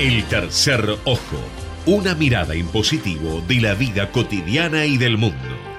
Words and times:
El 0.00 0.24
tercer 0.24 0.96
ojo, 1.04 1.36
una 1.84 2.14
mirada 2.14 2.54
en 2.54 2.66
positivo 2.68 3.42
de 3.46 3.60
la 3.60 3.74
vida 3.74 4.10
cotidiana 4.10 4.86
y 4.86 4.96
del 4.96 5.18
mundo. 5.18 5.69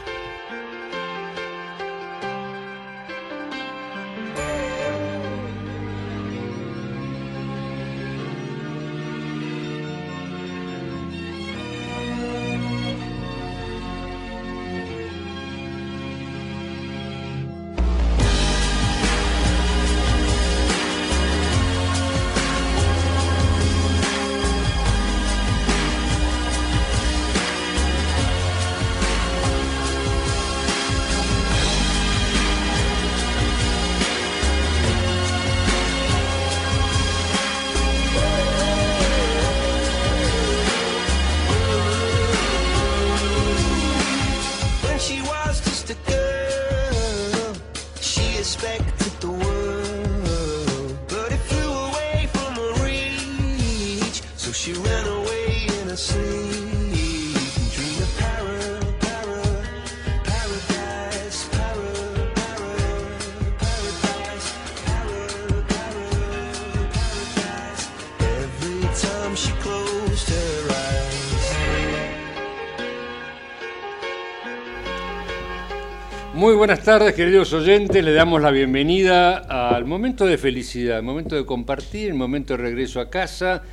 Tardes, 76.92 77.14
queridos 77.14 77.54
oyentes. 77.54 78.04
Le 78.04 78.12
damos 78.12 78.42
la 78.42 78.52
bienvenida 78.52 79.38
al 79.38 79.86
momento 79.86 80.26
de 80.26 80.38
felicidad, 80.38 80.98
el 80.98 81.06
momento 81.06 81.38
de 81.38 81.46
compartir, 81.46 82.10
el 82.10 82.16
momento 82.16 82.58
de 82.58 82.64
regreso 82.64 83.00
a 83.00 83.10
casa. 83.10 83.64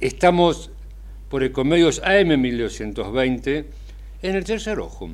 Estamos 0.00 0.72
por 1.28 1.44
Ecomedios 1.44 2.02
AM 2.02 2.36
1220 2.36 3.64
en 4.22 4.34
el 4.34 4.42
tercer 4.42 4.80
ojo. 4.80 5.08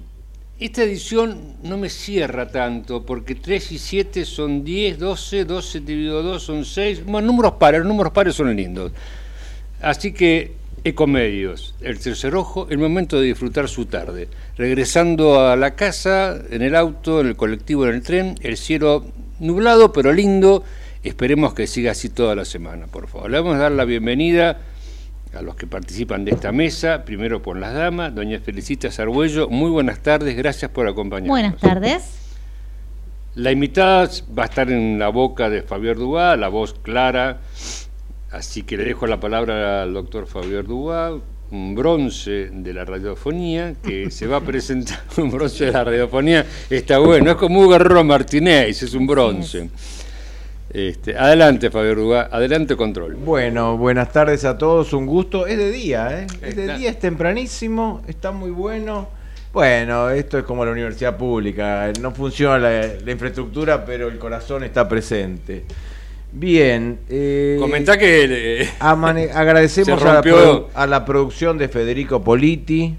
Esta 0.58 0.84
edición 0.84 1.56
no 1.62 1.76
me 1.76 1.90
cierra 1.90 2.50
tanto 2.50 3.04
porque 3.04 3.34
3 3.34 3.72
y 3.72 3.78
7 3.78 4.24
son 4.24 4.64
10, 4.64 4.98
12, 4.98 5.44
12 5.44 5.80
dividido 5.80 6.22
2 6.22 6.42
son 6.42 6.64
6. 6.64 7.04
Bueno, 7.04 7.26
números 7.26 7.52
pares, 7.58 7.80
los 7.80 7.88
números 7.88 8.14
pares 8.14 8.34
son 8.36 8.56
lindos. 8.56 8.90
Así 9.82 10.14
que 10.14 10.54
Ecomedios, 10.84 11.74
el 11.80 11.98
tercer 11.98 12.34
ojo, 12.34 12.66
el 12.70 12.78
momento 12.78 13.20
de 13.20 13.26
disfrutar 13.26 13.68
su 13.68 13.86
tarde. 13.86 14.28
Regresando 14.56 15.46
a 15.46 15.56
la 15.56 15.74
casa, 15.74 16.38
en 16.50 16.62
el 16.62 16.74
auto, 16.74 17.20
en 17.20 17.28
el 17.28 17.36
colectivo, 17.36 17.86
en 17.86 17.94
el 17.94 18.02
tren, 18.02 18.34
el 18.40 18.56
cielo 18.56 19.04
nublado 19.38 19.92
pero 19.92 20.12
lindo. 20.12 20.64
Esperemos 21.02 21.54
que 21.54 21.66
siga 21.66 21.92
así 21.92 22.08
toda 22.08 22.34
la 22.34 22.44
semana, 22.44 22.86
por 22.86 23.08
favor. 23.08 23.30
Le 23.30 23.38
vamos 23.38 23.56
a 23.56 23.58
dar 23.58 23.72
la 23.72 23.84
bienvenida 23.84 24.60
a 25.34 25.42
los 25.42 25.54
que 25.54 25.66
participan 25.66 26.24
de 26.24 26.32
esta 26.32 26.52
mesa, 26.52 27.04
primero 27.04 27.40
por 27.40 27.56
las 27.56 27.74
damas, 27.74 28.14
doña 28.14 28.40
Felicita 28.40 28.90
Sargüello. 28.90 29.48
Muy 29.48 29.70
buenas 29.70 30.00
tardes, 30.00 30.36
gracias 30.36 30.70
por 30.70 30.88
acompañarnos. 30.88 31.30
Buenas 31.30 31.56
tardes. 31.56 32.16
La 33.34 33.52
invitada 33.52 34.10
va 34.36 34.42
a 34.42 34.46
estar 34.46 34.70
en 34.70 34.98
la 34.98 35.08
boca 35.08 35.48
de 35.48 35.62
Fabián 35.62 35.96
Dubá, 35.96 36.36
la 36.36 36.48
voz 36.48 36.74
clara 36.74 37.40
Así 38.32 38.62
que 38.62 38.76
le 38.76 38.84
dejo 38.84 39.06
la 39.06 39.18
palabra 39.18 39.82
al 39.82 39.92
doctor 39.92 40.26
Fabio 40.26 40.62
Dubá, 40.62 41.12
un 41.50 41.74
bronce 41.74 42.50
de 42.52 42.72
la 42.72 42.84
radiofonía, 42.84 43.74
que 43.82 44.08
se 44.12 44.28
va 44.28 44.36
a 44.36 44.40
presentar, 44.40 45.00
un 45.16 45.32
bronce 45.32 45.66
de 45.66 45.72
la 45.72 45.82
radiofonía, 45.82 46.46
está 46.68 46.98
bueno, 46.98 47.32
es 47.32 47.36
como 47.36 47.60
Hugo 47.60 47.76
Roma 47.78 48.04
Martínez, 48.04 48.82
es 48.82 48.94
un 48.94 49.06
bronce. 49.06 49.68
Este, 50.72 51.18
adelante, 51.18 51.70
Fabio 51.70 51.96
Dubá, 51.96 52.28
adelante 52.30 52.76
control. 52.76 53.16
Bueno, 53.16 53.76
buenas 53.76 54.12
tardes 54.12 54.44
a 54.44 54.56
todos, 54.56 54.92
un 54.92 55.06
gusto. 55.06 55.48
Es 55.48 55.58
de 55.58 55.72
día, 55.72 56.20
¿eh? 56.20 56.26
Es 56.40 56.54
de 56.54 56.76
día, 56.76 56.90
es 56.90 57.00
tempranísimo, 57.00 58.02
está 58.06 58.30
muy 58.30 58.52
bueno. 58.52 59.08
Bueno, 59.52 60.08
esto 60.10 60.38
es 60.38 60.44
como 60.44 60.64
la 60.64 60.70
universidad 60.70 61.16
pública, 61.16 61.92
no 62.00 62.12
funciona 62.12 62.58
la 62.58 63.10
infraestructura, 63.10 63.84
pero 63.84 64.06
el 64.06 64.18
corazón 64.18 64.62
está 64.62 64.88
presente. 64.88 65.64
Bien. 66.32 66.98
Eh, 67.08 67.56
Comenta 67.58 67.98
que. 67.98 68.68
agradecemos 68.80 70.02
a 70.02 70.86
la, 70.86 71.04
producción 71.04 71.58
de 71.58 71.68
Federico 71.68 72.22
Politi. 72.22 72.94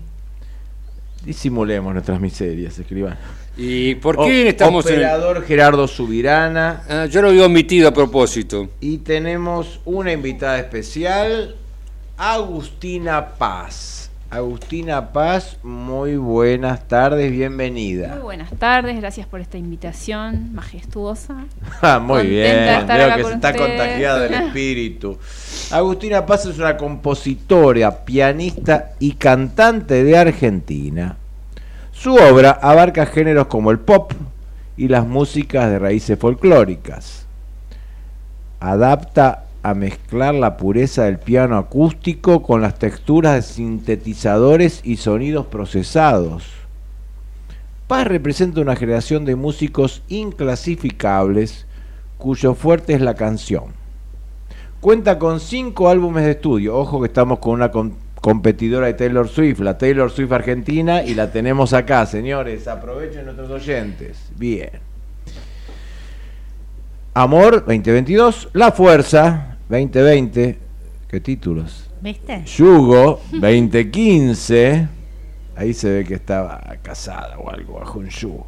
Disimulemos 1.25 1.93
nuestras 1.93 2.19
miserias, 2.19 2.77
escriban. 2.79 3.17
¿Y 3.57 3.95
por 3.95 4.17
qué 4.25 4.47
estamos 4.49 4.85
Operador 4.85 5.45
Gerardo 5.45 5.87
Subirana. 5.87 6.83
Ah, 6.89 7.05
yo 7.05 7.21
lo 7.21 7.29
había 7.29 7.45
omitido 7.45 7.89
a 7.89 7.93
propósito. 7.93 8.69
Y 8.79 8.99
tenemos 8.99 9.81
una 9.85 10.11
invitada 10.11 10.57
especial, 10.57 11.55
Agustina 12.17 13.35
Paz. 13.35 14.00
Agustina 14.31 15.11
Paz, 15.11 15.57
muy 15.61 16.15
buenas 16.15 16.87
tardes, 16.87 17.29
bienvenida. 17.29 18.13
Muy 18.13 18.21
buenas 18.21 18.49
tardes, 18.51 18.95
gracias 18.95 19.27
por 19.27 19.41
esta 19.41 19.57
invitación 19.57 20.53
majestuosa. 20.53 21.43
Ah, 21.81 21.99
muy 21.99 22.27
bien, 22.27 22.85
creo 22.87 23.15
que 23.17 23.23
se 23.25 23.33
está 23.33 23.53
contagiada 23.53 24.19
del 24.21 24.33
espíritu. 24.45 25.17
Agustina 25.69 26.25
Paz 26.25 26.45
es 26.45 26.57
una 26.59 26.77
compositora, 26.77 28.05
pianista 28.05 28.93
y 28.99 29.15
cantante 29.15 30.01
de 30.01 30.17
Argentina. 30.17 31.17
Su 31.91 32.15
obra 32.15 32.51
abarca 32.51 33.05
géneros 33.07 33.47
como 33.47 33.69
el 33.69 33.79
pop 33.79 34.13
y 34.77 34.87
las 34.87 35.05
músicas 35.05 35.69
de 35.69 35.77
raíces 35.77 36.17
folclóricas. 36.17 37.25
Adapta 38.61 39.43
a 39.63 39.73
mezclar 39.73 40.33
la 40.33 40.57
pureza 40.57 41.03
del 41.03 41.19
piano 41.19 41.57
acústico 41.57 42.41
con 42.41 42.61
las 42.61 42.79
texturas 42.79 43.35
de 43.35 43.41
sintetizadores 43.41 44.81
y 44.83 44.97
sonidos 44.97 45.45
procesados. 45.47 46.51
Paz 47.87 48.07
representa 48.07 48.61
una 48.61 48.75
generación 48.75 49.25
de 49.25 49.35
músicos 49.35 50.01
inclasificables 50.07 51.67
cuyo 52.17 52.55
fuerte 52.55 52.93
es 52.93 53.01
la 53.01 53.15
canción. 53.15 53.65
Cuenta 54.79 55.19
con 55.19 55.39
cinco 55.39 55.89
álbumes 55.89 56.23
de 56.23 56.31
estudio. 56.31 56.77
Ojo 56.77 57.01
que 57.01 57.07
estamos 57.07 57.39
con 57.39 57.53
una 57.53 57.71
competidora 58.21 58.87
de 58.87 58.93
Taylor 58.93 59.27
Swift, 59.27 59.59
la 59.59 59.77
Taylor 59.77 60.09
Swift 60.09 60.31
argentina, 60.31 61.03
y 61.03 61.13
la 61.13 61.31
tenemos 61.31 61.73
acá, 61.73 62.05
señores. 62.05 62.67
Aprovechen 62.67 63.25
nuestros 63.25 63.51
oyentes. 63.51 64.31
Bien. 64.37 64.71
Amor 67.13 67.65
2022, 67.65 68.49
La 68.53 68.71
Fuerza 68.71 69.50
2020, 69.71 70.57
¿qué 71.07 71.21
títulos? 71.21 71.89
¿Viste? 72.01 72.43
Yugo 72.43 73.21
2015, 73.31 74.89
ahí 75.55 75.73
se 75.73 75.89
ve 75.89 76.03
que 76.03 76.15
estaba 76.15 76.61
casada 76.81 77.37
o 77.39 77.49
algo 77.49 77.75
bajo 77.75 77.99
un 77.99 78.09
yugo. 78.09 78.47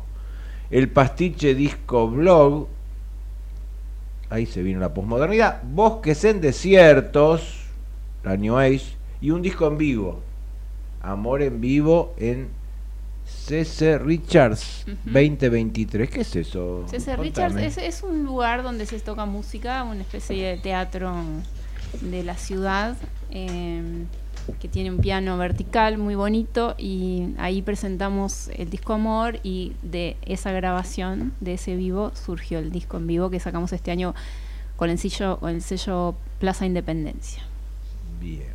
El 0.69 0.89
pastiche 0.89 1.55
disco 1.55 2.09
blog, 2.09 2.67
ahí 4.29 4.45
se 4.45 4.63
vino 4.63 4.81
la 4.81 4.93
posmodernidad. 4.93 5.63
Bosques 5.63 6.25
en 6.25 6.41
desiertos, 6.41 7.67
la 8.25 8.35
New 8.35 8.57
Age, 8.57 8.97
y 9.21 9.31
un 9.31 9.41
disco 9.41 9.65
en 9.67 9.77
vivo, 9.77 10.19
Amor 11.01 11.41
en 11.41 11.61
vivo 11.61 12.15
en 12.17 12.49
CC 13.45 13.97
Richards 13.97 14.85
2023. 15.05 16.09
¿Qué 16.09 16.21
es 16.21 16.35
eso? 16.35 16.85
CC 16.87 17.17
Richards 17.17 17.77
es, 17.77 18.03
un 18.03 18.23
lugar 18.23 18.63
donde 18.63 18.85
se 18.85 18.99
toca 18.99 19.25
música, 19.25 19.83
una 19.83 20.01
especie 20.01 20.45
de 20.47 20.57
teatro 20.57 21.13
de 22.01 22.23
la 22.23 22.37
ciudad. 22.37 22.95
Em, 23.31 24.05
que 24.59 24.67
tiene 24.67 24.91
un 24.91 24.97
piano 24.97 25.37
vertical 25.37 25.97
muy 25.97 26.15
bonito 26.15 26.75
y 26.77 27.29
ahí 27.37 27.61
presentamos 27.61 28.49
el 28.49 28.69
disco 28.69 28.93
Amor 28.93 29.39
y 29.41 29.73
de 29.83 30.17
esa 30.25 30.51
grabación, 30.51 31.31
de 31.39 31.53
ese 31.53 31.77
vivo, 31.77 32.11
surgió 32.13 32.59
el 32.59 32.69
disco 32.69 32.97
en 32.97 33.07
vivo 33.07 33.29
que 33.29 33.39
sacamos 33.39 33.71
este 33.71 33.91
año 33.91 34.13
con 34.75 34.89
el 34.89 34.99
sello, 34.99 35.39
con 35.39 35.51
el 35.51 35.61
sello 35.61 36.15
Plaza 36.39 36.65
Independencia. 36.65 37.43
Bien. 38.19 38.51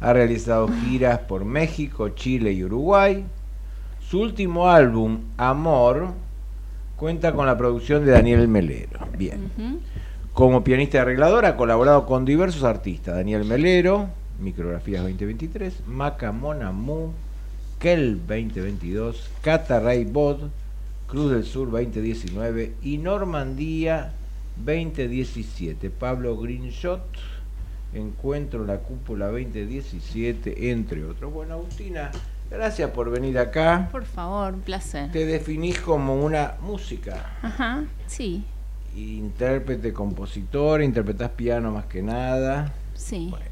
Ha 0.00 0.12
realizado 0.12 0.68
giras 0.68 1.20
por 1.20 1.46
México, 1.46 2.10
Chile 2.10 2.52
y 2.52 2.62
Uruguay. 2.64 3.24
Su 4.14 4.20
último 4.20 4.68
álbum, 4.68 5.22
Amor, 5.36 6.12
cuenta 6.94 7.32
con 7.32 7.46
la 7.46 7.58
producción 7.58 8.04
de 8.04 8.12
Daniel 8.12 8.46
Melero. 8.46 9.08
Bien. 9.18 9.50
Como 10.32 10.62
pianista 10.62 10.98
y 10.98 11.00
arreglador 11.00 11.44
ha 11.46 11.56
colaborado 11.56 12.06
con 12.06 12.24
diversos 12.24 12.62
artistas, 12.62 13.16
Daniel 13.16 13.44
Melero, 13.44 14.06
Micrografías 14.38 15.02
2023, 15.02 15.88
Maca 15.88 16.30
Monamu, 16.30 17.10
Kel 17.80 18.18
2022, 18.18 19.30
Cata 19.40 19.80
Ray 19.80 20.04
Bod, 20.04 20.42
Cruz 21.08 21.32
del 21.32 21.42
Sur 21.42 21.72
2019 21.72 22.74
y 22.84 22.98
Normandía 22.98 24.12
2017. 24.64 25.90
Pablo 25.90 26.36
Greenshot, 26.36 27.02
Encuentro 27.92 28.60
en 28.60 28.68
la 28.68 28.78
Cúpula 28.78 29.26
2017, 29.26 30.70
entre 30.70 31.04
otros. 31.04 31.32
Bueno, 31.32 31.54
Agustina, 31.54 32.12
gracias 32.50 32.90
por 32.90 33.10
venir 33.10 33.38
acá. 33.38 33.88
Por 33.90 34.04
favor, 34.04 34.54
un 34.54 34.60
placer. 34.60 35.10
Te 35.12 35.24
definís 35.26 35.80
como 35.80 36.14
una 36.24 36.54
música. 36.60 37.36
Ajá, 37.42 37.84
sí. 38.06 38.44
Intérprete, 38.96 39.92
compositor, 39.92 40.82
interpretás 40.82 41.30
piano 41.30 41.70
más 41.72 41.86
que 41.86 42.02
nada. 42.02 42.72
Sí. 42.94 43.28
Bueno. 43.30 43.44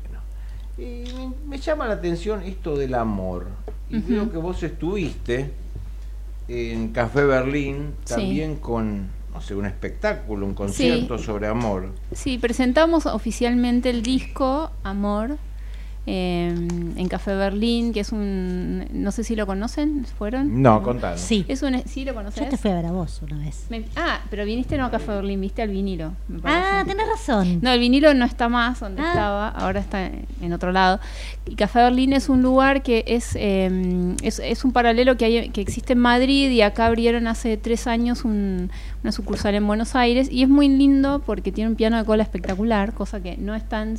Y 0.79 1.05
me, 1.15 1.33
me 1.47 1.59
llama 1.59 1.87
la 1.87 1.95
atención 1.95 2.43
esto 2.43 2.77
del 2.77 2.95
amor. 2.95 3.49
Y 3.91 3.99
Ujú. 3.99 4.09
veo 4.09 4.31
que 4.33 4.39
vos 4.39 4.63
estuviste 4.63 5.51
en 6.49 6.93
Café 6.93 7.25
Berlín 7.25 7.95
Sí. 8.05 8.15
también 8.15 8.57
con, 8.57 9.09
no 9.33 9.41
sé, 9.41 9.55
un 9.55 9.67
espectáculo, 9.67 10.47
un 10.47 10.55
concierto 10.55 11.19
sobre 11.19 11.47
amor. 11.47 11.91
Sí, 12.13 12.39
presentamos 12.39 13.07
oficialmente 13.07 13.91
el 13.91 14.03
disco 14.03 14.71
Amor 14.83 15.37
eh, 16.07 16.49
en 16.97 17.09
Café 17.09 17.35
Berlín, 17.35 17.93
que 17.93 18.01
es 18.01 18.11
un... 18.13 18.87
No 18.93 19.13
sé 19.13 19.23
si 19.25 19.37
lo 19.37 19.47
conocen, 19.47 20.05
¿fueron? 20.19 20.61
No, 20.63 20.83
contanos. 20.83 21.21
Sí, 21.21 21.45
Es 21.49 21.63
un... 21.63 21.81
¿Sí 21.87 22.05
lo 22.05 22.13
conoces? 22.15 22.43
yo 22.43 22.49
te 22.51 22.57
fui 22.57 22.71
a 22.71 22.75
ver 22.75 22.87
a 22.87 22.93
vos 22.93 23.21
una 23.23 23.39
vez. 23.39 23.67
Me- 23.71 23.85
ah, 23.97 24.21
pero 24.31 24.45
viniste 24.45 24.77
no 24.77 24.85
a 24.87 24.91
Café 24.91 25.13
Berlín, 25.13 25.41
viste 25.41 25.63
al 25.63 25.69
vinilo. 25.71 26.13
me. 26.29 26.41
Ah, 26.45 26.83
tenés 26.87 27.07
razón. 27.09 27.61
No, 27.63 27.71
el 27.71 27.79
vinilo 27.81 28.13
no 28.15 28.25
está 28.25 28.49
más 28.49 28.81
donde 28.81 29.01
Ah. 29.03 29.09
estaba, 29.11 29.49
ahora 29.51 29.81
está 29.81 30.07
en 30.41 30.53
otro 30.53 30.73
lado. 30.73 30.99
Y 31.47 31.55
Café 31.55 31.81
Berlín 31.81 32.13
es 32.13 32.29
un 32.29 32.43
lugar 32.43 32.83
que 32.83 33.05
es, 33.07 33.37
eh, 33.37 34.15
es, 34.23 34.41
es 34.41 34.65
un 34.65 34.73
paralelo 34.73 35.17
que, 35.17 35.25
hay, 35.27 35.49
que 35.51 35.61
existe 35.61 35.93
en 35.93 36.01
Madrid 36.01 36.51
y 36.51 36.63
acá 36.63 36.87
abrieron 36.87 37.27
hace 37.29 37.57
tres 37.57 37.87
años 37.87 38.25
un- 38.25 38.71
una 39.03 39.13
sucursal 39.13 39.55
en 39.55 39.67
Buenos 39.67 39.95
Aires 39.95 40.29
y 40.31 40.43
es 40.43 40.49
muy 40.49 40.69
lindo 40.69 41.23
porque 41.25 41.53
tiene 41.53 41.71
un 41.71 41.77
piano 41.77 41.97
de 41.97 42.05
cola 42.05 42.23
espectacular, 42.23 42.93
cosa 42.93 43.21
que 43.23 43.37
no 43.37 43.55
es 43.55 43.69
tan 43.69 43.97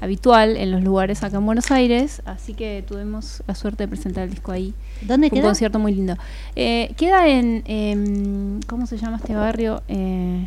habitual 0.00 0.56
en 0.56 0.70
los 0.70 0.82
lugares 0.82 1.22
acá 1.22 1.36
en 1.38 1.46
Buenos 1.46 1.70
Aires, 1.70 2.22
así 2.26 2.54
que 2.54 2.84
tuvimos 2.86 3.42
la 3.46 3.54
suerte 3.54 3.84
de 3.84 3.88
presentar 3.88 4.24
el 4.24 4.30
disco 4.30 4.52
ahí. 4.52 4.74
¿Dónde 5.02 5.28
Fue 5.28 5.36
un 5.38 5.40
quedó? 5.42 5.48
concierto 5.50 5.78
muy 5.78 5.94
lindo. 5.94 6.16
Eh, 6.56 6.92
queda 6.96 7.26
en, 7.28 7.62
em, 7.66 8.60
¿cómo 8.66 8.86
se 8.86 8.96
llama 8.96 9.16
este 9.16 9.34
barrio? 9.34 9.82
Eh, 9.88 10.46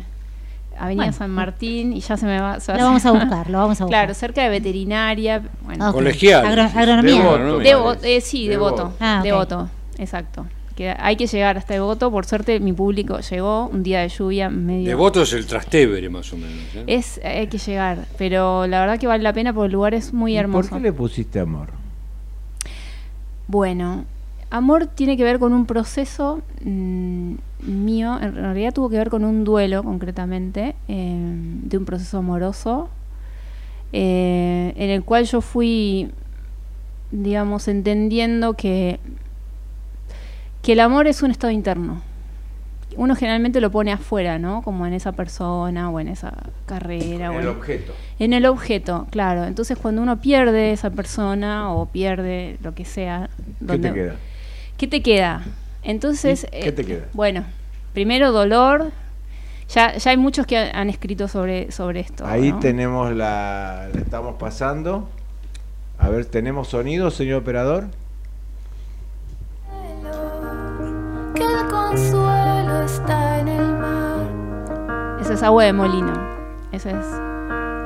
Avenida 0.78 1.04
Bueno. 1.04 1.12
San 1.16 1.30
Martín 1.30 1.94
y 1.94 2.00
ya 2.00 2.18
se 2.18 2.26
me 2.26 2.38
va. 2.38 2.60
se 2.60 2.70
va- 2.70 2.76
Lo 2.78 2.84
vamos 2.84 3.06
a 3.06 3.10
buscar, 3.12 3.48
lo 3.48 3.58
vamos 3.58 3.80
a 3.80 3.84
buscar. 3.86 4.00
Claro, 4.04 4.12
cerca 4.14 4.42
de 4.42 4.50
veterinaria. 4.50 5.42
Bueno, 5.64 5.88
Ok. 5.88 5.94
Colegial. 5.94 6.44
Agro- 6.44 6.62
agronomía. 6.78 7.22
Devoto. 7.22 7.58
Devo- 7.60 7.96
eh, 8.02 8.20
sí, 8.20 8.46
Devoto. 8.46 8.76
devoto. 8.76 8.96
Ah, 9.00 9.16
ok. 9.20 9.24
Devoto, 9.24 9.70
exacto. 9.98 10.46
Que 10.76 10.94
hay 10.98 11.16
que 11.16 11.26
llegar 11.26 11.56
hasta 11.56 11.74
Devoto. 11.74 12.10
Por 12.10 12.26
suerte, 12.26 12.60
mi 12.60 12.72
público 12.72 13.18
llegó 13.18 13.66
un 13.66 13.82
día 13.82 14.00
de 14.02 14.08
lluvia 14.08 14.50
medio. 14.50 14.86
Devoto 14.86 15.22
es 15.22 15.32
el 15.32 15.46
Trastevere, 15.46 16.08
más 16.10 16.32
o 16.32 16.36
menos. 16.36 16.62
¿eh? 16.74 16.84
Es, 16.86 17.18
hay 17.24 17.46
que 17.46 17.58
llegar, 17.58 18.06
pero 18.18 18.66
la 18.66 18.80
verdad 18.80 18.98
que 18.98 19.06
vale 19.06 19.22
la 19.22 19.32
pena 19.32 19.52
porque 19.54 19.66
el 19.66 19.72
lugar 19.72 19.94
es 19.94 20.12
muy 20.12 20.34
¿Y 20.34 20.36
hermoso. 20.36 20.68
¿Por 20.68 20.78
qué 20.78 20.82
le 20.84 20.92
pusiste 20.92 21.40
amor? 21.40 21.70
Bueno, 23.48 24.04
amor 24.50 24.86
tiene 24.86 25.16
que 25.16 25.24
ver 25.24 25.38
con 25.38 25.52
un 25.52 25.66
proceso 25.66 26.42
mm, 26.62 27.34
mío, 27.62 28.18
en 28.20 28.34
realidad 28.34 28.74
tuvo 28.74 28.88
que 28.88 28.96
ver 28.96 29.10
con 29.10 29.24
un 29.24 29.44
duelo 29.44 29.82
concretamente, 29.82 30.74
eh, 30.88 31.16
de 31.62 31.78
un 31.78 31.84
proceso 31.84 32.18
amoroso, 32.18 32.88
eh, 33.92 34.72
en 34.76 34.90
el 34.90 35.04
cual 35.04 35.24
yo 35.24 35.40
fui, 35.40 36.10
digamos, 37.10 37.68
entendiendo 37.68 38.54
que, 38.54 38.98
que 40.66 40.72
el 40.72 40.80
amor 40.80 41.06
es 41.06 41.22
un 41.22 41.30
estado 41.30 41.52
interno. 41.52 42.02
Uno 42.96 43.14
generalmente 43.14 43.60
lo 43.60 43.70
pone 43.70 43.92
afuera, 43.92 44.38
¿no? 44.40 44.62
Como 44.62 44.84
en 44.86 44.94
esa 44.94 45.12
persona 45.12 45.90
o 45.90 46.00
en 46.00 46.08
esa 46.08 46.32
carrera. 46.66 47.30
o 47.30 47.34
El 47.34 47.42
en- 47.42 47.48
objeto. 47.48 47.92
en 48.18 48.32
el 48.32 48.46
objeto, 48.46 49.06
claro. 49.10 49.44
Entonces 49.44 49.78
cuando 49.78 50.02
uno 50.02 50.20
pierde 50.20 50.72
esa 50.72 50.90
persona 50.90 51.70
o 51.72 51.86
pierde 51.86 52.58
lo 52.62 52.74
que 52.74 52.84
sea, 52.84 53.30
¿Qué 53.66 53.78
te 53.78 53.92
queda? 53.92 54.14
¿Qué 54.76 54.86
te 54.88 55.02
queda? 55.02 55.44
Entonces, 55.84 56.44
¿Y 56.48 56.60
qué 56.60 56.68
eh, 56.68 56.72
te 56.72 56.84
queda? 56.84 57.04
Bueno, 57.12 57.44
primero 57.92 58.32
dolor. 58.32 58.90
Ya, 59.68 59.96
ya 59.96 60.10
hay 60.10 60.16
muchos 60.16 60.46
que 60.46 60.56
ha- 60.58 60.70
han 60.80 60.90
escrito 60.90 61.28
sobre, 61.28 61.70
sobre 61.70 62.00
esto. 62.00 62.26
Ahí 62.26 62.50
¿no? 62.52 62.58
tenemos 62.60 63.12
la, 63.12 63.88
la 63.94 64.00
estamos 64.00 64.34
pasando. 64.36 65.08
A 65.98 66.08
ver, 66.08 66.24
¿tenemos 66.26 66.68
sonido, 66.68 67.10
señor 67.10 67.42
operador? 67.42 67.86
Está 72.86 73.40
en 73.40 73.48
el 73.48 73.66
mar. 73.74 75.18
Ese 75.20 75.34
es 75.34 75.42
agua 75.42 75.64
de 75.64 75.72
molino. 75.72 76.12
Ese 76.72 76.90
es 76.90 77.06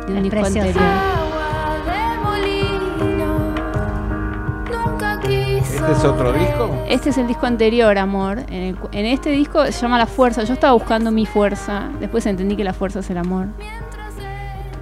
de 0.06 0.12
un 0.14 0.23
disco 0.23 0.38
anterior. 0.44 0.82
Agua 0.82 1.76
de 1.87 2.19
molino, 2.23 3.26
nunca 4.70 5.19
quiso. 5.20 5.75
¿Este 5.87 5.93
es 5.93 6.05
otro 6.05 6.32
disco? 6.32 6.70
Este 6.88 7.11
es 7.11 7.19
el 7.19 7.26
disco 7.26 7.47
anterior, 7.47 7.97
amor. 7.99 8.38
En, 8.49 8.62
el 8.62 8.76
cu- 8.76 8.88
en 8.93 9.06
este 9.06 9.31
disco 9.31 9.64
se 9.67 9.73
llama 9.73 9.99
La 9.99 10.06
Fuerza. 10.06 10.44
Yo 10.44 10.55
estaba 10.55 10.73
buscando 10.75 11.11
mi 11.11 11.26
fuerza. 11.26 11.88
Después 11.99 12.26
entendí 12.26 12.56
que 12.56 12.64
la 12.64 12.73
fuerza 12.75 13.00
es 13.00 13.11
el 13.11 13.19
amor. 13.19 13.47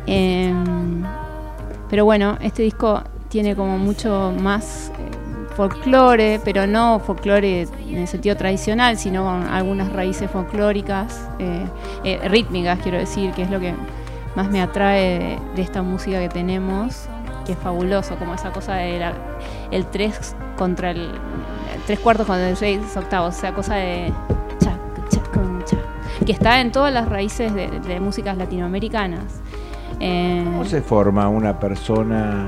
Em, 0.07 1.05
pero 1.91 2.05
bueno, 2.05 2.39
este 2.41 2.63
disco 2.63 3.03
tiene 3.29 3.55
como 3.55 3.77
mucho 3.79 4.33
más 4.41 4.91
eh, 4.99 5.11
folclore, 5.59 6.41
pero 6.45 6.69
no 6.69 7.01
folclore 7.01 7.63
en 7.89 7.97
el 7.97 8.07
sentido 8.07 8.37
tradicional, 8.37 8.97
sino 8.97 9.25
con 9.25 9.43
algunas 9.49 9.93
raíces 9.93 10.31
folclóricas, 10.31 11.29
eh, 11.41 11.67
eh, 12.05 12.21
rítmicas, 12.29 12.79
quiero 12.79 12.97
decir, 12.97 13.33
que 13.33 13.43
es 13.43 13.51
lo 13.51 13.59
que 13.59 13.75
más 14.37 14.49
me 14.51 14.63
atrae 14.63 15.37
de, 15.57 15.63
esta 15.63 15.83
música 15.83 16.21
que 16.21 16.29
tenemos, 16.29 17.09
que 17.45 17.53
es 17.55 17.59
fabuloso, 17.59 18.15
como 18.21 18.35
esa 18.35 18.53
cosa 18.53 18.75
de 18.77 19.01
la- 19.01 19.15
el 19.73 19.85
3 19.87 20.37
contra 20.57 20.93
el, 20.93 21.01
el 21.01 21.83
tres 21.87 21.99
cuartos 21.99 22.25
contra 22.29 22.49
el 22.49 22.57
6 22.57 22.97
octavos, 22.97 23.37
esa 23.37 23.53
cosa 23.53 23.75
de 23.75 24.13
cha, 24.61 24.79
cha, 25.11 25.21
cha, 25.65 25.77
que 26.25 26.31
está 26.31 26.61
en 26.61 26.71
todas 26.71 26.93
las 26.95 27.09
raíces 27.09 27.53
de, 27.53 27.69
de 27.69 27.99
músicas 27.99 28.37
latinoamericanas. 28.37 29.41
Eh, 29.99 30.43
¿Cómo 30.45 30.65
se 30.65 30.83
forma 30.83 31.29
una 31.29 31.59
persona 31.59 32.47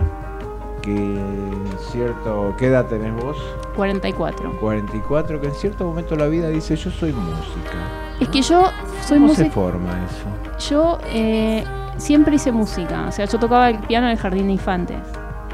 que 0.81 0.95
en 0.95 1.69
cierto... 1.93 2.55
¿Qué 2.59 2.67
edad 2.67 2.87
tenés 2.87 3.15
vos? 3.15 3.37
44. 3.77 4.53
44, 4.61 5.41
que 5.41 5.47
en 5.49 5.55
cierto 5.55 5.85
momento 5.85 6.15
de 6.15 6.21
la 6.23 6.29
vida 6.29 6.49
dice 6.49 6.77
yo 6.77 6.91
soy 6.91 7.13
música. 7.13 7.79
Es 8.21 8.29
que 8.29 8.43
yo 8.43 8.71
soy 9.07 9.19
¿Cómo 9.19 9.35
se 9.35 9.45
música. 9.45 9.51
forma 9.51 9.91
eso? 10.05 10.69
Yo 10.71 10.99
eh, 11.13 11.65
siempre 11.97 12.37
hice 12.37 12.53
música, 12.53 13.07
o 13.09 13.13
sea, 13.13 13.25
yo 13.25 13.39
tocaba 13.39 13.71
el 13.71 13.79
piano 13.79 14.07
en 14.07 14.13
el 14.13 14.19
jardín 14.19 14.47
de 14.47 14.53
infantes. 14.53 14.99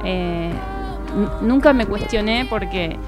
Eh, 0.04 0.52
nunca 1.42 1.73
me 1.73 1.87
cuestioné 1.87 2.47
porque 2.49 2.99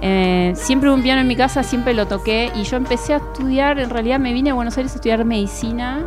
eh, 0.00 0.52
siempre 0.54 0.88
hubo 0.88 0.96
un 0.96 1.02
piano 1.02 1.22
en 1.22 1.26
mi 1.26 1.36
casa, 1.36 1.62
siempre 1.62 1.94
lo 1.94 2.06
toqué 2.06 2.50
y 2.54 2.64
yo 2.64 2.76
empecé 2.76 3.14
a 3.14 3.16
estudiar, 3.18 3.78
en 3.78 3.90
realidad 3.90 4.18
me 4.18 4.32
vine 4.32 4.50
a 4.50 4.54
Buenos 4.54 4.76
Aires 4.76 4.92
a 4.92 4.96
estudiar 4.96 5.24
medicina 5.24 6.04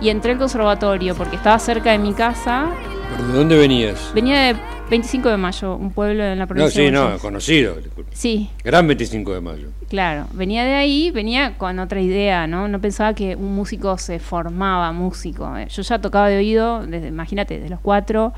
y 0.00 0.08
entré 0.08 0.32
al 0.32 0.38
conservatorio 0.38 1.14
porque 1.14 1.36
estaba 1.36 1.58
cerca 1.58 1.90
de 1.92 1.98
mi 1.98 2.12
casa. 2.12 2.66
¿Pero 3.10 3.26
¿De 3.28 3.32
dónde 3.38 3.56
venías? 3.56 4.10
Venía 4.14 4.40
de 4.40 4.56
25 4.90 5.28
de 5.28 5.36
mayo, 5.36 5.76
un 5.76 5.90
pueblo 5.92 6.24
en 6.24 6.38
la 6.38 6.44
No, 6.44 6.48
provincia 6.48 6.70
sí, 6.70 6.82
de 6.86 6.90
no, 6.92 7.02
Buenos 7.02 7.20
conocido. 7.22 7.74
disculpe. 7.76 8.10
Sí, 8.14 8.50
Gran 8.62 8.86
25 8.86 9.34
de 9.34 9.40
mayo. 9.40 9.68
Claro, 9.88 10.26
venía 10.32 10.64
de 10.64 10.74
ahí, 10.74 11.10
venía 11.10 11.56
con 11.56 11.78
otra 11.78 12.00
idea, 12.00 12.46
¿no? 12.46 12.68
No 12.68 12.80
pensaba 12.80 13.14
que 13.14 13.36
un 13.36 13.54
músico 13.54 13.96
se 13.98 14.18
formaba 14.18 14.92
músico. 14.92 15.56
Eh, 15.56 15.68
Yo 15.70 15.82
ya 15.82 15.98
tocaba 16.00 16.28
de 16.28 16.36
oído, 16.38 16.86
desde, 16.86 17.08
imagínate, 17.08 17.54
desde 17.58 17.70
los 17.70 17.80
cuatro. 17.80 18.32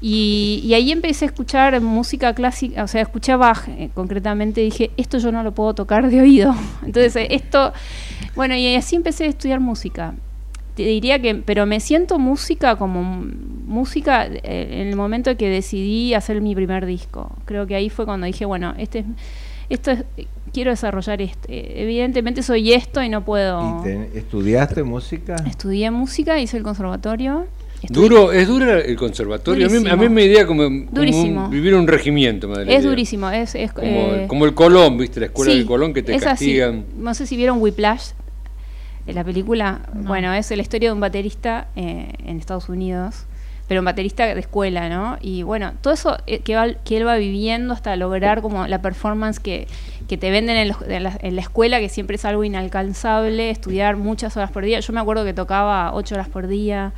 Y, 0.00 0.60
y 0.64 0.74
ahí 0.74 0.92
empecé 0.92 1.24
a 1.24 1.28
escuchar 1.28 1.80
música 1.80 2.34
clásica, 2.34 2.84
o 2.84 2.86
sea, 2.86 3.00
escuché 3.00 3.32
a 3.32 3.38
Bach 3.38 3.66
eh, 3.68 3.88
concretamente, 3.94 4.60
dije, 4.60 4.90
esto 4.98 5.16
yo 5.16 5.32
no 5.32 5.42
lo 5.42 5.52
puedo 5.52 5.74
tocar 5.74 6.08
de 6.10 6.20
oído. 6.20 6.54
Entonces, 6.84 7.16
eh, 7.16 7.28
esto, 7.30 7.72
bueno, 8.34 8.54
y 8.54 8.74
así 8.76 8.94
empecé 8.96 9.24
a 9.24 9.28
estudiar 9.28 9.60
música. 9.60 10.14
Te 10.76 10.82
diría 10.82 11.20
que, 11.20 11.34
pero 11.34 11.64
me 11.66 11.80
siento 11.80 12.18
música 12.18 12.76
como 12.76 13.02
música 13.66 14.26
eh, 14.26 14.40
en 14.82 14.88
el 14.88 14.94
momento 14.96 15.34
que 15.36 15.48
decidí 15.48 16.12
hacer 16.14 16.40
mi 16.40 16.54
primer 16.54 16.84
disco. 16.86 17.32
Creo 17.46 17.66
que 17.66 17.74
ahí 17.74 17.88
fue 17.90 18.04
cuando 18.04 18.26
dije, 18.26 18.44
bueno, 18.44 18.74
este 18.78 18.98
es, 19.00 19.04
esto 19.70 19.90
es, 19.92 20.04
quiero 20.52 20.70
desarrollar 20.70 21.20
esto. 21.22 21.48
Eh, 21.48 21.72
Evidentemente 21.76 22.42
soy 22.42 22.72
esto 22.74 23.02
y 23.02 23.08
no 23.08 23.24
puedo. 23.24 23.80
¿Y 23.80 23.84
te- 23.84 24.18
estudiaste 24.18 24.82
música? 24.84 25.34
Estudié 25.48 25.90
música, 25.90 26.38
hice 26.38 26.58
el 26.58 26.62
conservatorio. 26.62 27.46
estudié- 27.82 27.88
Duro, 27.94 28.32
es 28.32 28.46
duro 28.46 28.70
el 28.78 28.96
conservatorio. 28.96 29.66
A 29.66 29.70
mí, 29.70 29.88
a 29.88 29.96
mí 29.96 30.08
me 30.10 30.24
idea 30.24 30.46
como, 30.46 30.66
un- 30.66 31.50
vivir 31.50 31.74
un 31.74 31.86
regimiento. 31.88 32.52
Es 32.60 32.66
idea. 32.68 32.80
durísimo, 32.82 33.30
es, 33.30 33.54
es 33.54 33.72
Como, 33.72 33.86
eh, 33.88 34.24
como 34.28 34.44
el 34.44 34.52
Colón, 34.54 34.98
¿viste? 34.98 35.20
La 35.20 35.26
escuela 35.26 35.52
sí, 35.52 35.58
del 35.58 35.66
Colón 35.66 35.94
que 35.94 36.02
te 36.02 36.14
así. 36.14 36.24
castigan. 36.24 36.84
No 36.98 37.14
sé 37.14 37.26
si 37.26 37.34
vieron 37.36 37.62
Whiplash. 37.62 38.10
Eh, 39.06 39.12
La 39.14 39.24
película, 39.24 39.80
No. 39.94 40.02
bueno, 40.08 40.32
es 40.34 40.50
la 40.50 40.62
historia 40.62 40.88
de 40.90 40.92
un 40.94 41.00
baterista 41.00 41.68
eh, 41.76 42.08
en 42.24 42.38
Estados 42.38 42.68
Unidos, 42.68 43.26
pero 43.68 43.80
un 43.80 43.84
baterista 43.84 44.26
de 44.26 44.38
escuela, 44.40 44.88
¿no? 44.88 45.18
Y 45.20 45.42
bueno, 45.42 45.72
todo 45.80 45.92
eso 45.94 46.18
eh, 46.26 46.38
que, 46.40 46.54
va- 46.54 46.74
que 46.84 46.96
él 46.96 47.06
va 47.06 47.16
viviendo 47.16 47.74
hasta 47.74 47.96
lograr 47.96 48.40
como 48.42 48.66
la 48.66 48.80
performance 48.80 49.40
que, 49.40 49.66
que 50.08 50.16
te 50.16 50.30
venden 50.30 50.56
en, 50.56 50.68
los- 50.68 50.82
en 50.82 51.02
la, 51.02 51.18
en 51.20 51.34
la 51.34 51.40
escuela, 51.42 51.80
que 51.80 51.88
siempre 51.88 52.14
es 52.16 52.24
algo 52.24 52.44
inalcanzable, 52.44 53.50
estudiar 53.50 53.96
muchas 53.96 54.36
horas 54.36 54.50
por 54.52 54.64
día. 54.64 54.78
Yo 54.80 54.92
me 54.92 55.00
acuerdo 55.00 55.24
que 55.24 55.34
tocaba 55.34 55.92
ocho 55.94 56.14
horas 56.14 56.28
por 56.28 56.46
día, 56.46 56.92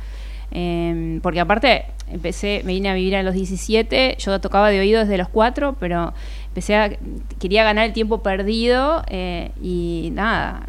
eh, 0.51 1.19
porque 1.21 1.39
aparte 1.39 1.85
empecé, 2.11 2.61
me 2.65 2.73
vine 2.73 2.89
a 2.89 2.93
vivir 2.93 3.15
a 3.15 3.23
los 3.23 3.33
17, 3.35 4.15
yo 4.19 4.39
tocaba 4.41 4.69
de 4.69 4.79
oído 4.79 4.99
desde 5.01 5.17
los 5.17 5.29
4, 5.29 5.75
pero 5.79 6.13
empecé 6.49 6.75
a, 6.75 6.91
quería 7.39 7.63
ganar 7.63 7.85
el 7.85 7.93
tiempo 7.93 8.21
perdido 8.21 9.03
eh, 9.07 9.51
y 9.61 10.09
nada, 10.13 10.65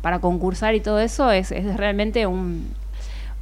para 0.00 0.20
concursar 0.20 0.74
y 0.74 0.80
todo 0.80 1.00
eso 1.00 1.30
es, 1.32 1.50
es 1.50 1.76
realmente 1.76 2.26
un, 2.26 2.68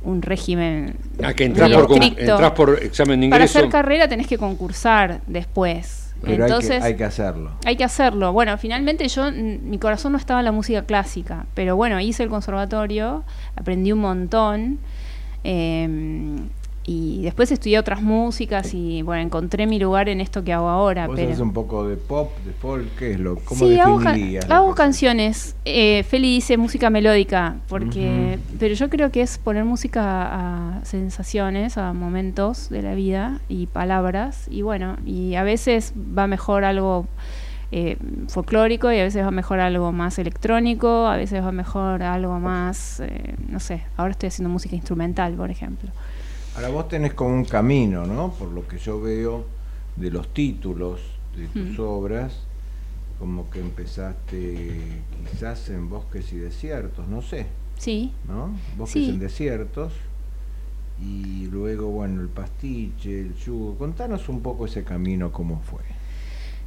un 0.03 0.23
régimen 0.23 0.95
A 1.23 1.35
que 1.35 1.45
entras 1.45 1.71
por, 1.73 1.93
entras 1.93 2.83
examen 2.83 3.21
de 3.21 3.29
Para 3.29 3.45
ingreso. 3.45 3.59
hacer 3.59 3.71
carrera 3.71 4.09
tenés 4.09 4.27
que 4.27 4.39
concursar 4.39 5.21
después. 5.27 6.03
Pero 6.23 6.45
Entonces, 6.47 6.77
hay, 6.77 6.81
que, 6.81 6.87
hay 6.87 6.95
que 6.97 7.05
hacerlo. 7.05 7.51
hay 7.67 7.77
que 7.77 7.85
hacerlo. 7.85 8.33
Bueno, 8.33 8.57
finalmente 8.57 9.07
yo, 9.07 9.31
mi 9.31 9.79
corazón 9.79 10.13
no 10.13 10.19
estaba 10.19 10.41
en 10.41 10.47
la 10.47 10.53
música 10.53 10.83
clásica, 10.83 11.45
pero 11.55 11.77
bueno, 11.77 12.01
hice 12.01 12.23
el 12.23 12.31
conservatorio, 12.31 13.23
aprendí 13.55 13.93
un 13.93 13.99
montón. 13.99 14.79
eh, 15.45 16.37
y 16.89 17.23
después 17.23 17.51
estudié 17.51 17.81
otras 17.81 18.01
músicas 18.01 18.73
y 18.73 19.03
bueno, 19.03 19.21
encontré 19.21 19.67
mi 19.67 19.81
lugar 19.81 20.09
en 20.09 20.21
esto 20.21 20.45
que 20.45 20.53
hago 20.53 20.69
ahora. 20.69 21.09
Vos 21.09 21.17
pero... 21.17 21.29
haces 21.29 21.41
un 21.41 21.53
poco 21.53 21.87
de 21.89 21.97
pop, 21.97 22.31
de 22.45 22.53
folk, 22.53 22.87
¿qué 22.97 23.11
es 23.13 23.19
lo? 23.19 23.37
¿Cómo 23.37 23.67
Sí, 23.67 23.77
hago, 23.79 24.75
canciones. 24.77 25.57
Eh, 25.65 26.05
Feli 26.05 26.37
dice 26.37 26.57
música 26.57 26.89
melódica, 26.89 27.57
porque, 27.69 28.39
pero 28.61 28.75
yo 28.75 28.89
creo 28.89 29.11
que 29.11 29.23
es 29.23 29.37
poner 29.37 29.65
música 29.65 30.03
a 30.79 30.85
sensaciones, 30.85 31.77
a 31.77 31.93
momentos 31.93 32.69
de 32.69 32.83
la 32.83 32.95
vida 32.95 33.41
y 33.49 33.67
palabras. 33.67 34.47
Y 34.49 34.63
bueno, 34.63 34.97
y 35.05 35.35
a 35.35 35.43
veces 35.43 35.93
va 35.97 36.29
mejor 36.29 36.65
algo 36.65 37.09
eh, 37.73 37.97
folclórico 38.29 38.93
y 38.93 39.01
a 39.01 39.03
veces 39.03 39.25
va 39.25 39.33
mejor 39.33 39.59
algo 39.59 39.91
más 39.91 40.21
electrónico, 40.21 41.09
a 41.09 41.17
veces 41.17 41.43
va 41.43 41.51
mejor 41.51 42.05
algo 42.05 42.39
más, 42.39 43.01
eh, 43.01 43.35
no 43.49 43.59
sé, 43.59 43.83
ahora 43.97 44.13
estoy 44.13 44.29
haciendo 44.29 44.51
música 44.51 44.77
instrumental, 44.77 45.35
por 45.35 45.51
ejemplo. 45.51 45.91
Ahora 46.57 46.69
vos 46.69 46.89
tenés 46.89 47.13
como 47.15 47.35
un 47.35 47.45
camino, 47.45 48.07
¿no? 48.07 48.33
Por 48.33 48.49
lo 48.49 48.67
que 48.67 48.79
yo 48.79 49.01
veo 49.01 49.45
de 49.97 50.11
los 50.11 50.29
títulos 50.33 51.01
de 51.37 51.47
tus 51.49 51.79
Mm. 51.79 51.83
obras, 51.83 52.41
como 53.19 53.51
que 53.51 53.61
empezaste 53.61 54.81
quizás 55.31 55.69
en 55.69 55.89
bosques 55.89 56.33
y 56.33 56.37
desiertos, 56.37 57.07
no 57.09 57.21
sé, 57.23 57.47
Sí. 57.79 58.13
¿no? 58.27 58.51
Bosques 58.77 59.05
Sí. 59.05 59.11
en 59.11 59.19
desiertos. 59.19 59.93
Y 60.99 61.47
luego, 61.49 61.89
bueno, 61.89 62.23
el 62.23 62.29
pastiche, 62.29 63.21
el 63.21 63.35
yugo. 63.35 63.77
Contanos 63.77 64.31
un 64.31 64.41
poco 64.41 64.65
ese 64.65 64.83
camino, 64.83 65.31
cómo 65.31 65.61
fue. 65.61 65.81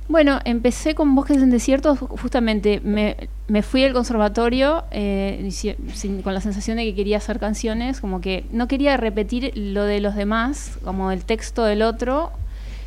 Bueno, 0.10 0.40
empecé 0.44 0.96
con 0.96 1.14
Bosques 1.14 1.38
en 1.38 1.52
Desiertos, 1.52 2.00
ju- 2.00 2.08
justamente 2.20 2.82
me, 2.84 3.16
me 3.48 3.62
fui 3.62 3.84
al 3.84 3.94
conservatorio 3.94 4.84
eh, 4.90 5.48
sin- 5.52 6.24
con 6.24 6.34
la 6.34 6.42
sensación 6.42 6.78
de 6.78 6.84
que 6.86 6.96
quería 6.96 7.18
hacer 7.18 7.40
canciones, 7.40 8.02
como 8.02 8.20
que 8.20 8.44
no 8.52 8.68
quería 8.68 8.98
repetir 8.98 9.52
lo 9.56 9.84
de 9.86 10.02
los 10.02 10.16
demás, 10.16 10.80
como 10.84 11.12
el 11.12 11.24
texto 11.26 11.64
del 11.64 11.84
otro, 11.84 12.32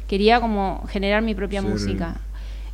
quería 0.09 0.41
como 0.41 0.85
generar 0.89 1.23
mi 1.23 1.35
propia 1.37 1.63
música. 1.63 2.17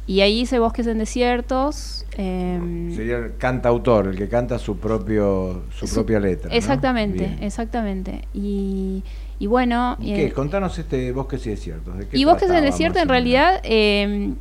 Y 0.07 0.23
ahí 0.23 0.41
hice 0.41 0.59
Bosques 0.59 0.87
en 0.87 0.97
Desiertos. 0.97 2.07
em, 2.17 2.97
Sería 2.97 3.19
el 3.19 3.37
cantautor, 3.37 4.07
el 4.09 4.17
que 4.17 4.29
canta 4.31 4.59
su 4.59 4.79
propio 4.79 5.65
su, 5.79 5.87
su- 5.87 5.95
propia 5.97 6.21
letra. 6.21 6.51
Exactamente, 6.55 7.37
exactamente. 7.43 8.23
Y, 8.33 9.03
y 9.39 9.47
bueno... 9.47 9.97
¿Y 10.01 10.13
eh, 10.13 10.17
qué? 10.17 10.33
Contanos 10.33 10.79
este 10.79 11.13
Bosques 11.13 11.47
y 11.47 11.51
Desiertos. 11.51 11.97
¿de 11.99 12.09
qué 12.09 12.17
Y 12.19 12.25
Bosques 12.25 12.45
en 12.45 12.49
trataba, 12.49 12.67
Desierto, 12.67 12.99
más 12.99 13.03
en 13.03 13.09
realidad, 13.09 13.61
eh, 13.65 14.35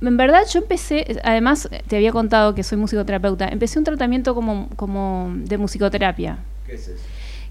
en 0.00 0.16
verdad 0.16 0.42
yo 0.52 0.60
empecé, 0.60 1.20
además 1.24 1.68
te 1.88 1.96
había 1.96 2.12
contado 2.12 2.54
que 2.54 2.62
soy 2.62 2.78
musicoterapeuta, 2.78 3.48
empecé 3.48 3.78
un 3.78 3.84
tratamiento 3.84 4.34
como, 4.34 4.68
como 4.76 5.32
de 5.34 5.56
musicoterapia, 5.58 6.38
¿Qué 6.66 6.74
es 6.74 6.88
eso? 6.88 7.02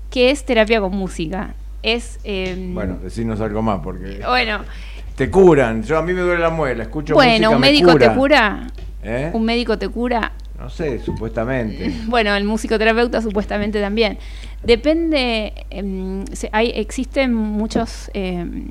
que 0.10 0.30
es 0.30 0.46
terapia 0.46 0.80
con 0.80 0.96
música. 0.96 1.56
Es, 1.82 2.20
eh, 2.24 2.70
Bueno, 2.74 2.98
decirnos 3.04 3.42
algo 3.42 3.62
más, 3.62 3.82
porque 3.84 4.22
bueno, 4.26 4.60
te 5.16 5.30
curan. 5.30 5.84
Yo 5.84 5.98
a 5.98 6.02
mí 6.02 6.14
me 6.14 6.22
duele 6.22 6.42
la 6.42 6.50
muela, 6.50 6.84
escucho 6.84 7.14
bueno, 7.14 7.32
música, 7.32 7.50
un 7.50 7.62
me 7.62 7.68
médico 7.68 7.92
cura. 7.92 8.10
te 8.10 8.16
cura, 8.16 8.68
¿Eh? 9.04 9.32
un 9.34 9.44
médico 9.44 9.78
te 9.78 9.90
cura, 9.90 10.32
No 10.60 10.70
sé, 10.70 11.00
supuestamente. 11.00 11.92
Bueno, 12.08 12.34
el 12.36 12.44
musicoterapeuta 12.46 13.22
supuestamente 13.22 13.82
también. 13.82 14.18
Depende, 14.64 15.54
em, 15.70 16.26
se- 16.28 16.50
hay, 16.52 16.72
existen 16.76 17.34
muchos, 17.34 18.10
em, 18.14 18.68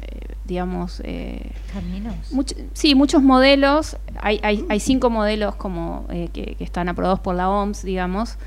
eh, 0.00 0.34
digamos, 0.44 1.00
eh, 1.04 1.52
Caminos. 1.72 2.14
much- 2.32 2.56
sí, 2.72 2.94
muchos 2.94 3.22
modelos. 3.22 3.96
Hay, 4.20 4.40
hay, 4.42 4.64
hay 4.68 4.80
cinco 4.80 5.10
modelos 5.10 5.54
como 5.56 6.06
eh, 6.10 6.28
que, 6.32 6.54
que 6.56 6.64
están 6.64 6.88
aprobados 6.88 7.20
por 7.20 7.34
la 7.34 7.48
OMS, 7.50 7.84
digamos. 7.84 8.38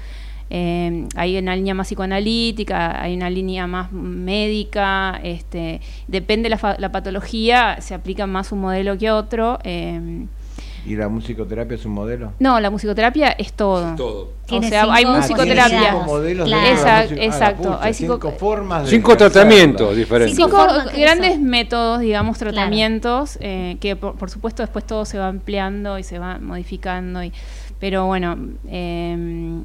Eh, 0.49 1.07
hay 1.15 1.37
una 1.37 1.55
línea 1.55 1.73
más 1.73 1.87
psicoanalítica, 1.87 3.01
hay 3.01 3.15
una 3.15 3.29
línea 3.29 3.65
más 3.65 3.91
médica. 3.91 5.19
Este, 5.23 5.79
depende 6.07 6.49
la, 6.49 6.57
fa- 6.57 6.75
la 6.79 6.91
patología, 6.91 7.77
se 7.81 7.93
aplica 7.93 8.27
más 8.27 8.51
un 8.51 8.61
modelo 8.61 8.97
que 8.97 9.09
otro. 9.11 9.59
Eh, 10.85 10.89
¿Y 10.89 10.95
la 10.95 11.07
musicoterapia 11.09 11.75
es 11.75 11.85
un 11.85 11.93
modelo? 11.93 12.33
no, 12.39 12.59
la 12.59 12.69
musicoterapia 12.69 13.29
es 13.31 13.53
todo. 13.53 13.91
Es 13.91 13.95
todo. 13.95 14.31
O 14.51 14.61
sea, 14.61 14.93
hay 14.93 15.05
musicoterapia. 15.05 15.69
tiene 15.79 15.91
cinco 15.91 16.03
modelos 16.05 16.47
Claro. 16.47 16.63
Ah, 16.85 17.03
exacto, 17.15 17.63
pucha, 17.63 17.79
hay 17.83 17.93
cinco- 17.93 18.13
cinco 18.15 18.31
formas 18.31 18.83
de 18.83 18.89
Cinco 18.89 19.17
tratamientos 19.17 19.95
diferentes. 19.95 20.35
Cinco 20.35 20.67
grandes 20.95 21.39
métodos, 21.39 21.99
digamos, 22.01 22.37
tratamientos, 22.37 23.37
eh, 23.41 23.77
que 23.79 23.95
por, 23.95 24.15
por 24.15 24.29
supuesto 24.29 24.61
después 24.63 24.85
todo 24.85 25.05
se 25.05 25.17
va 25.17 25.27
ampliando 25.27 25.97
y 25.97 26.03
se 26.03 26.19
va 26.19 26.37
modificando. 26.39 27.23
Y, 27.23 27.31
pero 27.79 28.05
bueno, 28.05 28.37
eh, 28.67 29.61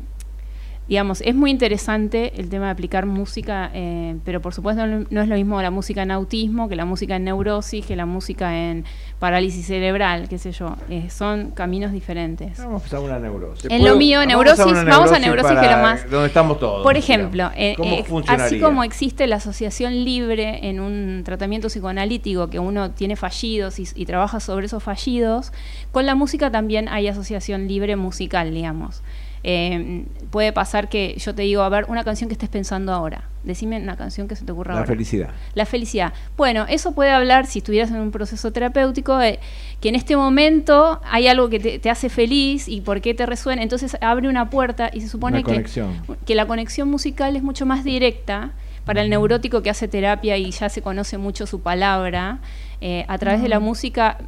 digamos, 0.89 1.21
es 1.21 1.35
muy 1.35 1.51
interesante 1.51 2.33
el 2.41 2.49
tema 2.49 2.67
de 2.67 2.71
aplicar 2.71 3.05
música, 3.05 3.71
eh, 3.75 4.17
pero 4.25 4.41
por 4.41 4.55
supuesto 4.55 4.87
no, 4.87 5.05
no 5.11 5.21
es 5.21 5.29
lo 5.29 5.35
mismo 5.35 5.61
la 5.61 5.71
música 5.71 6.03
en 6.03 6.11
autismo 6.11 6.69
que 6.69 6.77
la 6.77 6.87
música 6.87 7.17
en 7.17 7.25
neurosis, 7.25 7.85
que 7.85 7.95
la 7.95 8.07
música 8.07 8.57
en 8.57 8.85
parálisis 9.19 9.67
cerebral, 9.67 10.29
qué 10.31 10.39
sé 10.39 10.53
yo. 10.53 10.77
Eh, 10.89 11.11
son 11.11 11.51
caminos 11.51 11.93
diferentes. 11.93 12.57
Vamos 12.59 12.93
a 12.93 13.01
una 13.01 13.19
neurosis. 13.19 13.71
En 13.71 13.85
lo 13.85 13.97
mío, 13.97 14.21
Vamos 14.21 14.29
neurosis, 14.29 14.65
una 14.67 14.85
vamos 14.85 15.13
a 15.13 15.19
neurosis, 15.19 15.59
que 15.59 15.67
lo 15.67 15.77
más- 15.79 16.11
Donde 16.11 16.29
estamos 16.29 16.59
todos. 16.59 16.83
Por 16.83 16.97
ejemplo, 16.97 17.51
eh, 17.55 17.75
¿Cómo 17.77 17.91
eh, 17.95 18.05
así 18.29 18.59
como 18.59 18.83
existe 18.83 19.27
la 19.27 19.37
asociación 19.37 20.05
libre 20.05 20.69
en 20.69 20.81
un 20.81 21.23
tratamiento 21.23 21.69
psicoanalítico 21.69 22.49
que 22.49 22.59
uno 22.59 22.93
tiene 22.93 23.17
fallidos 23.17 23.79
y, 23.79 23.87
y 23.95 24.07
trabaja 24.07 24.41
sobre 24.41 24.67
esos 24.67 24.83
fallidos, 24.83 25.53
con 25.93 26.07
la 26.07 26.15
música 26.15 26.51
también 26.51 26.89
hay 26.89 27.09
asociación 27.09 27.69
libre 27.69 27.97
musical, 27.97 28.55
digamos. 28.55 29.03
Eh, 29.45 30.05
puede 30.31 30.53
pasar 30.53 30.89
que 30.89 31.15
yo 31.19 31.35
te 31.35 31.43
digo, 31.43 31.63
a 31.63 31.69
ver, 31.69 31.87
una 31.89 32.05
canción 32.05 32.29
que 32.29 32.35
estés 32.35 32.49
pensando 32.49 32.93
ahora. 32.93 33.25
Decime 33.45 33.81
una 33.81 33.97
canción 33.97 34.29
que 34.29 34.37
se 34.37 34.45
te 34.45 34.53
ocurra 34.53 34.75
La 34.75 34.81
ahora. 34.81 34.89
felicidad. 34.93 35.31
La 35.55 35.65
felicidad. 35.65 36.13
Bueno, 36.37 36.67
eso 36.69 36.93
puede 36.93 37.11
hablar, 37.11 37.47
si 37.47 37.61
estuvieras 37.61 37.91
en 37.91 37.97
un 37.97 38.11
proceso 38.11 38.53
terapéutico, 38.53 39.17
de 39.17 39.39
que 39.81 39.89
en 39.89 39.95
este 39.95 40.17
momento 40.17 41.01
hay 41.05 41.29
algo 41.29 41.49
que 41.49 41.61
te, 41.61 41.79
te 41.79 41.89
hace 41.89 42.09
feliz 42.09 42.69
y 42.69 42.81
por 42.81 43.01
qué 43.01 43.15
te 43.15 43.25
resuena. 43.27 43.63
Entonces 43.63 43.97
abre 44.01 44.29
una 44.29 44.51
puerta 44.51 44.91
y 44.93 45.01
se 45.01 45.09
supone 45.09 45.43
que 45.45 46.35
la 46.35 46.47
conexión 46.47 46.91
musical 46.91 47.37
es 47.37 47.43
mucho 47.43 47.65
más 47.65 47.85
directa 47.85 48.51
para 48.85 49.03
el 49.03 49.11
neurótico 49.11 49.63
que 49.63 49.71
hace 49.71 49.87
terapia 49.87 50.37
y 50.37 50.51
ya 50.51 50.69
se 50.69 50.83
conoce 50.83 51.17
mucho 51.19 51.47
su 51.47 51.61
palabra. 51.61 52.41
eh, 52.81 53.05
a 53.09 53.19
través 53.19 53.43
de 53.43 53.49
la 53.49 53.59
música 53.61 54.19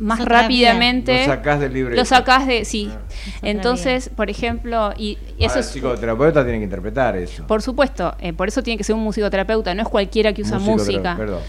más 0.00 0.24
rápidamente 0.24 1.20
Lo 1.20 1.24
sacás 1.34 1.60
del 1.60 1.72
libreto. 1.72 2.00
lo 2.00 2.04
sacás 2.04 2.46
de 2.46 2.64
sí 2.64 2.90
entonces 3.42 4.08
por 4.14 4.30
ejemplo 4.30 4.92
y, 4.96 5.18
y 5.38 5.44
eso 5.44 5.58
el 5.58 5.64
psicoterapeuta 5.64 6.42
tiene 6.44 6.58
que 6.58 6.64
interpretar 6.64 7.16
eso. 7.16 7.46
por 7.46 7.62
supuesto 7.62 8.14
eh, 8.20 8.32
por 8.32 8.48
eso 8.48 8.62
tiene 8.62 8.76
que 8.78 8.84
ser 8.84 8.94
un 8.96 9.02
musicoterapeuta 9.02 9.74
no 9.74 9.82
es 9.82 9.88
cualquiera 9.88 10.32
que 10.32 10.42
usa 10.42 10.58
música 10.58 11.16
Perdón. 11.16 11.40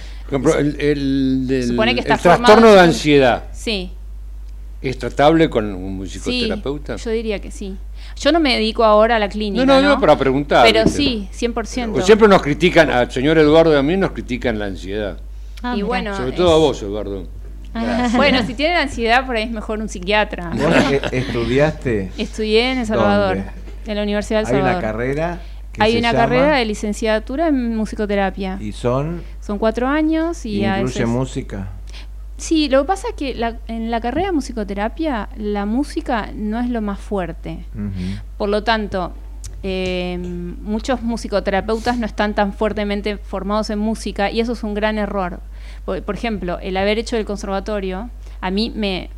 El, 0.60 0.80
el, 0.82 1.48
del- 1.48 1.68
Supone 1.68 1.94
que 1.94 2.00
está 2.02 2.16
el 2.16 2.20
trastorno 2.20 2.72
de 2.74 2.80
ansiedad 2.80 3.44
sí 3.52 3.92
es 4.82 4.98
tratable 5.00 5.50
con 5.50 5.66
un 5.74 6.08
Sí, 6.08 6.20
musicoterapeuta. 6.20 6.98
yo 6.98 7.10
diría 7.10 7.40
que 7.40 7.50
sí. 7.50 7.76
Yo 8.20 8.32
no 8.32 8.40
me 8.40 8.54
dedico 8.54 8.84
ahora 8.84 9.16
a 9.16 9.20
la 9.20 9.30
clínica. 9.30 9.66
No, 9.66 9.74
No, 9.76 9.82
no, 9.82 9.96
no, 9.96 10.00
para 10.00 10.16
preguntar, 10.16 10.64
Pero 10.64 10.84
¿viste? 10.84 10.98
sí, 11.02 11.28
100%. 11.34 11.92
Pues 11.92 12.06
siempre 12.06 12.28
nos 12.28 12.40
critican, 12.44 12.92
al 12.92 13.10
señor 13.10 13.40
Eduardo 13.40 13.74
y 13.74 13.78
a 13.78 13.82
mí 13.82 13.98
nos 13.98 14.12
critican 14.12 14.60
la 14.60 14.66
ansiedad. 14.66 15.18
Ah, 15.64 15.72
y 15.74 15.78
mira. 15.78 15.88
bueno, 15.88 16.16
Sobre 16.16 16.30
es- 16.30 16.36
todo 16.36 16.54
a 16.54 16.58
vos, 16.60 16.80
Eduardo. 16.84 17.28
Bueno, 18.16 18.44
si 18.46 18.54
tienen 18.54 18.78
ansiedad, 18.78 19.26
por 19.26 19.36
ahí 19.36 19.44
es 19.44 19.52
mejor 19.52 19.80
un 19.80 19.90
psiquiatra. 19.90 20.52
¿Vos 20.56 20.74
estudiaste? 21.12 22.12
Estudié 22.18 22.72
en 22.72 22.78
El 22.80 22.86
Salvador, 22.86 23.38
¿Dónde? 23.38 23.52
en 23.88 23.96
la 23.96 24.04
Universidad 24.04 24.40
del 24.40 24.48
Hay 24.48 24.54
Salvador. 24.54 24.78
una 24.78 24.82
carrera 24.82 25.40
que 25.74 25.84
Hay 25.84 25.92
se 25.94 26.00
una 26.00 26.12
llama- 26.14 26.24
carrera 26.24 26.56
de 26.58 26.66
licenciatura 26.66 27.48
en 27.50 27.76
musicoterapia. 27.76 28.58
y 28.62 28.72
son 28.72 29.22
Son 29.42 29.58
cuatro 29.60 29.88
años 29.88 30.46
y 30.46 30.64
a 30.64 30.78
incluye 30.80 31.00
veces- 31.02 31.08
música. 31.08 31.68
Sí, 32.38 32.68
lo 32.70 32.82
que 32.82 32.88
pasa 32.88 33.08
es 33.10 33.14
que 33.16 33.34
la- 33.36 33.58
en 33.68 33.92
la 33.92 34.02
carrera 34.02 34.28
de 34.28 34.34
musicoterapia 34.34 35.30
la 35.38 35.66
música 35.66 36.30
no 36.36 36.60
es 36.60 36.70
lo 36.70 36.82
más 36.82 37.00
fuerte. 37.00 37.66
Por 38.38 38.50
lo 38.50 38.64
tanto, 38.64 39.14
eh, 39.64 40.18
muchos 40.20 41.02
musicoterapeutas 41.02 41.98
no 41.98 42.06
están 42.06 42.34
tan 42.36 42.54
fuertemente 42.54 43.18
formados 43.18 43.70
en 43.70 43.80
música 43.80 44.30
y 44.32 44.40
eso 44.42 44.54
es 44.54 44.64
un 44.64 44.74
gran 44.74 44.98
error. 44.98 45.40
Por, 45.86 46.02
por 46.04 46.16
ejemplo, 46.16 46.60
el 46.62 46.76
haber 46.78 46.98
hecho 46.98 47.16
el 47.18 47.26
conservatorio 47.26 48.10
a 48.42 48.52
mí 48.52 48.72
me, 48.76 49.10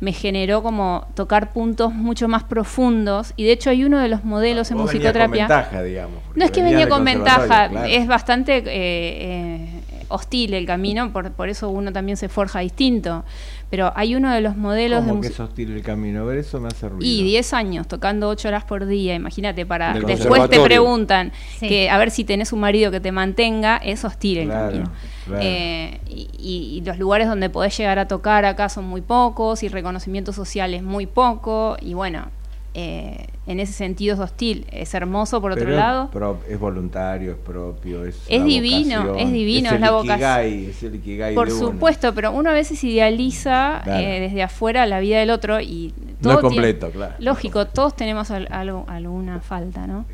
me 0.00 0.12
generó 0.12 0.62
como 0.62 1.06
tocar 1.14 1.52
puntos 1.52 1.92
mucho 1.94 2.28
más 2.28 2.42
profundos 2.44 3.32
y 3.36 3.44
de 3.44 3.52
hecho 3.52 3.70
hay 3.70 3.84
uno 3.84 3.98
de 3.98 4.08
los 4.08 4.24
modelos 4.24 4.70
en 4.70 4.78
musicoterapia. 4.78 5.46
con 5.46 5.56
ventaja, 5.56 5.82
digamos. 5.82 6.18
No 6.34 6.44
es 6.44 6.50
que 6.50 6.62
venía 6.62 6.88
con 6.88 7.04
ventaja, 7.04 7.68
claro. 7.68 7.84
es 7.88 8.06
bastante 8.06 8.58
eh, 8.58 8.64
eh, 8.66 9.68
hostil 10.08 10.54
el 10.54 10.66
camino, 10.66 11.12
por, 11.12 11.30
por 11.32 11.48
eso 11.48 11.68
uno 11.70 11.92
también 11.92 12.16
se 12.16 12.28
forja 12.28 12.60
distinto. 12.60 13.24
Pero 13.70 13.90
hay 13.96 14.14
uno 14.14 14.30
de 14.30 14.42
los 14.42 14.54
modelos 14.56 15.04
de 15.04 15.08
¿Cómo 15.08 15.22
que 15.22 15.28
música. 15.28 15.44
es 15.44 15.48
hostil 15.48 15.72
el 15.72 15.82
camino? 15.82 16.20
A 16.22 16.24
ver, 16.24 16.38
eso 16.38 16.60
me 16.60 16.68
hace 16.68 16.88
ruido. 16.90 17.10
Y 17.10 17.22
10 17.22 17.54
años 17.54 17.88
tocando 17.88 18.28
8 18.28 18.48
horas 18.48 18.64
por 18.64 18.84
día, 18.84 19.14
imagínate, 19.14 19.64
para 19.64 19.94
Del 19.94 20.04
después 20.04 20.50
te 20.50 20.60
preguntan 20.60 21.32
Sí. 21.58 21.68
que 21.68 21.88
a 21.88 21.96
ver 21.96 22.10
si 22.10 22.24
tenés 22.24 22.52
un 22.52 22.60
marido 22.60 22.90
que 22.90 23.00
te 23.00 23.12
mantenga, 23.12 23.78
es 23.78 24.04
hostil 24.04 24.38
el 24.38 24.48
Claro, 24.48 24.66
camino. 24.72 24.90
Claro. 25.26 25.42
Eh, 25.44 26.00
y, 26.08 26.82
los 26.84 26.98
lugares 26.98 27.28
donde 27.28 27.48
podés 27.50 27.76
llegar 27.78 27.98
a 27.98 28.08
tocar 28.08 28.44
acá 28.44 28.68
son 28.68 28.84
muy 28.84 29.00
pocos 29.02 29.62
y 29.62 29.68
reconocimiento 29.68 30.32
social 30.32 30.74
es 30.74 30.82
muy 30.82 31.06
poco 31.06 31.76
y 31.80 31.94
bueno, 31.94 32.26
eh, 32.74 33.26
en 33.46 33.60
ese 33.60 33.72
sentido 33.74 34.14
es 34.14 34.20
hostil. 34.20 34.66
Es 34.72 34.94
hermoso 34.94 35.40
por 35.40 35.52
otro 35.52 35.64
Pero 35.64 35.76
lado. 35.76 36.40
es 36.48 36.58
voluntario, 36.58 37.32
es 37.32 37.36
propio, 37.36 38.04
es 38.06 38.16
Es 38.28 38.38
la 38.40 38.44
divino, 38.46 39.00
vocación, 39.02 39.18
es 39.26 39.32
divino, 39.32 39.68
es, 39.68 39.74
es 39.74 39.80
la 39.80 39.86
el 39.88 39.92
vocación. 39.92 40.70
es 40.70 40.82
el 40.82 40.94
ikigai 40.94 41.34
Por 41.34 41.48
de 41.48 41.54
uno. 41.54 41.66
supuesto, 41.66 42.14
pero 42.14 42.32
uno 42.32 42.50
a 42.50 42.54
veces 42.54 42.82
idealiza 42.82 43.80
Claro. 43.84 44.00
eh, 44.06 44.20
desde 44.20 44.42
afuera 44.42 44.86
la 44.86 45.00
vida 45.00 45.18
del 45.18 45.30
otro 45.30 45.60
y 45.60 45.92
No 45.98 46.14
todo 46.22 46.32
es 46.34 46.38
completo, 46.40 46.86
tiene- 46.86 46.92
claro. 47.06 47.14
Lógico, 47.18 47.66
todos 47.66 47.94
tenemos 47.94 48.30
al- 48.30 48.48
algo, 48.50 48.84
alguna 48.88 49.40
falta, 49.40 49.86
¿no? 49.86 50.06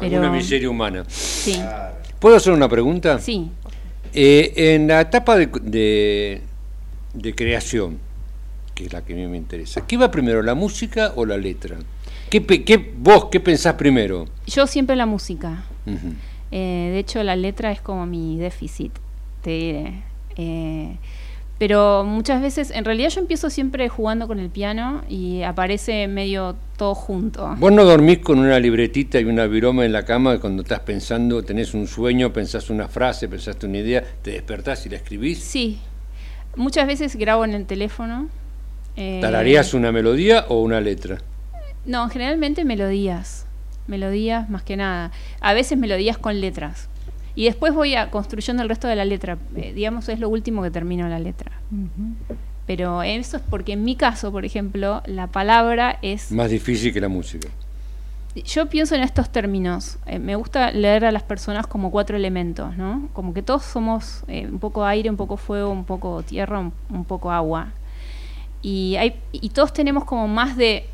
Alguna 0.00 0.20
Pero- 0.20 0.32
miseria 0.32 0.70
humana. 0.70 1.04
Sí, 1.08 1.60
¿Puedo 2.20 2.36
hacer 2.36 2.52
una 2.52 2.68
pregunta? 2.68 3.18
sí. 3.18 3.50
Eh, 4.12 4.74
en 4.74 4.88
la 4.88 5.00
etapa 5.02 5.36
de, 5.36 5.46
de- 5.62 6.42
de 7.14 7.34
creación, 7.34 7.98
que 8.74 8.86
es 8.86 8.92
la 8.92 9.04
que 9.04 9.12
a 9.12 9.16
mí 9.16 9.26
me 9.26 9.36
interesa, 9.36 9.86
¿qué 9.86 9.96
va 9.96 10.10
primero, 10.10 10.42
la 10.42 10.54
música 10.54 11.12
o 11.16 11.24
la 11.26 11.36
letra? 11.36 11.76
¿Qué, 12.28 12.40
¿Vos 12.96 13.26
qué 13.30 13.40
pensás 13.40 13.74
primero? 13.74 14.26
Yo 14.46 14.66
siempre 14.66 14.94
la 14.96 15.06
música. 15.06 15.64
Eh, 16.52 16.90
de 16.92 16.98
hecho, 16.98 17.22
la 17.24 17.34
letra 17.36 17.72
es 17.72 17.80
como 17.80 18.06
mi 18.06 18.36
déficit, 18.38 18.92
te 19.42 19.50
diré. 19.50 20.02
Eh, 20.36 20.96
pero 21.60 22.04
muchas 22.04 22.40
veces, 22.40 22.70
en 22.70 22.86
realidad 22.86 23.10
yo 23.10 23.20
empiezo 23.20 23.50
siempre 23.50 23.90
jugando 23.90 24.26
con 24.26 24.38
el 24.38 24.48
piano 24.48 25.02
y 25.10 25.42
aparece 25.42 26.08
medio 26.08 26.56
todo 26.78 26.94
junto. 26.94 27.54
¿Vos 27.58 27.70
no 27.70 27.84
dormís 27.84 28.20
con 28.20 28.38
una 28.38 28.58
libretita 28.58 29.20
y 29.20 29.24
una 29.24 29.44
viroma 29.44 29.84
en 29.84 29.92
la 29.92 30.06
cama 30.06 30.40
cuando 30.40 30.62
estás 30.62 30.80
pensando, 30.80 31.42
tenés 31.42 31.74
un 31.74 31.86
sueño, 31.86 32.32
pensás 32.32 32.70
una 32.70 32.88
frase, 32.88 33.28
pensaste 33.28 33.66
una 33.66 33.76
idea, 33.76 34.02
te 34.22 34.30
despertás 34.30 34.86
y 34.86 34.88
la 34.88 34.96
escribís? 34.96 35.38
Sí, 35.38 35.78
muchas 36.56 36.86
veces 36.86 37.14
grabo 37.16 37.44
en 37.44 37.52
el 37.52 37.66
teléfono. 37.66 38.30
eh, 38.96 39.18
¿Tararías 39.20 39.74
una 39.74 39.92
melodía 39.92 40.46
o 40.48 40.62
una 40.62 40.80
letra? 40.80 41.18
No, 41.84 42.08
generalmente 42.08 42.64
melodías. 42.64 43.44
Melodías 43.86 44.48
más 44.48 44.62
que 44.62 44.78
nada. 44.78 45.12
A 45.42 45.52
veces 45.52 45.76
melodías 45.76 46.16
con 46.16 46.40
letras. 46.40 46.88
Y 47.34 47.44
después 47.44 47.74
voy 47.74 47.94
a 47.94 48.10
construyendo 48.10 48.62
el 48.62 48.68
resto 48.68 48.88
de 48.88 48.96
la 48.96 49.04
letra. 49.04 49.38
Eh, 49.56 49.72
digamos, 49.72 50.08
es 50.08 50.18
lo 50.18 50.28
último 50.28 50.62
que 50.62 50.70
termino 50.70 51.08
la 51.08 51.18
letra. 51.18 51.52
Pero 52.66 53.02
eso 53.02 53.36
es 53.36 53.42
porque 53.48 53.72
en 53.72 53.84
mi 53.84 53.96
caso, 53.96 54.30
por 54.30 54.44
ejemplo, 54.44 55.02
la 55.06 55.26
palabra 55.26 55.98
es... 56.02 56.30
Más 56.32 56.50
difícil 56.50 56.92
que 56.92 57.00
la 57.00 57.08
música. 57.08 57.48
Yo 58.44 58.68
pienso 58.68 58.94
en 58.94 59.02
estos 59.02 59.30
términos. 59.30 59.98
Eh, 60.06 60.18
me 60.20 60.36
gusta 60.36 60.70
leer 60.70 61.04
a 61.04 61.10
las 61.10 61.24
personas 61.24 61.66
como 61.66 61.90
cuatro 61.90 62.16
elementos, 62.16 62.76
¿no? 62.76 63.08
Como 63.12 63.34
que 63.34 63.42
todos 63.42 63.64
somos 63.64 64.22
eh, 64.28 64.46
un 64.46 64.60
poco 64.60 64.84
aire, 64.84 65.10
un 65.10 65.16
poco 65.16 65.36
fuego, 65.36 65.70
un 65.70 65.84
poco 65.84 66.22
tierra, 66.22 66.60
un, 66.60 66.72
un 66.90 67.04
poco 67.04 67.32
agua. 67.32 67.72
Y, 68.62 68.96
hay, 68.96 69.16
y 69.32 69.48
todos 69.48 69.72
tenemos 69.72 70.04
como 70.04 70.28
más 70.28 70.56
de... 70.56 70.86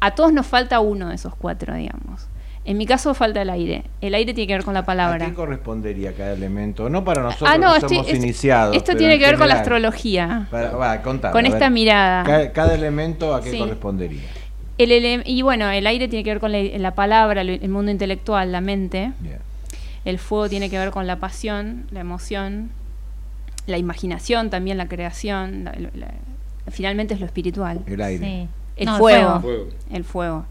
A 0.00 0.14
todos 0.14 0.32
nos 0.32 0.46
falta 0.46 0.80
uno 0.80 1.08
de 1.08 1.16
esos 1.16 1.34
cuatro, 1.34 1.74
digamos. 1.74 2.26
En 2.68 2.76
mi 2.76 2.84
caso 2.84 3.14
falta 3.14 3.40
el 3.42 3.48
aire. 3.50 3.84
El 4.00 4.14
aire 4.16 4.34
tiene 4.34 4.48
que 4.48 4.54
ver 4.54 4.64
con 4.64 4.74
la 4.74 4.80
¿A 4.80 4.84
palabra. 4.84 5.24
qué 5.24 5.32
correspondería 5.32 6.12
cada 6.14 6.32
elemento? 6.32 6.90
No 6.90 7.04
para 7.04 7.22
nosotros 7.22 7.48
Ah, 7.52 7.58
no, 7.58 7.70
que 7.72 7.78
estoy- 7.78 7.96
somos 7.98 8.10
es- 8.12 8.18
iniciados. 8.18 8.76
esto 8.76 8.96
tiene 8.96 9.14
en 9.14 9.20
que 9.20 9.26
ver 9.26 9.38
con 9.38 9.48
la 9.48 9.54
astrología. 9.54 10.48
Para- 10.50 10.72
va, 10.72 11.00
contame, 11.00 11.32
Con 11.32 11.44
a 11.44 11.48
esta 11.48 11.58
ver. 11.60 11.70
mirada. 11.70 12.24
Cada, 12.24 12.52
cada 12.52 12.74
elemento 12.74 13.34
a 13.36 13.40
qué 13.40 13.52
Sí. 13.52 13.58
correspondería. 13.58 14.20
El 14.78 14.90
ele- 14.92 15.22
y 15.24 15.42
bueno, 15.42 15.70
el 15.70 15.86
aire 15.86 16.08
tiene 16.08 16.24
que 16.24 16.30
ver 16.30 16.40
con 16.40 16.50
la, 16.52 16.58
la 16.60 16.90
palabra, 16.96 17.40
el, 17.42 17.50
el 17.50 17.68
mundo 17.68 17.90
intelectual, 17.92 18.50
la 18.50 18.60
mente. 18.60 19.12
Bien. 19.20 19.38
El 20.04 20.18
fuego 20.18 20.48
tiene 20.48 20.68
que 20.68 20.76
ver 20.78 20.90
con 20.90 21.06
la 21.06 21.16
pasión, 21.16 21.86
la 21.92 22.00
emoción, 22.00 22.70
la 23.66 23.78
imaginación, 23.78 24.50
también 24.50 24.76
la 24.76 24.88
creación. 24.88 25.64
la- 25.64 25.72
la- 25.94 26.14
finalmente 26.70 27.14
es 27.14 27.20
lo 27.20 27.26
espiritual. 27.26 27.80
El 27.86 28.00
aire. 28.02 28.26
Sí. 28.26 28.48
El 28.76 28.86
No, 28.86 28.98
fuego. 28.98 29.40
Fuego. 29.40 29.66
El 29.92 30.04
fuego. 30.04 30.46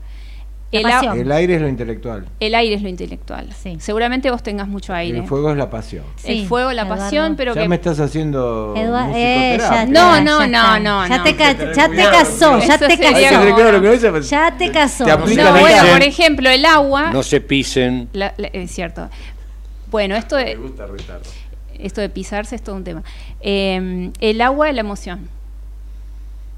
El, 0.72 0.86
a-. 0.88 1.14
El 1.16 1.32
aire 1.32 1.56
es 1.56 1.62
lo 1.62 1.70
intelectual. 1.70 2.26
el 2.40 2.54
aire 2.56 2.76
es 2.76 2.82
lo 2.82 2.90
intelectual. 2.90 3.54
Sí. 3.54 3.78
Seguramente 3.80 4.30
vos 4.32 4.44
tengas 4.44 4.68
mucho 4.68 4.94
aire. 4.94 5.20
El 5.20 5.26
fuego 5.26 5.52
es 5.52 5.58
la 5.58 5.70
pasión. 5.70 6.04
El 6.26 6.40
Sí, 6.42 6.46
fuego, 6.48 6.74
la 6.74 6.82
Eduardo. 6.82 7.04
pasión, 7.04 7.36
pero 7.38 7.54
ya 7.54 7.62
que 7.62 7.68
me 7.70 7.76
estás 7.76 8.00
haciendo 8.00 8.74
eh, 8.76 9.58
ya. 9.60 9.86
No, 9.86 10.20
no, 10.22 10.46
no, 10.48 10.80
no, 10.80 11.08
Ya 11.08 11.18
no. 11.20 11.24
te, 11.24 11.36
ca- 11.36 11.54
ya 11.74 11.88
te 11.90 12.04
casó, 12.04 12.60
ya 12.60 12.78
te 12.78 12.98
casó. 12.98 14.26
Ya 14.30 14.58
te 14.58 14.72
casó. 14.72 15.06
No, 15.06 15.18
bueno, 15.60 15.82
por 15.94 16.04
ejemplo, 16.04 16.50
el 16.50 16.66
agua. 16.66 17.12
No 17.12 17.24
se 17.24 17.40
pisen. 17.42 18.10
la- 18.14 18.34
la- 18.38 18.48
es 18.48 18.72
cierto. 18.72 19.10
Bueno, 19.92 20.16
esto 20.16 20.36
Me 20.36 20.46
de, 20.46 20.56
gusta 20.56 20.88
retardo. 20.88 21.24
esto 21.80 22.02
de 22.02 22.10
pisarse 22.10 22.56
es 22.56 22.62
todo 22.64 22.76
un 22.76 22.84
tema. 22.84 23.04
Eh, 23.40 24.12
el 24.20 24.42
agua 24.42 24.68
es 24.68 24.76
la 24.76 24.82
emoción. 24.82 25.30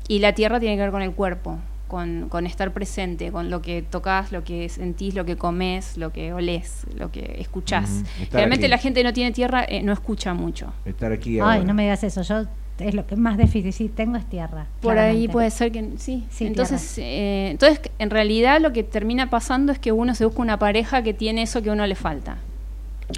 Y 0.07 0.19
la 0.19 0.33
tierra 0.33 0.59
tiene 0.59 0.75
que 0.77 0.81
ver 0.81 0.91
con 0.91 1.01
el 1.01 1.11
cuerpo, 1.11 1.59
con, 1.87 2.29
con 2.29 2.45
estar 2.45 2.73
presente, 2.73 3.31
con 3.31 3.49
lo 3.49 3.61
que 3.61 3.81
tocas, 3.81 4.31
lo 4.31 4.43
que 4.43 4.69
sentís, 4.69 5.15
lo 5.15 5.25
que 5.25 5.35
comes, 5.35 5.97
lo 5.97 6.11
que 6.11 6.33
olés, 6.33 6.85
lo 6.95 7.11
que 7.11 7.37
escuchás. 7.39 8.03
Realmente 8.31 8.65
aquí. 8.65 8.71
la 8.71 8.77
gente 8.77 9.03
no 9.03 9.13
tiene 9.13 9.31
tierra, 9.31 9.65
eh, 9.67 9.81
no 9.83 9.93
escucha 9.93 10.33
mucho. 10.33 10.73
Estar 10.85 11.11
aquí 11.11 11.39
Ay, 11.39 11.63
no 11.63 11.73
me 11.73 11.83
digas 11.83 12.03
eso. 12.03 12.21
Yo 12.21 12.45
es 12.79 12.93
lo 12.93 13.07
que 13.07 13.15
más 13.15 13.37
difícil 13.37 13.91
tengo 13.91 14.17
es 14.17 14.25
tierra. 14.29 14.67
Por 14.81 14.97
ahí 14.97 15.27
puede 15.27 15.49
ser 15.49 15.71
que 15.71 15.93
sí. 15.97 16.25
Sí, 16.29 16.45
entonces, 16.45 16.97
eh, 16.97 17.49
entonces, 17.51 17.81
en 17.97 18.09
realidad 18.09 18.61
lo 18.61 18.71
que 18.71 18.83
termina 18.83 19.29
pasando 19.29 19.71
es 19.71 19.79
que 19.79 19.91
uno 19.91 20.13
se 20.13 20.25
busca 20.25 20.41
una 20.41 20.59
pareja 20.59 21.01
que 21.01 21.13
tiene 21.13 21.43
eso 21.43 21.61
que 21.61 21.69
a 21.69 21.73
uno 21.73 21.87
le 21.87 21.95
falta. 21.95 22.37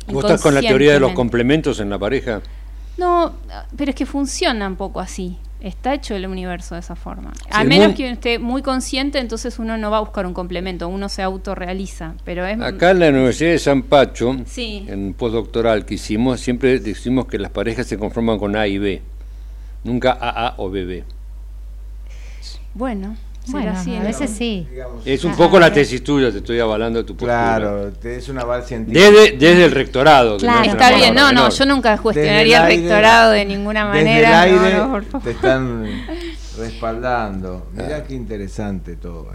¿Vos 0.08 0.23
estás 0.23 0.41
con 0.41 0.53
la 0.53 0.62
teoría 0.62 0.93
de 0.93 0.99
los 0.99 1.13
complementos 1.13 1.79
en 1.79 1.89
la 1.89 1.97
pareja? 1.97 2.41
No, 2.97 3.34
pero 3.75 3.89
es 3.89 3.95
que 3.95 4.05
funciona 4.05 4.67
un 4.67 4.75
poco 4.75 4.99
así. 4.99 5.38
Está 5.61 5.93
hecho 5.93 6.15
el 6.15 6.25
universo 6.25 6.75
de 6.75 6.79
esa 6.79 6.95
forma. 6.95 7.33
A 7.51 7.63
el 7.63 7.67
menos 7.67 7.93
que 7.93 8.03
uno 8.03 8.13
esté 8.13 8.39
muy 8.39 8.61
consciente, 8.61 9.19
entonces 9.19 9.59
uno 9.59 9.77
no 9.77 9.91
va 9.91 9.97
a 9.97 9.99
buscar 9.99 10.25
un 10.25 10.33
complemento, 10.33 10.87
uno 10.87 11.09
se 11.09 11.21
autorrealiza. 11.21 12.13
Pero 12.23 12.45
es 12.45 12.61
Acá 12.61 12.91
en 12.91 12.99
la 12.99 13.09
Universidad 13.09 13.51
de 13.51 13.59
San 13.59 13.83
Pacho, 13.83 14.37
Sí. 14.45 14.85
en 14.87 14.99
un 15.07 15.13
postdoctoral 15.13 15.85
que 15.85 15.95
hicimos, 15.95 16.39
siempre 16.39 16.79
decimos 16.79 17.25
que 17.25 17.37
las 17.39 17.51
parejas 17.51 17.87
se 17.87 17.97
conforman 17.97 18.39
con 18.39 18.55
A 18.55 18.67
y 18.67 18.77
B, 18.77 19.01
nunca 19.83 20.11
AA 20.13 20.53
o 20.57 20.69
BB. 20.69 21.03
bueno, 22.73 23.15
será 23.17 23.28
Bueno, 23.51 23.71
así. 23.71 23.95
a 23.95 23.99
¿no? 23.99 24.05
veces 24.05 24.29
sí. 24.29 24.67
Digamos, 24.71 25.05
Es 25.05 25.23
un 25.23 25.31
Ah, 25.31 25.35
poco 25.38 25.59
la 25.59 25.71
tesis 25.73 26.03
tuya, 26.03 26.31
te 26.31 26.38
estoy 26.39 26.59
avalando 26.59 27.03
tu 27.05 27.13
postura. 27.13 27.35
Claro, 27.57 27.91
te- 27.93 28.17
es 28.17 28.29
un 28.29 28.38
aval 28.39 28.63
científico. 28.63 28.99
Desde, 29.12 29.31
desde 29.38 29.65
el 29.65 29.71
rectorado. 29.71 30.31
no 30.33 30.38
Claro. 30.38 30.59
una 30.63 30.71
Está 30.71 30.95
bien, 30.95 31.13
no, 31.15 31.21
no, 31.23 31.27
menor. 31.43 31.51
yo 31.51 31.65
nunca 31.65 31.89
Desde 31.91 32.03
cuestionaría 32.03 32.57
el, 32.57 32.63
aire- 32.71 32.81
rectorado 32.83 33.31
de 33.31 33.45
ninguna 33.45 33.91
desde 33.91 34.05
manera. 34.05 34.45
el 34.45 34.55
no, 34.55 34.62
aire 34.63 34.77
no, 34.77 34.91
por 34.91 35.03
favor. 35.05 35.23
te 35.23 35.31
están 35.31 35.85
respaldando. 36.57 37.67
Mirá 37.73 38.03
qué 38.03 38.13
interesante 38.15 38.95
todo. 38.95 39.29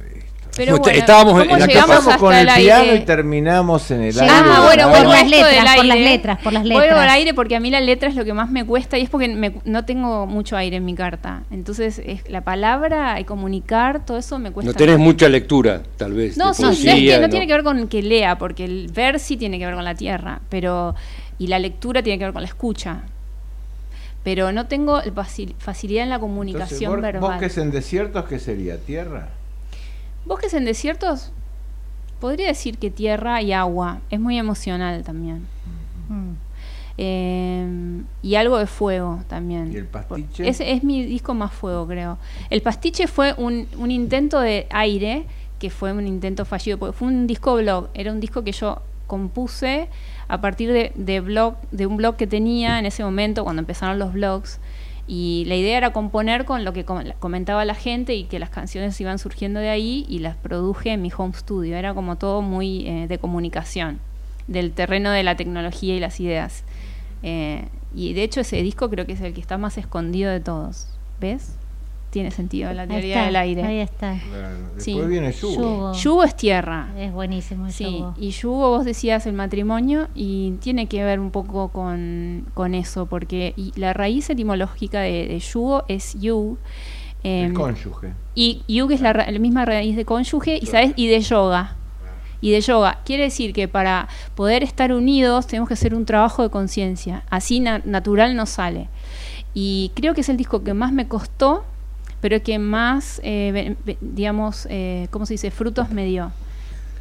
Pero 0.57 0.77
bueno, 0.79 0.99
estábamos 0.99 1.33
en 1.43 1.49
¿cómo 1.49 1.59
la 1.59 1.65
Empezamos 1.65 2.17
con 2.17 2.35
el, 2.35 2.49
el 2.49 2.55
piano 2.55 2.83
aire? 2.85 2.97
y 2.97 3.01
terminamos 3.05 3.91
en 3.91 4.03
el 4.03 4.21
aire. 4.21 4.33
Ah, 4.33 4.63
bueno, 4.65 4.83
Por 4.85 4.91
bueno, 4.93 5.09
las 5.11 5.23
esto 5.23 5.31
letras, 5.37 5.77
por 5.77 5.85
las 5.85 5.97
aire. 5.97 6.11
letras, 6.11 6.39
por 6.43 6.53
las 6.53 6.63
Vuelvo 6.63 6.97
al 6.97 7.09
aire 7.09 7.35
porque 7.35 7.57
a 7.57 7.61
mí 7.61 7.71
la 7.71 7.81
letra 7.81 8.09
es 8.09 8.15
lo 8.15 8.25
que 8.25 8.33
más 8.35 8.51
me 8.51 8.65
cuesta 8.65 8.97
y 8.97 9.03
es 9.03 9.11
porque 9.11 9.29
me- 9.29 9.57
no 9.65 9.85
tengo 9.85 10.27
mucho 10.27 10.57
aire 10.57 10.77
en 10.77 10.85
mi 10.85 10.95
carta. 10.95 11.43
Entonces, 11.51 12.01
es, 12.05 12.29
la 12.31 12.43
palabra 12.43 13.19
y 13.19 13.25
comunicar, 13.25 14.05
todo 14.07 14.17
eso 14.19 14.39
me 14.39 14.53
cuesta. 14.53 14.71
No 14.73 14.77
tenés 14.77 14.99
mucha 14.99 15.29
lectura, 15.29 15.83
tal 15.97 16.13
vez. 16.13 16.37
No, 16.37 16.49
de 16.49 16.55
sí, 16.55 16.63
no, 16.63 16.71
es 16.71 16.79
que 16.85 17.19
no 17.21 17.29
tiene 17.29 17.47
que 17.47 17.53
ver 17.53 17.65
con 17.65 17.89
que 17.89 18.03
lea, 18.03 18.39
porque 18.39 18.65
el 18.65 18.91
ver 18.93 19.19
sí 19.19 19.37
tiene 19.37 19.59
que 19.59 19.67
ver 19.67 19.75
con 19.75 19.85
la 19.85 19.95
tierra, 19.95 20.41
pero 20.49 20.95
y 21.39 21.49
la 21.49 21.59
lectura 21.59 22.03
tiene 22.03 22.19
que 22.19 22.25
ver 22.27 22.33
con 22.33 22.43
la 22.43 22.49
escucha. 22.49 23.03
Pero 24.23 24.53
no 24.53 24.67
tengo 24.67 25.03
facilidad 25.59 26.05
en 26.05 26.09
la 26.11 26.15
Entonces, 26.15 26.21
comunicación 26.21 27.01
verbal. 27.03 27.21
bosques 27.33 27.59
en 27.59 27.71
desiertos, 27.71 28.25
¿qué 28.25 28.39
sería? 28.39 28.79
¿Tierra? 28.79 29.29
Bosques 30.25 30.55
en 30.55 30.65
desiertos, 30.65 31.33
podría 32.21 32.49
decir 32.49 32.79
que 32.79 32.91
tierra 32.91 33.43
y 33.43 33.53
agua. 33.53 34.01
Es 34.11 34.19
muy 34.21 34.39
emocional 34.39 35.03
también. 35.03 35.47
Mm. 36.09 36.33
eh, 36.99 38.03
y 38.23 38.35
algo 38.35 38.59
de 38.59 38.67
fuego 38.67 39.23
también. 39.29 39.73
¿Y 39.73 39.77
el 39.77 39.87
pastiche? 39.87 40.49
Ese 40.49 40.73
es 40.73 40.85
mi 40.85 41.05
disco 41.05 41.35
más 41.35 41.53
fuego, 41.53 41.87
creo. 41.87 42.19
El 42.51 42.63
pastiche 42.63 43.07
fue 43.07 43.35
un, 43.37 43.67
un 43.79 43.91
intento 43.91 44.41
de 44.41 44.67
aire, 44.71 45.27
que 45.59 45.71
fue 45.71 45.93
un 45.93 46.07
intento 46.07 46.45
fallido, 46.45 46.79
porque 46.79 46.97
fue 46.97 47.09
un 47.09 47.27
disco 47.27 47.57
blog, 47.57 47.89
era 47.95 48.13
un 48.13 48.21
disco 48.21 48.45
que 48.45 48.53
yo 48.53 48.83
compuse 49.07 49.89
a 50.29 50.41
partir 50.41 50.73
de, 50.73 50.93
de 50.95 51.21
blog, 51.21 51.57
de 51.71 51.87
un 51.87 51.97
blog 51.97 52.17
que 52.17 52.27
tenía 52.27 52.79
en 52.79 52.87
ese 52.87 53.05
momento, 53.05 53.45
cuando 53.45 53.61
empezaron 53.61 53.99
los 53.99 54.13
blogs. 54.13 54.59
Y 55.07 55.45
la 55.47 55.57
idea 55.57 55.77
era 55.77 55.93
componer 55.93 56.45
con 56.47 56.65
lo 56.65 56.73
que 56.73 56.85
com- 56.85 57.05
comentaba 57.19 57.65
la 57.65 57.75
gente 57.75 58.15
y 58.15 58.25
que 58.25 58.39
las 58.39 58.49
canciones 58.51 58.99
iban 59.01 59.19
surgiendo 59.19 59.61
de 59.61 59.69
ahí 59.69 60.07
y 60.09 60.21
las 60.21 60.37
produje 60.37 60.93
en 60.93 61.03
mi 61.03 61.11
home 61.17 61.35
studio. 61.35 61.77
Era 61.77 61.93
como 61.93 62.17
todo 62.17 62.41
muy 62.41 62.87
eh, 62.87 63.07
de 63.07 63.19
comunicación, 63.19 64.01
del 64.47 64.73
terreno 64.73 65.11
de 65.11 65.23
la 65.23 65.37
tecnología 65.37 65.95
y 65.95 66.01
las 66.01 66.21
ideas. 66.21 66.65
Eh, 67.23 67.67
y 67.95 68.13
de 68.15 68.23
hecho 68.23 68.41
ese 68.41 68.63
disco 68.63 68.89
creo 68.91 69.07
que 69.07 69.13
es 69.13 69.21
el 69.21 69.35
que 69.35 69.41
está 69.41 69.59
más 69.59 69.77
escondido 69.79 70.31
de 70.31 70.41
todos. 70.41 70.87
¿Ves? 71.21 71.57
Tiene 72.15 72.31
sentido 72.31 72.73
la 72.73 72.83
Ahí 72.83 72.89
teoría 72.89 73.15
está, 73.17 73.25
del 73.27 73.37
aire. 73.37 73.63
Ahí 73.65 73.79
está. 73.81 74.17
Claro, 74.31 74.57
Después 74.77 74.85
Sí. 74.85 75.01
viene 75.09 75.33
Yugo. 75.33 75.55
Yugo. 75.57 75.93
Yugo 75.95 76.23
es 76.25 76.37
tierra. 76.37 76.89
Es 76.97 77.13
buenísimo 77.13 77.67
el 77.67 77.73
Sí, 77.73 77.85
yugo. 77.85 78.15
y 78.17 78.31
yugo, 78.31 78.69
vos 78.71 78.85
decías 78.85 79.27
el 79.27 79.33
matrimonio, 79.33 80.07
y 80.15 80.53
tiene 80.61 80.87
que 80.87 81.03
ver 81.03 81.19
un 81.19 81.33
poco 81.33 81.71
con, 81.71 82.47
con 82.55 82.75
eso, 82.77 83.07
porque 83.07 83.53
y 83.57 83.73
la 83.75 83.93
raíz 83.95 84.31
etimológica 84.31 85.01
de, 85.01 85.27
de 85.27 85.39
yugo 85.41 85.83
es 85.89 86.15
yu. 86.21 86.57
El 87.25 87.47
em, 87.47 87.55
cónyuge. 87.55 88.13
y 88.37 88.63
yu 88.69 88.87
que 88.87 88.95
es 88.95 89.01
la, 89.01 89.13
misma 89.41 89.65
raíz 89.65 89.97
de 89.97 90.05
cónyuge, 90.05 90.57
y 90.63 90.67
sabes, 90.67 90.93
y 90.95 91.09
de 91.09 91.21
yoga. 91.21 91.75
Y 92.41 92.51
de 92.53 92.61
yoga. 92.61 93.01
Quiere 93.05 93.25
decir 93.25 93.53
que 93.53 93.67
para 93.67 94.07
poder 94.37 94.63
estar 94.63 94.93
unidos 94.93 95.49
tenemos 95.49 95.67
que 95.67 95.75
hacer 95.75 95.95
un 95.97 96.05
trabajo 96.05 96.43
de 96.45 96.51
conciencia. 96.51 97.25
Así 97.29 97.59
na- 97.59 97.81
natural 97.85 98.37
nos 98.37 98.51
sale. 98.51 98.89
Y 99.55 99.91
creo 99.95 100.15
que 100.15 100.21
es 100.21 100.29
el 100.29 100.37
disco 100.37 100.63
que 100.63 100.75
más 100.75 100.93
me 100.93 101.09
costó, 101.09 101.65
pero 102.25 102.43
que 102.43 102.59
más, 102.59 103.21
eh, 103.23 103.77
digamos, 104.01 104.67
eh, 104.71 105.09
¿cómo 105.11 105.27
se 105.27 105.35
dice? 105.35 105.51
Frutos 105.51 105.91
me 105.91 106.07
dio. 106.07 106.33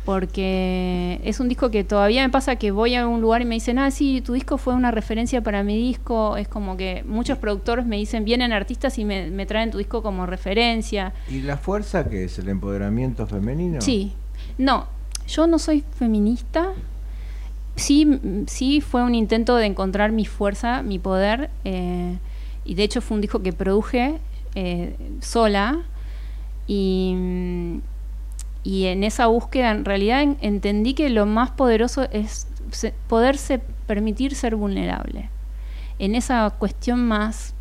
Porque 0.03 1.21
es 1.23 1.39
un 1.39 1.47
disco 1.47 1.71
que 1.71 1.85
todavía 1.85 2.23
me 2.23 2.29
pasa 2.29 2.57
que 2.57 2.71
voy 2.71 2.95
a 2.95 3.07
un 3.07 3.21
lugar 3.21 3.41
y 3.41 3.45
me 3.45 3.55
dicen, 3.55 3.79
ah, 3.79 3.89
sí, 3.89 4.19
tu 4.19 4.33
disco 4.33 4.57
fue 4.57 4.73
una 4.73 4.91
referencia 4.91 5.39
para 5.39 5.63
mi 5.63 5.77
disco. 5.77 6.35
Es 6.35 6.49
como 6.49 6.75
que 6.75 7.05
muchos 7.07 7.37
productores 7.37 7.85
me 7.85 7.95
dicen, 7.95 8.25
vienen 8.25 8.51
artistas 8.51 8.99
y 8.99 9.05
me, 9.05 9.31
me 9.31 9.45
traen 9.45 9.71
tu 9.71 9.77
disco 9.77 10.03
como 10.03 10.25
referencia. 10.25 11.13
¿Y 11.29 11.39
la 11.39 11.55
fuerza 11.55 12.09
que 12.09 12.25
es? 12.25 12.37
¿El 12.39 12.49
empoderamiento 12.49 13.25
femenino? 13.25 13.79
Sí, 13.79 14.11
no, 14.57 14.87
yo 15.25 15.47
no 15.47 15.57
soy 15.57 15.85
feminista. 15.97 16.73
Sí, 17.77 18.19
sí 18.47 18.81
fue 18.81 19.03
un 19.03 19.15
intento 19.15 19.55
de 19.55 19.67
encontrar 19.67 20.11
mi 20.11 20.25
fuerza, 20.25 20.83
mi 20.83 20.99
poder, 20.99 21.49
eh, 21.63 22.17
y 22.65 22.75
de 22.75 22.83
hecho 22.83 22.99
fue 22.99 23.15
un 23.15 23.21
disco 23.21 23.41
que 23.41 23.53
produje 23.53 24.19
eh, 24.55 24.95
sola 25.21 25.79
y, 26.67 27.13
mm, 27.17 27.77
y 28.63 28.85
en 28.85 29.03
esa 29.03 29.27
búsqueda 29.27 29.71
en 29.71 29.83
realidad 29.85 30.21
en- 30.21 30.37
entendí 30.41 30.93
que 30.93 31.09
lo 31.09 31.25
más 31.25 31.51
poderoso 31.51 32.03
es 32.11 32.47
se- 32.71 32.93
poderse 33.07 33.59
permitir 33.87 34.35
ser 34.35 34.55
vulnerable. 34.55 35.29
En 35.99 36.15
esa 36.15 36.49
cuestión 36.57 37.05
más 37.07 37.53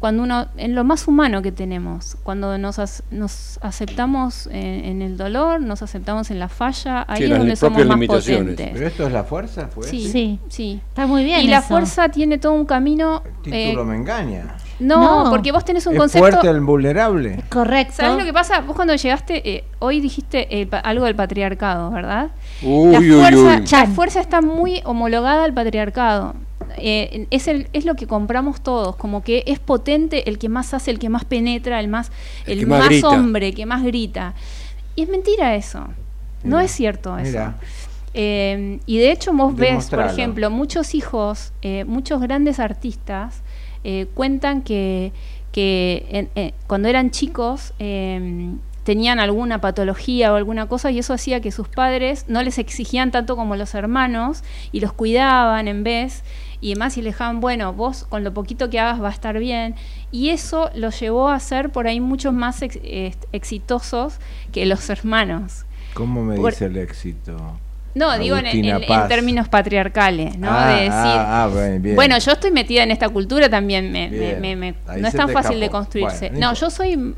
cuando 0.00 0.24
uno, 0.24 0.46
en 0.58 0.74
lo 0.74 0.84
más 0.84 1.08
humano 1.08 1.40
que 1.40 1.52
tenemos, 1.52 2.16
cuando 2.22 2.58
nos, 2.58 2.78
nos 3.10 3.58
aceptamos 3.62 4.46
en, 4.48 4.84
en 4.84 5.02
el 5.02 5.16
dolor, 5.16 5.60
nos 5.62 5.82
aceptamos 5.82 6.30
en 6.30 6.38
la 6.38 6.48
falla, 6.48 7.04
ahí 7.08 7.18
Sí, 7.18 7.24
es 7.24 7.30
donde 7.30 7.56
somos 7.56 7.78
propias 7.78 7.88
más 7.88 7.96
limitaciones. 7.98 8.54
potentes. 8.54 8.70
¿Pero 8.74 8.86
esto 8.86 9.06
es 9.06 9.12
la 9.12 9.24
fuerza? 9.24 9.68
¿Fue? 9.68 9.84
Sí, 9.88 10.06
Sí. 10.08 10.38
sí. 10.48 10.80
Está 10.90 11.06
muy 11.06 11.24
bien 11.24 11.40
Y 11.40 11.48
la 11.48 11.62
fuerza 11.62 12.10
tiene 12.10 12.36
todo 12.36 12.52
un 12.52 12.66
camino. 12.66 13.22
El 13.46 13.54
eh, 13.54 13.64
título 13.68 13.84
me 13.86 13.96
engaña. 13.96 14.54
No, 14.78 15.24
No. 15.24 15.30
porque 15.30 15.52
vos 15.52 15.64
tenés 15.64 15.86
un 15.86 15.94
¿Es 15.94 15.98
concepto. 15.98 16.28
fuerte 16.28 16.48
el 16.48 16.60
vulnerable? 16.60 17.42
Correcto. 17.48 17.94
¿Sabés 17.96 18.18
lo 18.18 18.24
que 18.24 18.32
pasa? 18.32 18.60
Vos 18.60 18.76
cuando 18.76 18.94
llegaste, 18.94 19.48
eh, 19.56 19.64
hoy 19.78 20.00
dijiste 20.00 20.46
eh, 20.60 20.68
algo 20.84 21.04
del 21.06 21.14
patriarcado, 21.16 21.90
¿verdad? 21.90 22.30
Uy, 22.62 22.92
la, 22.92 23.00
fuerza, 23.00 23.38
uy. 23.38 23.44
la 23.44 23.64
Chan. 23.64 23.94
fuerza 23.94 24.20
está 24.20 24.40
muy 24.42 24.80
homologada 24.84 25.44
al 25.44 25.54
patriarcado. 25.54 26.34
Eh, 26.78 27.26
es, 27.30 27.48
el, 27.48 27.68
es 27.72 27.84
lo 27.84 27.94
que 27.94 28.06
compramos 28.06 28.60
todos, 28.60 28.96
como 28.96 29.22
que 29.22 29.44
es 29.46 29.58
potente 29.58 30.28
el 30.28 30.38
que 30.38 30.48
más 30.48 30.74
hace, 30.74 30.90
el 30.90 30.98
que 30.98 31.08
más 31.08 31.24
penetra, 31.24 31.80
el 31.80 31.88
más, 31.88 32.10
El 32.44 32.54
el, 32.54 32.58
que 32.60 32.66
más 32.66 33.04
hombre, 33.04 33.52
que 33.54 33.64
más 33.66 33.82
grita. 33.82 34.34
Y 34.94 35.02
es 35.02 35.08
mentira 35.08 35.54
eso. 35.54 35.86
no 36.44 36.60
es 36.60 36.70
cierto 36.70 37.16
eso. 37.18 37.30
mira. 37.30 37.56
Eh, 38.18 38.78
y 38.86 38.98
de 38.98 39.10
hecho 39.12 39.32
vos 39.34 39.54
ves, 39.54 39.90
por 39.90 40.00
ejemplo, 40.00 40.48
muchos 40.50 40.94
hijos, 40.94 41.52
eh, 41.60 41.84
muchos 41.84 42.20
grandes 42.22 42.58
artistas 42.60 43.42
eh, 43.88 44.06
cuentan 44.14 44.62
que, 44.62 45.12
que 45.52 46.04
en- 46.10 46.28
eh, 46.34 46.52
cuando 46.66 46.88
eran 46.88 47.10
chicos 47.12 47.72
eh, 47.78 48.50
tenían 48.82 49.18
alguna 49.20 49.60
patología 49.60 50.32
o 50.32 50.36
alguna 50.36 50.66
cosa 50.66 50.90
y 50.90 50.98
eso 50.98 51.12
hacía 51.14 51.40
que 51.40 51.50
sus 51.52 51.68
padres 51.68 52.24
no 52.28 52.42
les 52.42 52.58
exigían 52.58 53.10
tanto 53.10 53.36
como 53.36 53.54
los 53.56 53.74
hermanos 53.74 54.42
y 54.72 54.80
los 54.80 54.92
cuidaban 54.92 55.66
en 55.68 55.82
vez 55.84 56.22
y 56.60 56.74
demás 56.74 56.96
y 56.96 57.02
le 57.02 57.10
dejaban, 57.10 57.40
bueno, 57.40 57.72
vos 57.72 58.04
con 58.08 58.24
lo 58.24 58.32
poquito 58.32 58.70
que 58.70 58.78
hagas 58.80 59.00
va 59.02 59.08
a 59.08 59.12
estar 59.12 59.38
bien. 59.38 59.74
Y 60.10 60.30
eso 60.30 60.70
los 60.74 60.98
llevó 61.00 61.28
a 61.28 61.38
ser 61.40 61.70
por 61.70 61.86
ahí 61.86 62.00
muchos 62.00 62.32
más 62.32 62.62
ex- 62.62 62.78
eh, 62.82 63.14
exitosos 63.32 64.18
que 64.52 64.64
los 64.66 64.88
hermanos. 64.88 65.64
¿Cómo 65.94 66.24
me 66.24 66.36
Por- 66.36 66.52
dice 66.52 66.66
el 66.66 66.76
éxito? 66.76 67.36
No, 67.96 68.18
digo 68.18 68.36
en, 68.36 69.08
términos 69.08 69.48
patriarcales, 69.48 70.36
¿no? 70.38 70.48
Ah, 70.50 70.66
de 70.68 70.74
decir, 70.74 70.90
ah, 70.92 71.44
ah, 71.44 71.48
bien, 71.52 71.82
bien. 71.82 71.96
bueno, 71.96 72.18
yo 72.18 72.32
estoy 72.32 72.50
metida 72.50 72.82
en 72.82 72.90
esta 72.90 73.08
cultura 73.08 73.48
también, 73.48 73.90
me, 73.90 74.10
me- 74.38 74.54
me- 74.54 74.74
no 74.98 75.08
es 75.08 75.14
tan 75.14 75.30
fácil 75.30 75.58
de 75.58 75.70
construirse. 75.70 76.28
Bueno, 76.28 76.48
no 76.48 76.54
yo 76.54 76.68
soy, 76.68 77.14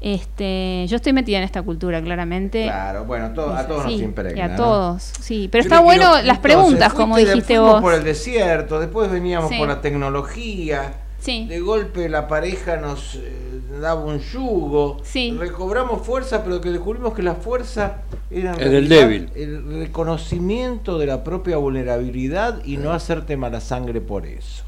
este, 0.00 0.86
yo 0.88 0.96
estoy 0.96 1.12
metida 1.12 1.38
en 1.38 1.44
esta 1.44 1.62
cultura, 1.62 2.02
claramente. 2.02 2.64
Claro, 2.64 3.04
bueno, 3.04 3.30
to- 3.32 3.54
a 3.54 3.66
todos 3.66 3.84
Sí, 3.86 3.92
nos 3.92 4.00
impregna. 4.02 4.38
y 4.38 4.40
a 4.40 4.48
¿no? 4.48 4.56
todos, 4.56 5.02
sí. 5.20 5.48
Pero 5.50 5.62
Yo 5.62 5.66
está 5.68 5.80
bueno 5.80 6.00
quiero- 6.10 6.12
las 6.26 6.36
Entonces, 6.36 6.42
preguntas, 6.42 6.92
como 6.92 7.16
dijiste 7.16 7.58
vos. 7.58 7.80
por 7.80 7.94
el 7.94 8.04
desierto, 8.04 8.80
después 8.80 9.10
veníamos 9.10 9.50
Sí. 9.50 9.56
por 9.58 9.68
la 9.68 9.80
tecnología. 9.80 10.92
Sí. 11.26 11.46
De 11.46 11.60
golpe 11.60 12.08
la 12.08 12.26
pareja 12.28 12.76
nos 12.78 13.16
eh, 13.16 13.32
daba 13.80 14.02
un 14.04 14.18
yugo. 14.20 14.98
Sí. 15.02 15.36
Recobramos 15.38 16.06
fuerza, 16.06 16.42
pero 16.44 16.60
que 16.62 16.70
descubrimos 16.70 17.12
que 17.14 17.22
la 17.22 17.34
fuerza 17.34 17.96
era 18.30 18.54
realidad 18.54 19.00
débil. 19.08 19.28
el 19.34 19.78
reconocimiento 19.80 20.98
de 20.98 21.06
la 21.06 21.22
propia 21.24 21.56
vulnerabilidad 21.58 22.64
y 22.64 22.76
no 22.78 22.92
hacerte 22.92 23.36
mala 23.36 23.60
sangre 23.60 24.00
por 24.00 24.24
eso. 24.26 24.64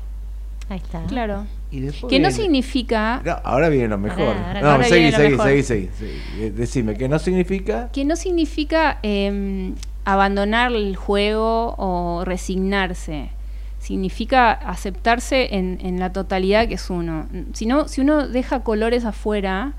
Ahí 0.68 0.79
está. 0.79 1.03
Claro. 1.07 1.47
Y 1.71 1.81
después 1.81 2.11
Que 2.11 2.18
no 2.18 2.29
viene- 2.29 2.42
significa 2.42 3.23
No, 3.25 3.37
ahora 3.44 3.68
viene 3.71 3.88
lo 3.88 3.97
mejor. 3.99 4.21
Ahora- 4.29 4.47
ahora- 4.49 4.61
no, 4.61 4.68
ahora 4.71 4.85
seguí, 4.85 5.12
seguí, 5.12 5.31
mejor. 5.31 5.47
seguí, 5.47 5.62
seguí, 5.62 5.90
seguí. 5.99 6.51
Decime, 6.51 6.94
¿qué 6.97 7.09
no 7.09 7.18
significa? 7.18 7.88
que 7.92 8.05
no 8.05 8.16
significa 8.16 8.99
eh, 9.03 9.73
abandonar 10.05 10.73
el 10.73 10.97
juego 10.97 11.75
o 11.79 12.25
resignarse. 12.27 13.31
Significa 13.79 14.51
aceptarse 14.53 15.55
en, 15.55 15.79
en 15.81 16.01
la 16.01 16.12
totalidad 16.12 16.67
que 16.69 16.75
es 16.75 16.91
uno. 16.91 17.27
Si, 17.53 17.67
no, 17.67 17.88
si 17.88 18.01
uno 18.01 18.27
deja 18.29 18.61
colores 18.61 19.05
afuera, 19.05 19.75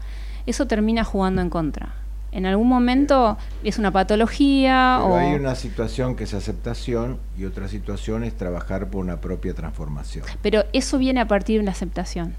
eso 0.45 0.67
termina 0.67 1.03
jugando 1.03 1.41
en 1.41 1.49
contra. 1.49 1.95
En 2.31 2.45
algún 2.45 2.67
momento 2.67 3.37
es 3.63 3.79
una 3.79 3.91
patología 3.91 4.99
Pero 5.01 5.13
o... 5.13 5.17
hay 5.17 5.33
una 5.33 5.55
situación 5.55 6.15
que 6.15 6.25
es 6.25 6.33
aceptación 6.33 7.17
y 7.37 7.45
otra 7.45 7.67
situación 7.67 8.23
es 8.23 8.37
trabajar 8.37 8.87
por 8.87 9.01
una 9.03 9.19
propia 9.19 9.53
transformación. 9.53 10.25
Pero 10.41 10.63
eso 10.71 10.97
viene 10.97 11.19
a 11.21 11.27
partir 11.27 11.59
de 11.59 11.65
la 11.65 11.71
aceptación. 11.71 12.35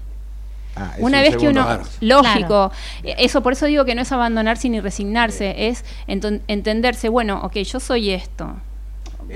Ah, 0.77 0.93
es 0.97 1.03
Una 1.03 1.17
un 1.17 1.23
vez 1.23 1.35
que 1.35 1.49
uno, 1.49 1.67
lógico, 1.99 2.71
eh, 3.03 3.15
eso 3.19 3.43
por 3.43 3.51
eso 3.53 3.65
digo 3.65 3.83
que 3.83 3.93
no 3.93 4.01
es 4.01 4.11
abandonarse 4.13 4.69
ni 4.69 4.79
resignarse, 4.79 5.67
es 5.67 5.83
enton- 6.07 6.41
entenderse, 6.47 7.09
bueno, 7.09 7.41
ok, 7.43 7.57
yo 7.57 7.81
soy 7.81 8.11
esto. 8.11 8.55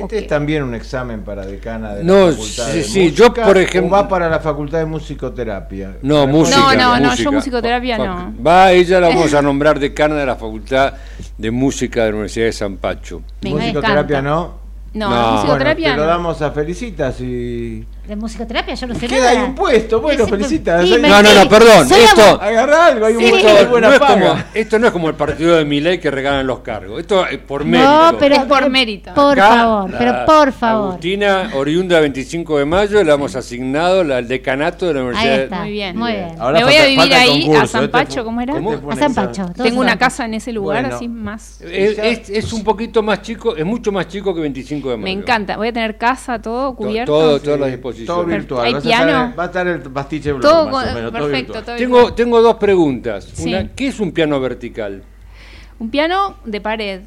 Este 0.04 0.18
es 0.20 0.28
también 0.28 0.64
un 0.64 0.76
examen 0.76 1.22
para 1.22 1.46
decana 1.46 1.96
de 1.96 2.04
No, 2.04 2.28
la 2.28 2.32
facultad 2.34 2.66
sí, 2.72 2.78
de 2.78 2.84
sí, 2.84 3.00
música, 3.10 3.18
yo, 3.18 3.34
por 3.34 3.58
ejemplo- 3.58 3.88
o 3.98 4.02
va 4.02 4.08
para 4.08 4.30
la 4.30 4.40
facultad 4.40 4.80
de 4.80 4.86
musicoterapia. 4.86 5.98
No, 6.02 6.28
música. 6.28 6.58
No, 6.58 6.74
no, 6.76 7.00
no, 7.00 7.10
música. 7.10 7.24
yo 7.24 7.32
musicoterapia 7.32 7.98
no. 7.98 8.34
Va, 8.46 8.72
ella 8.72 9.00
la 9.00 9.08
vamos 9.10 9.34
a 9.34 9.42
nombrar 9.42 9.80
decana 9.80 10.16
de 10.16 10.26
la 10.26 10.36
Facultad 10.36 10.94
de 11.38 11.52
Música 11.52 12.02
de 12.04 12.10
la 12.10 12.16
Universidad 12.16 12.46
de 12.46 12.54
San 12.54 12.78
Pacho. 12.78 13.22
Me 13.42 13.52
musicoterapia 13.52 14.20
encanta. 14.20 14.22
no. 14.22 14.66
No, 14.94 15.10
No. 15.10 15.32
musicoterapia 15.34 15.90
bueno, 15.90 16.02
te 16.04 16.08
lo 16.08 16.08
damos 16.08 16.42
a 16.42 16.52
Felicitas 16.52 17.20
y 17.20 17.86
de 18.08 18.16
musicoterapia, 18.16 18.76
yo 18.76 18.88
no 18.88 18.96
sé 18.96 19.08
Queda 19.08 19.30
ahí 19.30 19.36
nada. 19.38 19.48
un 19.50 19.56
puesto, 19.56 20.02
bueno, 20.02 20.26
Ahí- 20.26 21.00
me- 21.00 21.10
No, 21.10 21.22
no, 21.24 21.34
no, 21.34 21.50
perdón. 21.50 21.88
Esto, 21.92 22.40
algo, 22.42 23.06
hay 23.06 23.16
un 23.16 23.24
Sí. 23.24 23.30
puesto 23.30 23.48
esto 23.48 23.60
de 23.60 23.66
buena 23.66 23.88
no 23.88 23.94
es 23.94 24.00
como, 24.00 24.36
esto 24.54 24.80
no 24.80 24.88
es 24.88 24.94
como 24.94 25.10
el 25.10 25.16
partido 25.16 25.56
de 25.56 25.66
Milei 25.66 26.00
que 26.00 26.12
regalan 26.12 26.46
los 26.46 26.60
cargos. 26.60 27.00
Esto 27.00 27.26
es 27.28 27.38
por 27.40 27.66
mérito. 27.66 27.90
No, 28.12 28.18
pero 28.18 28.36
Es 28.36 28.42
por 28.44 28.70
mérito. 28.70 29.14
Por 29.14 29.40
Acá, 29.40 29.56
favor, 29.56 29.92
pero 29.98 30.26
por 30.26 30.52
favor. 30.52 30.90
Agustina, 30.92 31.52
oriunda 31.56 32.00
25 32.00 32.60
de 32.60 32.66
mayo, 32.66 33.04
le 33.04 33.12
hemos 33.12 33.36
asignado 33.36 34.04
la- 34.04 34.20
el 34.20 34.28
decanato 34.28 34.88
de 34.88 34.94
la 34.94 35.00
Ahí 35.00 35.06
Universidad. 35.08 35.44
está. 35.44 35.60
Muy 35.62 35.72
bien. 35.72 35.98
Muy 35.98 36.12
bien. 36.12 36.36
Ahora 36.40 36.60
Me 36.60 36.66
voy 36.66 36.76
a 36.76 36.86
vivir 36.86 37.14
ahí, 37.14 37.52
a 37.54 37.68
San 37.68 37.90
Pacho, 37.90 38.24
¿cómo 38.24 38.42
era? 38.42 38.54
A 38.56 38.96
San. 38.96 39.14
Pacho. 39.16 39.46
Tengo 39.56 39.80
una 39.82 39.98
casa 39.98 40.26
en 40.26 40.34
ese 40.34 40.52
lugar, 40.52 40.82
Bueno. 40.82 40.96
así 40.96 41.08
más. 41.08 41.62
Es, 41.62 41.98
es- 41.98 42.30
es 42.30 42.54
un 42.54 42.64
poquito 42.64 43.02
más 43.02 43.22
chico, 43.22 43.56
es 43.56 43.66
mucho 43.66 43.92
más 43.92 44.08
chico 44.08 44.34
que 44.36 44.42
25 44.42 44.90
de 44.90 44.98
mayo. 44.98 45.04
Me 45.06 45.12
encanta. 45.12 45.58
Voy 45.58 45.70
a 45.70 45.74
tener 45.74 45.98
casa, 45.98 46.42
todo 46.42 46.72
To- 46.72 46.76
cubierto. 46.76 47.12
Todo, 47.12 47.40
todas 47.40 47.60
las 47.60 47.72
Todo 48.06 48.26
disposiciones. 48.26 48.38
virtual. 48.38 48.66
¿Hay 48.68 48.74
vas 48.74 48.84
a 48.84 48.88
piano? 48.88 49.12
estar- 49.12 49.40
va 49.40 49.44
a 49.44 49.46
estar 49.48 49.68
el 49.68 49.82
pastiche 49.82 50.32
blog, 50.34 50.42
todo 50.42 50.70
más 50.70 50.88
o 50.92 50.94
menos, 50.94 51.12
todo 51.12 51.22
perfecto. 51.24 51.54
virtual. 51.54 51.66
todo 51.66 51.76
Tengo, 51.78 51.96
virtual. 51.98 52.16
tengo 52.16 52.42
dos 52.42 52.56
preguntas. 52.56 53.24
Sí. 53.34 53.50
Una, 53.54 53.68
¿Qué 53.76 53.88
es 53.88 54.00
un 54.00 54.12
piano 54.12 54.40
vertical? 54.40 55.04
Un 55.80 55.90
piano 55.90 56.38
de 56.46 56.62
pared. 56.62 57.02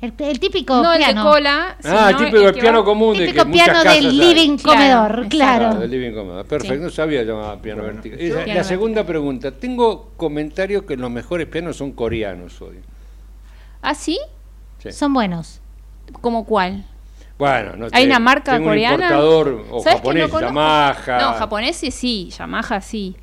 El, 0.00 0.12
el 0.18 0.40
típico 0.40 0.82
no 0.82 0.92
el 0.92 0.98
de 0.98 1.04
piano. 1.04 1.22
cola. 1.30 1.76
ah, 1.84 2.06
sino 2.08 2.18
típico 2.26 2.52
que 2.52 2.60
piano 2.60 2.78
va- 2.80 2.84
común 2.84 3.16
de 3.16 3.26
Típico 3.26 3.44
que 3.44 3.48
muchas 3.50 3.64
piano 3.66 3.82
casas 3.84 3.94
del 4.02 4.18
living 4.18 4.56
Claro, 4.56 5.08
comedor, 5.12 5.28
claro. 5.28 5.66
Ah, 5.68 5.74
del 5.76 5.90
living 5.92 6.12
comedor. 6.12 6.44
Perfecto, 6.44 6.74
Sí. 6.74 6.80
no 6.80 6.90
sabía 6.90 7.22
llamar 7.22 7.60
piano 7.60 7.84
vertical. 7.84 8.20
Y 8.20 8.28
la- 8.30 8.42
Piano 8.44 8.58
la 8.58 8.64
segunda 8.64 9.06
pregunta, 9.06 9.52
tengo 9.52 10.10
comentarios 10.16 10.82
que 10.82 10.96
los 10.96 11.08
mejores 11.08 11.46
pianos 11.46 11.76
son 11.76 11.92
coreanos 11.92 12.60
hoy. 12.60 12.80
¿Ah, 13.80 13.94
sí? 13.94 14.18
Sí. 14.78 14.90
Son 14.90 15.14
buenos. 15.14 15.60
¿Como 16.20 16.46
cuál? 16.46 16.84
Bueno, 17.42 17.76
no 17.76 17.86
¿Hay 17.92 18.02
sé, 18.04 18.08
una 18.08 18.18
marca 18.20 18.52
tengo 18.52 18.68
coreana? 18.68 18.94
Un 18.96 19.02
importador 19.02 19.66
o 19.70 19.80
¿Sabes 19.82 20.00
que 20.00 20.06
japonés, 20.06 20.32
no? 20.32 20.40
Yamaha. 20.40 21.18
No, 21.20 21.32
japoneses 21.34 21.94
sí, 21.94 22.30
Yamaha 22.38 22.80
sí. 22.80 23.16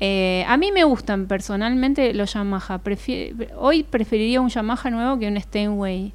Eh, 0.00 0.44
a 0.48 0.56
mí 0.56 0.72
me 0.72 0.82
gustan 0.84 1.26
personalmente 1.26 2.14
los 2.14 2.32
Yamaha. 2.32 2.78
Prefi- 2.82 3.48
hoy 3.56 3.82
preferiría 3.82 4.40
un 4.40 4.48
Yamaha 4.48 4.88
nuevo 4.90 5.18
que 5.18 5.28
un 5.28 5.38
Steinway. 5.40 6.12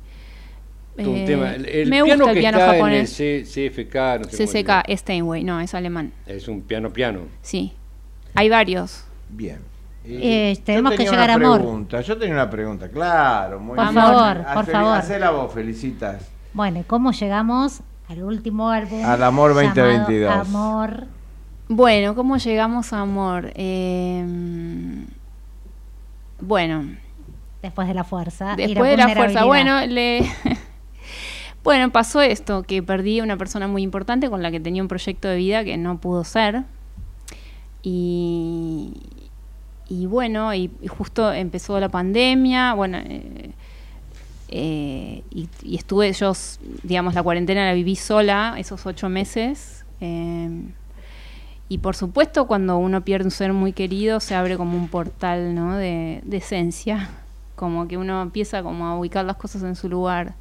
Un 0.97 1.15
Eh, 1.15 1.23
tema. 1.27 1.53
El, 1.53 1.65
el 1.67 1.89
me 1.89 2.03
piano 2.03 2.15
gusta 2.25 2.31
el 2.31 2.35
que 2.35 2.39
piano 2.41 2.57
está 2.57 2.71
japonés. 2.73 3.19
en 3.19 3.27
el 3.37 3.45
C- 3.45 3.69
CFK, 3.69 3.95
no 3.95 4.23
sé 4.29 4.37
cómo 4.65 4.81
CCK, 4.83 4.97
Steinway, 4.97 5.43
no, 5.43 5.59
es 5.61 5.73
alemán. 5.75 6.11
Es 6.25 6.47
un 6.47 6.61
piano 6.61 6.91
piano. 6.91 7.21
Sí. 7.43 7.73
Hay 8.35 8.49
varios. 8.49 9.05
Bien. 9.29 9.59
Eh, 10.05 10.57
tenemos 10.65 10.93
que 10.93 11.03
llegar 11.05 11.29
a 11.29 11.35
amor. 11.35 11.59
pregunta, 11.59 12.01
Yo 12.01 12.17
tenía 12.17 12.33
una 12.33 12.49
pregunta, 12.49 12.89
claro. 12.89 13.59
Muy 13.59 13.75
Por 13.75 13.85
bien. 13.85 13.93
favor, 13.93 14.37
por 14.53 14.63
Hacé- 14.65 14.71
favor. 14.71 14.97
Hacela 14.97 15.29
vos, 15.29 15.53
felicitas. 15.53 16.31
Bueno, 16.53 16.79
¿y 16.79 16.83
cómo 16.83 17.11
llegamos 17.11 17.81
al 18.07 18.23
último 18.23 18.69
álbum? 18.69 19.05
Al 19.05 19.23
Amor 19.23 19.55
llamado 19.55 19.75
2022. 19.75 20.31
Amor. 20.47 21.07
Bueno, 21.67 22.15
¿cómo 22.15 22.37
llegamos 22.37 22.93
a 22.93 23.01
amor? 23.01 23.51
Eh, 23.53 24.25
bueno, 26.41 26.85
Después 27.61 27.87
de 27.87 27.93
la 27.93 28.03
fuerza. 28.03 28.53
y 28.57 28.67
Después 28.67 28.91
de 28.91 28.97
la 28.97 29.09
fuerza. 29.09 29.43
Bueno, 29.45 29.85
le... 29.85 30.21
bueno, 31.63 31.91
pasó 31.91 32.21
esto, 32.21 32.63
que 32.63 32.81
perdí 32.81 33.19
a 33.19 33.23
una 33.23 33.37
persona 33.37 33.67
muy 33.67 33.83
importante 33.83 34.29
con 34.29 34.41
la 34.41 34.49
que 34.49 34.59
tenía 34.59 34.81
un 34.81 34.87
proyecto 34.87 35.27
de 35.27 35.35
vida 35.35 35.63
que 35.63 35.77
no 35.77 35.99
pudo 35.99 36.23
ser. 36.23 36.63
Y, 37.83 38.93
y 39.89 40.05
bueno, 40.05 40.53
y, 40.53 40.71
y 40.81 40.87
justo 40.87 41.31
empezó 41.33 41.79
la 41.79 41.89
pandemia, 41.89 42.73
bueno, 42.73 42.97
eh, 42.97 43.51
eh, 44.49 45.23
y, 45.31 45.47
estuve 45.75 46.11
yo, 46.13 46.33
digamos, 46.83 47.13
la 47.13 47.23
cuarentena 47.23 47.65
la 47.65 47.73
viví 47.73 47.95
sola 47.95 48.55
esos 48.57 48.85
ocho 48.85 49.09
meses. 49.09 49.85
eh, 50.01 50.49
y 51.71 51.77
por 51.77 51.95
supuesto, 51.95 52.47
cuando 52.47 52.77
uno 52.77 53.05
pierde 53.05 53.25
un 53.25 53.31
ser 53.31 53.53
muy 53.53 53.73
querido, 53.73 54.19
se 54.19 54.33
abre 54.33 54.57
como 54.57 54.75
un 54.75 54.87
portal 54.87 55.53
¿no? 55.53 55.75
de, 55.77 56.19
de 56.25 56.37
esencia, 56.37 57.09
como 57.55 57.87
que 57.87 57.95
uno 57.97 58.23
empieza 58.23 58.63
como 58.63 58.87
a 58.87 58.97
ubicar 58.97 59.23
las 59.25 59.35
cosas 59.37 59.61
en 59.61 59.75
su 59.75 59.87
lugar. 59.87 60.33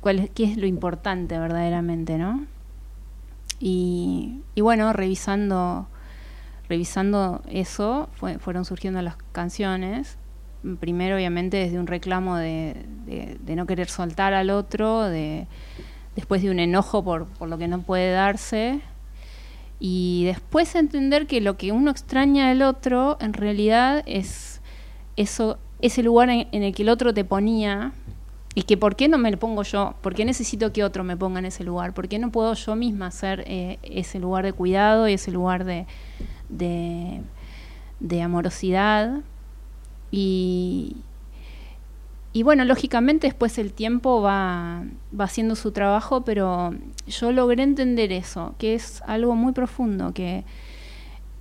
¿Cuál 0.00 0.20
es, 0.20 0.30
¿Qué 0.30 0.44
es 0.44 0.56
lo 0.56 0.66
importante 0.66 1.38
verdaderamente, 1.38 2.16
no? 2.16 2.46
Y, 3.60 4.40
y 4.54 4.60
bueno, 4.60 4.92
revisando, 4.92 5.88
revisando 6.68 7.42
eso, 7.48 8.08
fue- 8.14 8.38
fueron 8.38 8.64
surgiendo 8.64 9.02
las 9.02 9.16
canciones. 9.32 10.16
Primero, 10.80 11.16
obviamente, 11.16 11.58
desde 11.58 11.78
un 11.78 11.86
reclamo 11.86 12.36
de, 12.36 12.76
no 13.46 13.66
querer 13.66 13.88
soltar 13.88 14.34
al 14.34 14.50
otro, 14.50 15.02
de, 15.02 15.46
después 16.16 16.42
de 16.42 16.50
un 16.50 16.58
enojo 16.58 17.04
por, 17.04 17.28
lo 17.40 17.58
que 17.58 17.68
no 17.68 17.82
puede 17.82 18.10
darse, 18.10 18.80
y 19.78 20.24
después 20.24 20.74
entender 20.74 21.26
que 21.26 21.40
lo 21.40 21.56
que 21.56 21.70
uno 21.70 21.90
extraña 21.90 22.48
del 22.48 22.62
otro 22.62 23.16
en 23.20 23.32
realidad 23.32 24.02
es 24.06 24.60
ese 25.16 26.02
lugar 26.02 26.30
en, 26.30 26.48
el 26.50 26.74
que 26.74 26.82
el 26.82 26.88
otro 26.88 27.12
te 27.14 27.24
ponía 27.24 27.92
y 28.54 28.62
que 28.62 28.78
por 28.78 28.96
qué 28.96 29.08
no 29.08 29.18
me 29.18 29.30
lo 29.30 29.38
pongo 29.38 29.62
yo 29.64 29.94
por 30.00 30.14
qué 30.14 30.24
necesito 30.24 30.72
que 30.72 30.82
otro 30.82 31.04
me 31.04 31.14
ponga 31.14 31.40
en 31.40 31.44
ese 31.44 31.62
lugar 31.62 31.92
por 31.92 32.08
qué 32.08 32.18
no 32.18 32.30
puedo 32.30 32.54
yo 32.54 32.74
misma 32.74 33.10
ser 33.10 33.44
eh, 33.46 33.78
ese 33.82 34.18
lugar 34.18 34.46
de 34.46 34.54
cuidado 34.54 35.08
y 35.08 35.12
ese 35.12 35.30
lugar 35.30 35.66
de 35.66 35.94
amorosidad 38.22 39.20
y, 40.10 40.96
y 42.32 42.42
bueno, 42.42 42.64
lógicamente 42.64 43.26
después 43.26 43.58
el 43.58 43.72
tiempo 43.72 44.20
va, 44.20 44.84
va 45.18 45.24
haciendo 45.24 45.56
su 45.56 45.72
trabajo, 45.72 46.22
pero 46.22 46.74
yo 47.06 47.32
logré 47.32 47.62
entender 47.62 48.12
eso, 48.12 48.54
que 48.58 48.74
es 48.74 49.02
algo 49.06 49.34
muy 49.34 49.52
profundo, 49.52 50.12
que 50.12 50.44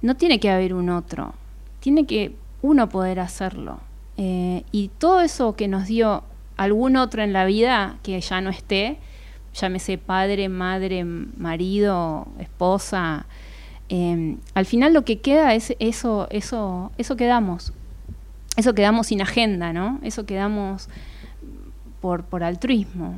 no 0.01 0.15
tiene 0.15 0.39
que 0.39 0.49
haber 0.49 0.73
un 0.73 0.89
otro, 0.89 1.33
tiene 1.79 2.05
que 2.05 2.35
uno 2.61 2.87
poder 2.89 3.19
hacerlo. 3.19 3.79
Eh, 4.17 4.63
y 4.71 4.89
todo 4.97 5.21
eso 5.21 5.55
que 5.55 5.67
nos 5.67 5.87
dio 5.87 6.23
algún 6.55 6.95
otro 6.95 7.21
en 7.21 7.33
la 7.33 7.43
vida 7.43 7.97
que 8.01 8.21
ya 8.21 8.39
no 8.39 8.49
esté, 8.49 8.97
llámese 9.53 9.97
padre, 9.97 10.47
madre, 10.47 11.03
marido, 11.03 12.27
esposa, 12.39 13.25
eh, 13.89 14.37
al 14.53 14.65
final 14.65 14.93
lo 14.93 15.03
que 15.03 15.19
queda 15.19 15.53
es 15.53 15.75
eso, 15.79 16.27
eso, 16.31 16.91
eso 16.97 17.15
quedamos 17.17 17.73
eso 18.57 18.73
quedamos 18.73 19.07
sin 19.07 19.21
agenda, 19.21 19.73
¿no? 19.73 19.99
Eso 20.03 20.25
quedamos 20.25 20.89
por, 22.01 22.23
por 22.25 22.43
altruismo. 22.43 23.15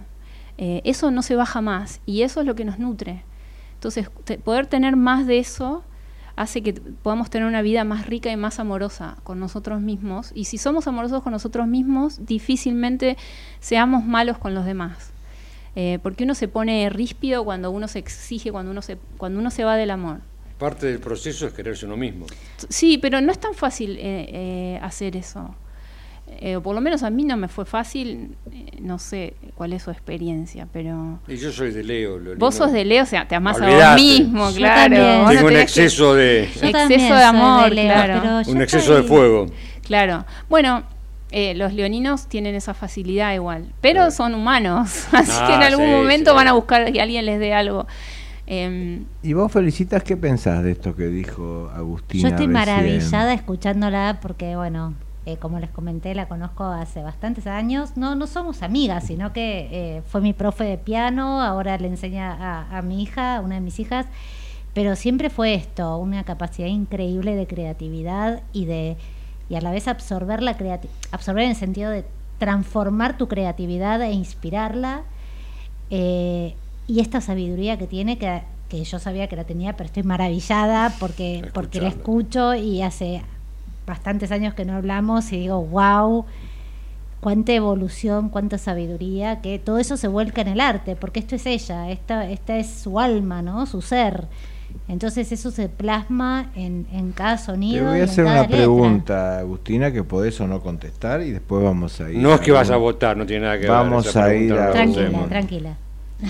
Eh, 0.57 0.81
eso 0.85 1.11
no 1.11 1.21
se 1.21 1.35
va 1.35 1.45
jamás 1.45 2.01
y 2.05 2.23
eso 2.23 2.41
es 2.41 2.47
lo 2.47 2.55
que 2.55 2.65
nos 2.65 2.79
nutre. 2.79 3.23
Entonces, 3.75 4.09
te- 4.23 4.39
poder 4.39 4.65
tener 4.67 4.95
más 4.95 5.27
de 5.27 5.37
eso 5.39 5.83
hace 6.35 6.61
que 6.61 6.73
podamos 6.73 7.29
tener 7.29 7.47
una 7.47 7.61
vida 7.61 7.83
más 7.83 8.07
rica 8.07 8.31
y 8.31 8.37
más 8.37 8.59
amorosa 8.59 9.17
con 9.23 9.39
nosotros 9.39 9.81
mismos. 9.81 10.31
Y 10.35 10.45
si 10.45 10.57
somos 10.57 10.87
amorosos 10.87 11.21
con 11.23 11.31
nosotros 11.33 11.67
mismos, 11.67 12.25
difícilmente 12.25 13.17
seamos 13.59 14.03
malos 14.05 14.37
con 14.37 14.53
los 14.53 14.65
demás. 14.65 15.11
Eh, 15.75 15.99
porque 16.01 16.23
uno 16.23 16.33
se 16.33 16.47
pone 16.47 16.89
ríspido 16.89 17.43
cuando 17.43 17.69
uno 17.69 17.87
se 17.87 17.99
exige, 17.99 18.51
cuando 18.51 18.71
uno 18.71 18.81
se, 18.81 18.97
cuando 19.17 19.39
uno 19.39 19.51
se 19.51 19.63
va 19.63 19.75
del 19.75 19.91
amor. 19.91 20.21
Parte 20.57 20.87
del 20.87 20.99
proceso 20.99 21.45
es 21.47 21.53
quererse 21.53 21.85
uno 21.85 21.97
mismo. 21.97 22.25
Sí, 22.69 22.97
pero 22.97 23.21
no 23.21 23.31
es 23.31 23.39
tan 23.39 23.53
fácil 23.53 23.91
eh, 23.99 24.29
eh, 24.31 24.79
hacer 24.81 25.15
eso. 25.15 25.53
Eh, 26.39 26.57
o 26.57 26.61
por 26.61 26.75
lo 26.75 26.81
menos 26.81 27.03
a 27.03 27.09
mí 27.09 27.23
no 27.23 27.37
me 27.37 27.47
fue 27.47 27.63
fácil, 27.65 28.35
eh, 28.51 28.65
no 28.81 28.99
sé 28.99 29.35
cuál 29.55 29.71
es 29.73 29.83
su 29.83 29.91
experiencia, 29.91 30.67
pero... 30.73 31.19
Y 31.27 31.37
yo 31.37 31.51
soy 31.53 31.71
de 31.71 31.83
Leo. 31.83 32.17
lo 32.19 32.35
Vos 32.35 32.55
sos 32.55 32.71
de 32.73 32.83
Leo, 32.83 33.03
o 33.03 33.05
sea, 33.05 33.27
te 33.27 33.35
amás 33.35 33.61
a 33.61 33.65
vos 33.69 33.95
mismo, 33.95 34.49
Yo 34.51 34.57
claro. 34.57 35.23
no 35.23 35.29
Tengo 35.29 35.47
un 35.47 35.53
que- 35.53 35.61
exceso 35.61 36.13
de... 36.15 36.49
Yo 36.61 36.67
Exceso 36.67 37.15
de 37.15 37.23
amor, 37.23 37.71
Leo, 37.71 37.85
claro. 37.93 38.41
un 38.51 38.61
exceso 38.61 38.95
de 38.95 39.03
fuego. 39.03 39.45
Claro. 39.83 40.25
Bueno, 40.49 40.83
eh, 41.31 41.53
los 41.55 41.71
leoninos 41.73 42.27
tienen 42.27 42.55
esa 42.55 42.73
facilidad 42.73 43.33
igual, 43.33 43.71
pero 43.79 43.99
Claro. 43.99 44.11
son 44.11 44.35
humanos, 44.35 45.05
así 45.13 45.31
Ah, 45.33 45.45
que 45.47 45.53
en 45.53 45.63
algún 45.63 45.85
sí, 45.85 45.91
momento 45.91 46.31
sí. 46.31 46.35
van 46.35 46.47
a 46.49 46.53
buscar 46.53 46.91
que 46.91 47.01
alguien 47.01 47.25
les 47.25 47.39
dé 47.39 47.53
algo. 47.53 47.87
Em, 48.47 49.05
¿Y 49.23 49.33
vos, 49.33 49.51
Felicitas, 49.51 50.03
qué 50.03 50.15
pensás 50.15 50.63
de 50.63 50.71
esto 50.71 50.95
que 50.95 51.07
dijo 51.07 51.69
Agustina? 51.75 52.21
Yo 52.23 52.27
estoy 52.29 52.47
recién? 52.47 52.53
maravillada 52.53 53.33
escuchándola 53.33 54.19
porque, 54.21 54.55
bueno, 54.55 54.93
eh, 55.25 55.35
como 55.37 55.59
les 55.59 55.69
comenté, 55.69 56.15
la 56.15 56.29
conozco 56.29 56.63
hace 56.63 57.03
bastantes 57.03 57.45
años. 57.45 57.97
No, 57.97 58.15
no 58.15 58.25
somos 58.25 58.63
amigas, 58.63 59.03
sino 59.05 59.33
que 59.33 59.67
eh, 59.71 60.01
fue 60.07 60.21
mi 60.21 60.31
profe 60.31 60.63
de 60.63 60.77
piano, 60.77 61.41
ahora 61.41 61.77
le 61.77 61.87
enseña 61.89 62.31
a, 62.33 62.77
a 62.77 62.81
mi 62.81 63.03
hija, 63.03 63.41
una 63.43 63.55
de 63.55 63.61
mis 63.61 63.79
hijas. 63.79 64.05
Pero 64.73 64.95
siempre 64.95 65.29
fue 65.29 65.53
esto, 65.55 65.97
una 65.97 66.23
capacidad 66.23 66.67
increíble 66.67 67.35
de 67.35 67.47
creatividad 67.47 68.43
y 68.53 68.65
de 68.65 68.95
y 69.49 69.55
a 69.55 69.61
la 69.61 69.71
vez 69.71 69.87
absorber 69.87 70.41
la 70.43 70.57
creati- 70.57 70.89
absorber 71.11 71.43
en 71.45 71.49
el 71.51 71.55
sentido 71.55 71.89
de 71.89 72.05
transformar 72.37 73.17
tu 73.17 73.27
creatividad 73.27 74.01
e 74.01 74.11
inspirarla. 74.11 75.01
Eh, 75.89 76.53
y 76.87 76.99
esta 77.01 77.21
sabiduría 77.21 77.77
que 77.77 77.87
tiene, 77.87 78.17
que, 78.17 78.41
que 78.69 78.83
yo 78.83 78.99
sabía 78.99 79.27
que 79.27 79.35
la 79.35 79.43
tenía, 79.43 79.73
pero 79.75 79.87
estoy 79.87 80.03
maravillada 80.03 80.93
porque, 80.99 81.43
porque 81.53 81.81
la 81.81 81.89
escucho 81.89 82.55
y 82.55 82.81
hace 82.81 83.21
bastantes 83.85 84.31
años 84.31 84.53
que 84.53 84.65
no 84.65 84.73
hablamos 84.73 85.31
y 85.31 85.37
digo, 85.37 85.61
wow, 85.63 86.25
cuánta 87.19 87.53
evolución, 87.53 88.29
cuánta 88.29 88.57
sabiduría, 88.57 89.41
que 89.41 89.59
todo 89.59 89.79
eso 89.79 89.97
se 89.97 90.07
vuelca 90.07 90.41
en 90.41 90.47
el 90.49 90.59
arte, 90.61 90.95
porque 90.95 91.19
esto 91.19 91.35
es 91.35 91.45
ella, 91.45 91.89
esta, 91.89 92.29
esta 92.29 92.57
es 92.57 92.67
su 92.69 92.99
alma, 92.99 93.41
¿no? 93.41 93.65
Su 93.65 93.81
ser. 93.81 94.25
Entonces 94.89 95.31
eso 95.31 95.49
se 95.51 95.69
plasma 95.69 96.51
en, 96.55 96.87
en 96.93 97.11
cada 97.11 97.37
sonido. 97.37 97.85
Te 97.85 97.91
voy 97.91 98.01
a 98.01 98.03
hacer 98.03 98.25
una 98.25 98.41
letra. 98.41 98.57
pregunta, 98.57 99.39
Agustina, 99.39 99.91
que 99.91 100.03
podés 100.03 100.39
o 100.39 100.47
no 100.47 100.61
contestar 100.61 101.21
y 101.21 101.31
después 101.31 101.63
vamos 101.63 101.99
a 101.99 102.09
ir. 102.11 102.17
No 102.17 102.33
es 102.33 102.41
que 102.41 102.51
a 102.51 102.55
vas 102.55 102.69
a 102.69 102.77
votar, 102.77 103.17
no 103.17 103.25
tiene 103.25 103.45
nada 103.45 103.59
que 103.59 103.67
Vamos 103.67 104.03
ver. 104.05 104.09
esa 104.09 104.23
a 104.23 104.27
pregunta 104.27 104.53
ir 104.53 104.59
a- 104.61 104.65
la 104.67 104.71
Tranquila, 104.71 105.25
tranquila. 105.29 105.77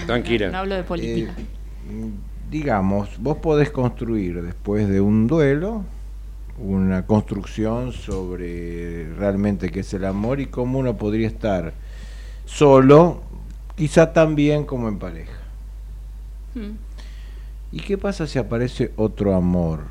Tranquila. 0.06 0.50
No 0.50 0.58
hablo 0.60 0.76
de 0.76 0.84
política. 0.84 1.32
Eh, 1.38 2.10
digamos, 2.52 3.10
vos 3.19 3.38
podés 3.38 3.69
construir 3.71 4.41
después 4.41 4.88
de 4.88 5.02
un 5.02 5.28
duelo 5.28 5.84
una 6.60 7.06
construcción 7.06 7.93
sobre 7.93 9.13
realmente 9.13 9.69
qué 9.69 9.82
es 9.82 9.93
el 9.93 10.06
amor 10.06 10.39
y 10.39 10.47
cómo 10.47 10.80
uno 10.80 10.97
podría 10.97 11.28
estar 11.28 11.73
solo, 12.45 13.21
quizá 13.76 14.12
tan 14.13 14.36
bien 14.36 14.65
como 14.65 14.88
en 14.88 14.97
pareja. 14.97 15.38
Mm. 16.56 16.71
¿Y 17.71 17.80
qué 17.82 17.97
pasa 17.97 18.26
si 18.26 18.39
aparece 18.39 18.91
otro 18.95 19.36
amor? 19.36 19.82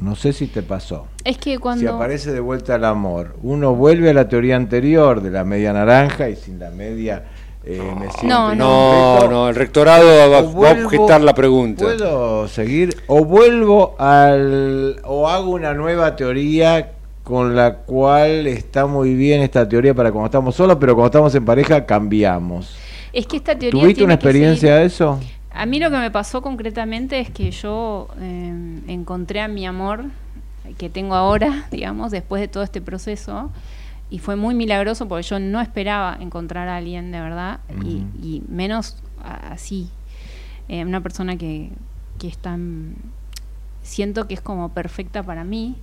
No 0.00 0.16
sé 0.16 0.32
si 0.32 0.46
te 0.46 0.62
pasó. 0.62 1.06
Es 1.24 1.38
que 1.38 1.52
Si 1.52 1.58
cuando... 1.58 1.94
aparece 1.94 2.32
de 2.32 2.40
vuelta 2.40 2.74
el 2.74 2.84
amor, 2.84 3.36
uno 3.42 3.74
vuelve 3.74 4.10
a 4.10 4.14
la 4.14 4.28
teoría 4.28 4.56
anterior 4.56 5.22
de 5.22 5.30
la 5.30 5.44
media 5.44 5.72
naranja 5.72 6.28
y 6.28 6.36
sin 6.36 6.58
la 6.58 6.70
media 6.70 7.24
eh, 7.66 7.94
me 7.98 8.06
No, 8.28 8.54
No, 8.54 9.28
no, 9.28 9.48
el 9.48 9.56
rectorado 9.56 10.30
va, 10.30 10.38
a 10.38 10.84
objetar 10.84 11.20
la 11.20 11.34
pregunta. 11.34 11.84
¿Puedo 11.84 12.46
seguir? 12.48 12.96
¿O 13.08 13.24
vuelvo 13.24 13.96
al... 13.98 15.00
o 15.04 15.28
hago 15.28 15.50
una 15.50 15.74
nueva 15.74 16.14
teoría 16.14 16.92
con 17.24 17.56
la 17.56 17.78
cual 17.78 18.46
está 18.46 18.86
muy 18.86 19.14
bien 19.14 19.42
esta 19.42 19.68
teoría 19.68 19.92
para 19.94 20.12
cuando 20.12 20.26
estamos 20.26 20.54
solos, 20.54 20.76
pero 20.78 20.94
cuando 20.94 21.08
estamos 21.08 21.34
en 21.34 21.44
pareja 21.44 21.84
cambiamos? 21.84 22.76
Es 23.12 23.26
que 23.26 23.38
esta 23.38 23.58
teoría 23.58 23.80
¿Tuviste 23.80 23.94
tiene 23.94 24.04
una 24.04 24.14
experiencia 24.14 24.76
de 24.76 24.84
eso? 24.84 25.18
A 25.50 25.66
mí 25.66 25.80
lo 25.80 25.90
que 25.90 25.96
me 25.96 26.10
pasó 26.12 26.42
concretamente 26.42 27.18
es 27.18 27.30
que 27.30 27.50
yo 27.50 28.08
eh, 28.20 28.52
encontré 28.86 29.40
a 29.40 29.48
mi 29.48 29.66
amor 29.66 30.04
que 30.78 30.88
tengo 30.88 31.14
ahora, 31.14 31.66
digamos, 31.70 32.12
después 32.12 32.40
de 32.40 32.48
todo 32.48 32.62
este 32.62 32.80
proceso, 32.80 33.50
y 34.10 34.18
fue 34.18 34.36
muy 34.36 34.54
milagroso 34.54 35.08
porque 35.08 35.22
yo 35.24 35.38
no 35.40 35.60
esperaba 35.60 36.16
encontrar 36.20 36.68
a 36.68 36.76
alguien 36.76 37.10
de 37.12 37.20
verdad, 37.20 37.60
y, 37.84 38.42
menos 38.48 38.96
así, 39.22 39.88
Eh, 40.68 40.84
una 40.84 41.00
persona 41.00 41.36
que, 41.36 41.70
que 42.18 42.26
es 42.26 42.36
tan... 42.38 42.96
Siento 43.82 44.26
que 44.26 44.34
es 44.34 44.40
como 44.40 44.70
perfecta 44.70 45.22
para 45.22 45.44
mí, 45.44 45.76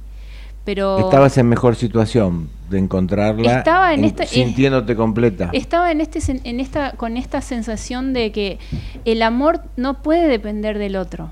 pero... 0.66 1.00
Estabas 1.00 1.38
en 1.38 1.48
mejor 1.48 1.78
situación 1.78 2.50
de 2.70 2.80
encontrarla 2.80 3.60
Estaba 3.60 3.94
en 3.94 4.04
esta- 4.04 4.24
eh, 4.24 4.28
sintiéndote 4.28 4.96
completa. 4.98 5.50
Estaba 5.54 5.90
en 5.92 6.02
este 6.02 6.20
en 6.44 6.60
esta 6.60 6.92
con 6.98 7.16
esta 7.16 7.40
sensación 7.40 8.12
de 8.12 8.34
que 8.34 8.60
el 9.06 9.22
amor 9.22 9.62
no 9.78 10.02
puede 10.02 10.28
depender 10.28 10.78
del 10.80 10.98
otro. 10.98 11.32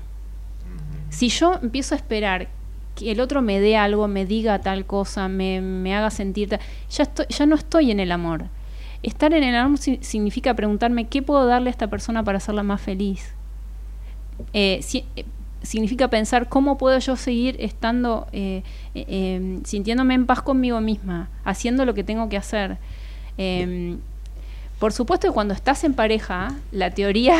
Si 1.10 1.28
yo 1.28 1.58
empiezo 1.62 1.94
a 1.94 1.98
esperar 1.98 2.48
que 2.96 3.10
el 3.12 3.20
otro 3.20 3.42
me 3.42 3.58
dé 3.60 3.76
algo, 3.76 4.06
me 4.08 4.26
diga 4.26 4.58
tal 4.60 4.84
cosa, 4.86 5.28
me, 5.28 5.60
me 5.60 5.94
haga 5.94 6.10
sentir 6.10 6.48
tal, 6.50 6.60
ya 6.90 7.02
estoy, 7.04 7.26
ya 7.28 7.46
no 7.46 7.54
estoy 7.56 7.90
en 7.90 8.00
el 8.00 8.12
amor. 8.12 8.44
Estar 9.02 9.32
en 9.34 9.42
el 9.42 9.54
amor 9.56 9.78
si- 9.78 9.98
significa 10.02 10.54
preguntarme 10.54 11.06
qué 11.08 11.22
puedo 11.22 11.46
darle 11.46 11.70
a 11.70 11.72
esta 11.72 11.88
persona 11.88 12.22
para 12.22 12.38
hacerla 12.38 12.62
más 12.62 12.80
feliz. 12.80 13.34
Eh, 14.52 14.80
eh, 15.16 15.24
significa 15.62 16.08
pensar 16.08 16.48
cómo 16.48 16.76
puedo 16.78 16.98
yo 16.98 17.16
seguir 17.16 17.56
estando, 17.60 18.26
eh, 18.32 18.62
eh, 18.94 19.04
eh, 19.08 19.60
sintiéndome 19.64 20.14
en 20.14 20.26
paz 20.26 20.42
conmigo 20.42 20.80
misma, 20.80 21.28
haciendo 21.44 21.84
lo 21.84 21.94
que 21.94 22.04
tengo 22.04 22.28
que 22.28 22.36
hacer. 22.36 22.78
Eh, 23.38 23.96
por 24.78 24.92
supuesto 24.92 25.28
que 25.28 25.32
cuando 25.34 25.54
estás 25.54 25.84
en 25.84 25.94
pareja, 25.94 26.54
la 26.72 26.90
teoría 26.90 27.36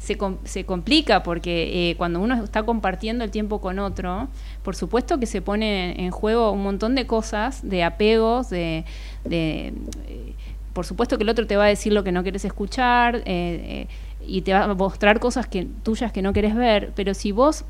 se, 0.00 0.16
com- 0.16 0.38
se 0.44 0.64
complica 0.64 1.22
porque 1.22 1.90
eh, 1.90 1.94
cuando 1.96 2.20
uno 2.20 2.42
está 2.42 2.62
compartiendo 2.64 3.22
el 3.22 3.30
tiempo 3.30 3.60
con 3.60 3.78
otro, 3.78 4.26
por 4.64 4.74
supuesto 4.74 5.20
que 5.20 5.26
se 5.26 5.42
pone 5.42 6.02
en 6.04 6.10
juego 6.10 6.50
un 6.52 6.62
montón 6.62 6.94
de 6.96 7.06
cosas, 7.06 7.60
de 7.62 7.84
apegos, 7.84 8.50
de... 8.50 8.84
de, 9.24 9.74
eh, 10.08 10.32
por 10.72 10.86
supuesto 10.86 11.16
que 11.18 11.24
el 11.24 11.28
otro 11.28 11.46
te 11.46 11.56
va 11.56 11.64
a 11.64 11.68
decir 11.68 11.92
lo 11.92 12.02
que 12.02 12.12
no 12.12 12.22
quieres 12.22 12.44
escuchar 12.44 13.22
eh, 13.26 13.88
y 14.26 14.40
te 14.42 14.52
va 14.54 14.64
a 14.64 14.74
mostrar 14.74 15.18
cosas 15.20 15.46
que, 15.46 15.66
tuyas 15.82 16.12
que 16.12 16.22
no 16.22 16.32
querés 16.32 16.54
ver, 16.56 16.92
pero 16.94 17.12
si 17.12 17.32
vos, 17.32 17.64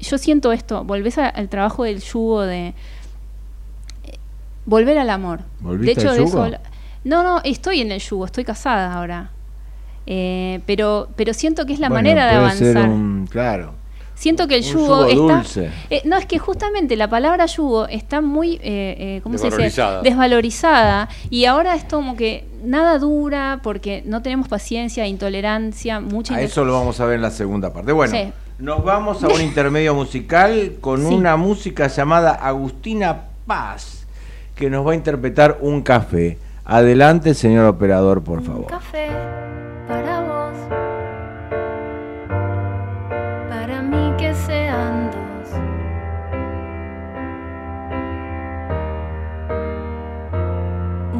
yo 0.00 0.18
siento 0.18 0.50
esto, 0.52 0.82
volvés 0.82 1.18
a- 1.18 1.28
al 1.28 1.48
trabajo 1.48 1.84
del 1.84 2.00
yugo 2.02 2.42
de... 2.42 2.74
Volver 4.64 4.98
al 4.98 5.10
amor. 5.10 5.40
¿Volviste 5.60 5.94
de 5.94 6.00
hecho, 6.00 6.10
al 6.10 6.16
de 6.16 6.22
yugo? 6.24 6.28
eso 6.30 6.42
habla- 6.42 6.60
no, 7.04 7.22
no, 7.22 7.40
estoy 7.44 7.82
en 7.82 7.92
el 7.92 8.00
yugo, 8.00 8.24
estoy 8.24 8.44
casada 8.44 8.92
ahora. 8.94 9.30
Eh, 10.06 10.60
pero, 10.66 11.08
pero 11.16 11.34
siento 11.34 11.66
que 11.66 11.72
es 11.72 11.80
la 11.80 11.88
Bueno, 11.88 12.02
manera 12.08 12.26
de 12.26 12.50
ser 12.56 12.76
avanzar. 12.76 12.88
un- 12.90 13.26
claro. 13.30 13.74
Siento 14.14 14.48
que 14.48 14.54
el 14.56 14.62
un 14.62 14.68
yugo, 14.72 15.08
yugo 15.10 15.26
está. 15.28 15.36
dulce. 15.36 15.70
eh, 15.90 16.00
no, 16.06 16.16
es 16.16 16.24
que 16.24 16.38
justamente 16.38 16.96
la 16.96 17.06
palabra 17.10 17.44
yugo 17.44 17.86
está 17.86 18.22
muy. 18.22 18.54
Eh, 18.54 18.60
eh, 18.62 19.20
¿Cómo 19.22 19.36
se 19.36 19.44
dice? 19.46 19.56
Desvalorizada. 19.58 20.02
Desvalorizada. 20.02 21.08
Y 21.28 21.44
ahora 21.44 21.74
es 21.74 21.84
como 21.84 22.16
que 22.16 22.46
nada 22.64 22.98
dura 22.98 23.60
porque 23.62 24.02
no 24.06 24.22
tenemos 24.22 24.48
paciencia, 24.48 25.06
intolerancia, 25.06 26.00
mucha 26.00 26.34
A 26.36 26.40
eso 26.40 26.64
lo 26.64 26.72
vamos 26.72 26.98
a 27.00 27.04
ver 27.04 27.16
en 27.16 27.22
la 27.22 27.30
segunda 27.30 27.74
parte. 27.74 27.92
Bueno, 27.92 28.14
Sí. 28.16 28.32
nos 28.58 28.82
vamos 28.82 29.22
a 29.22 29.28
un 29.28 29.40
intermedio 29.42 29.94
musical 29.94 30.76
con 30.80 31.06
Sí. 31.06 31.14
una 31.14 31.36
música 31.36 31.86
llamada 31.88 32.30
Agustina 32.32 33.24
Paz, 33.46 34.06
que 34.54 34.70
nos 34.70 34.86
va 34.86 34.92
a 34.92 34.94
interpretar 34.94 35.58
un 35.60 35.82
café. 35.82 36.38
Adelante, 36.64 37.34
señor 37.34 37.66
operador, 37.66 38.24
por 38.24 38.38
Un 38.38 38.44
favor. 38.46 38.66
café 38.66 39.08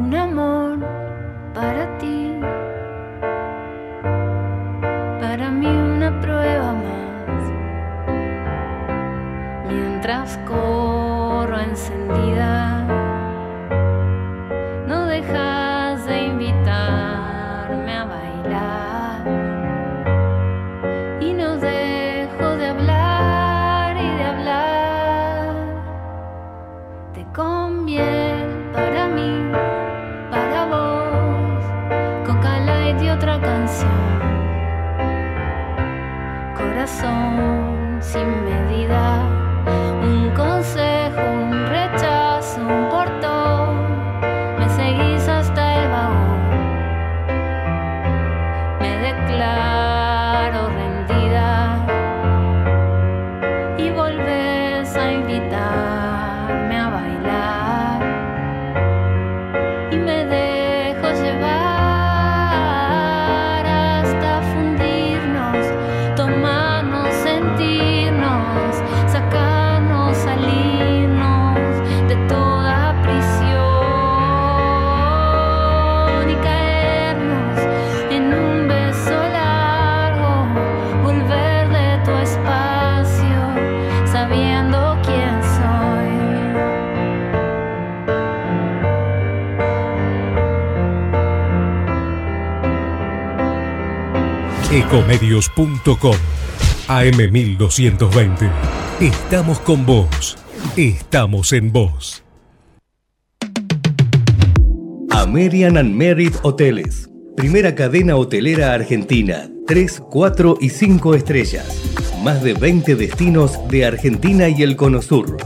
Un 0.07 0.15
amor 0.15 0.79
para 1.53 1.97
ti, 1.97 2.39
para 5.19 5.51
mí 5.51 5.67
una 5.67 6.17
prueba 6.21 6.71
más. 6.71 7.41
Mientras 9.67 10.37
corro 10.47 11.59
encendida 11.59 12.46
Ecomedios.com 95.37 96.15
AM1220. 96.87 98.51
Estamos 98.99 99.59
con 99.59 99.85
vos. 99.85 100.37
Estamos 100.75 101.53
en 101.53 101.71
vos. 101.71 102.23
American 105.11 105.77
and 105.77 105.93
Merit 105.93 106.33
Hoteles. 106.41 107.09
Primera 107.35 107.75
cadena 107.75 108.15
hotelera 108.15 108.73
argentina. 108.73 109.49
3, 109.67 110.01
4 110.09 110.57
y 110.61 110.69
5 110.69 111.15
estrellas. 111.15 111.83
Más 112.23 112.41
de 112.41 112.53
20 112.53 112.95
destinos 112.95 113.59
de 113.69 113.85
Argentina 113.85 114.49
y 114.49 114.63
el 114.63 114.75
Cono 114.75 115.01
Sur. 115.01 115.37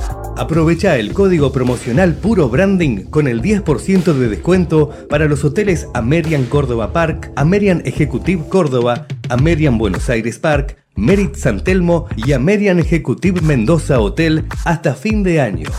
Aprovecha 0.42 0.98
el 0.98 1.14
código 1.14 1.52
promocional 1.52 2.16
Puro 2.16 2.50
Branding 2.50 3.04
con 3.04 3.28
el 3.28 3.44
10% 3.44 4.12
de 4.12 4.28
descuento 4.28 4.90
para 5.08 5.26
los 5.26 5.46
hoteles 5.46 5.88
American 5.94 6.46
Córdoba 6.46 6.92
Park, 6.92 7.32
American 7.36 7.84
Executive 7.86 8.46
Córdoba, 8.50 9.06
American 9.30 9.78
Buenos 9.78 10.10
Aires 10.10 10.40
Park, 10.40 10.78
Merit 10.96 11.36
San 11.36 11.64
Telmo 11.64 12.08
y 12.16 12.32
American 12.32 12.80
Executive 12.80 13.40
Mendoza 13.42 14.00
Hotel 14.00 14.48
hasta 14.66 14.96
fin 14.96 15.22
de 15.22 15.42
año. 15.42 15.70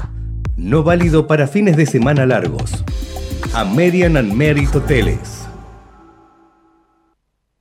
No 0.56 0.84
válido 0.84 1.26
para 1.26 1.48
fines 1.48 1.76
de 1.76 1.86
semana 1.86 2.24
largos. 2.24 2.84
American 3.54 4.16
and 4.16 4.32
Merit 4.32 4.72
Hoteles. 4.72 5.44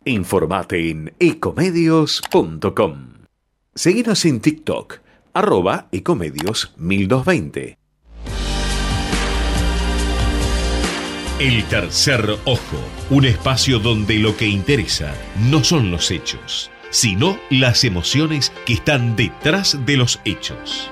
Informate 0.06 0.92
en 0.92 1.14
ecomedios.com. 1.18 2.96
Seguinos 3.74 4.24
en 4.26 4.40
TikTok, 4.40 5.00
arroba 5.34 5.88
ecomedios 5.92 6.74
1220. 6.78 7.78
El 11.40 11.64
tercer 11.66 12.38
ojo, 12.46 12.78
un 13.10 13.26
espacio 13.26 13.80
donde 13.80 14.16
lo 14.20 14.38
que 14.38 14.46
interesa 14.48 15.14
no 15.50 15.64
son 15.64 15.90
los 15.90 16.12
hechos, 16.12 16.70
sino 16.92 17.38
las 17.50 17.84
emociones 17.84 18.52
que 18.66 18.74
están 18.74 19.16
detrás 19.16 19.78
de 19.86 19.98
los 19.98 20.20
hechos. 20.24 20.92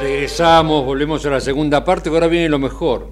Regresamos, 0.00 0.84
volvemos 0.84 1.24
a 1.26 1.30
la 1.30 1.40
segunda 1.40 1.84
parte, 1.84 2.08
que 2.08 2.14
ahora 2.16 2.28
viene 2.28 2.48
lo 2.48 2.58
mejor. 2.60 3.10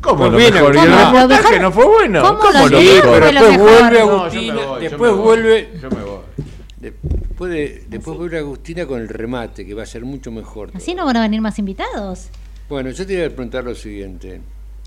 ¿Cómo 0.00 0.16
Pues 0.16 0.32
lo 0.32 0.38
viene 0.38 0.52
mejor? 0.62 0.74
¿Y 0.74 0.78
el 0.78 0.92
reportaje 0.92 1.60
no 1.60 1.72
fue 1.72 1.84
bueno? 1.86 2.22
¿Cómo 2.22 2.38
¿Cómo 2.38 2.68
lo 2.68 2.68
lo 2.68 2.78
mejor? 2.80 3.20
pero 3.20 3.26
después 3.26 3.50
mejor. 3.50 3.70
vuelve 3.70 4.00
No, 4.00 4.28
yo 4.28 4.42
me 4.42 4.50
Agustina, 4.50 4.54
voy, 4.54 4.82
yo 4.84 4.90
después 4.90 5.10
me 5.12 5.16
voy. 5.16 5.24
vuelve, 5.26 5.72
Yo 5.80 5.90
me 5.90 6.02
voy. 6.02 6.92
Después, 7.38 7.50
de- 7.52 7.84
después 7.88 8.16
vuelve 8.18 8.38
Agustina 8.38 8.86
con 8.86 9.00
el 9.00 9.08
remate, 9.08 9.64
que 9.66 9.74
va 9.74 9.82
a 9.84 9.86
ser 9.86 10.04
mucho 10.04 10.30
mejor. 10.32 10.70
Así 10.74 10.94
no 10.94 11.04
van 11.06 11.16
a 11.16 11.20
venir 11.22 11.40
más 11.40 11.58
invitados. 11.58 12.28
Bueno, 12.68 12.90
yo 12.90 13.06
te 13.06 13.14
iba 13.14 13.26
a 13.26 13.30
preguntar 13.30 13.64
lo 13.64 13.74
siguiente, 13.74 14.40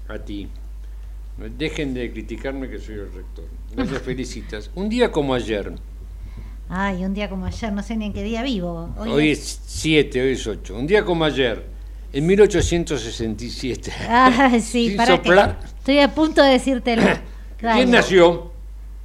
a 0.07 0.17
ti. 0.19 0.47
Dejen 1.57 1.93
de 1.93 2.11
criticarme 2.11 2.69
que 2.69 2.77
soy 2.77 2.95
el 2.95 3.11
rector. 3.13 3.45
Gracias, 3.75 4.01
felicitas. 4.05 4.69
Un 4.75 4.89
día 4.89 5.11
como 5.11 5.33
ayer, 5.33 5.73
Ay, 6.73 7.03
un 7.03 7.13
día 7.13 7.29
como 7.29 7.45
ayer, 7.47 7.73
no 7.73 7.83
sé 7.83 7.97
ni 7.97 8.05
en 8.05 8.13
qué 8.13 8.23
día 8.23 8.43
vivo. 8.43 8.93
hoy 8.97 9.31
es 9.31 9.59
7, 9.65 10.21
hoy 10.21 10.31
es 10.33 10.47
8, 10.47 10.77
un 10.77 10.87
día 10.87 11.03
como 11.03 11.25
ayer, 11.25 11.65
en 12.13 12.25
1867. 12.25 13.91
Ah, 14.09 14.49
sí, 14.61 14.61
Sin 14.89 14.97
para 14.97 15.15
soplar. 15.17 15.59
que 15.59 15.65
estoy 15.65 15.99
a 15.99 16.13
punto 16.13 16.41
de 16.43 16.51
decírtelo. 16.51 17.01
¿Quién 17.59 17.91
nació? 17.91 18.51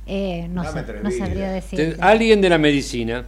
Eh, 0.07 0.47
no 0.51 0.63
sé, 0.71 0.85
no 1.03 1.11
sabría 1.11 1.51
decir. 1.51 1.97
Alguien 2.01 2.41
de 2.41 2.49
la 2.51 2.59
medicina. 2.59 3.25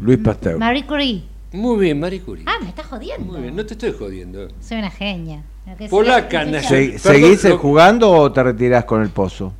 Luis 0.00 0.18
Pasteur. 0.18 0.58
Marie 0.58 0.84
Curie. 0.86 1.22
Muy 1.52 1.78
bien, 1.78 2.00
Marie 2.00 2.20
Curie. 2.20 2.44
Ah, 2.48 2.56
me 2.60 2.68
estás 2.68 2.86
jodiendo. 2.86 3.32
Muy 3.32 3.42
bien, 3.42 3.54
no 3.56 3.64
te 3.64 3.74
estoy 3.74 3.92
jodiendo. 3.92 4.48
Soy 4.60 4.78
una 4.78 4.90
genia. 4.90 5.42
Polaca, 5.88 6.44
Se- 6.62 6.98
¿Seguís 6.98 7.46
jugando 7.58 8.10
o 8.10 8.32
te 8.32 8.42
retirás 8.42 8.84
con 8.84 9.02
el 9.02 9.10
pozo? 9.10 9.52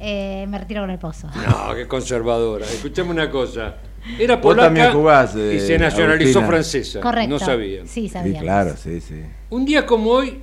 Eh, 0.00 0.46
me 0.48 0.58
retiro 0.58 0.80
con 0.80 0.90
el 0.90 0.98
pozo. 0.98 1.28
No, 1.28 1.74
qué 1.74 1.86
conservadora. 1.86 2.64
Escuchame 2.66 3.10
una 3.10 3.30
cosa. 3.30 3.76
Era 4.18 4.36
Vos 4.36 4.56
también 4.56 4.86
polaca 4.86 4.98
jugás, 4.98 5.36
eh, 5.36 5.54
y 5.56 5.60
se 5.60 5.78
nacionalizó 5.78 6.40
Agustina. 6.40 6.46
francesa. 6.48 7.00
Correcto. 7.00 7.30
No 7.30 7.38
sabía. 7.38 7.82
Sí, 7.82 7.88
Sí, 8.02 8.08
sabía. 8.08 8.40
claro, 8.40 8.74
sí, 8.76 9.00
sí. 9.00 9.20
Un 9.50 9.64
día 9.64 9.86
como 9.86 10.10
hoy, 10.10 10.40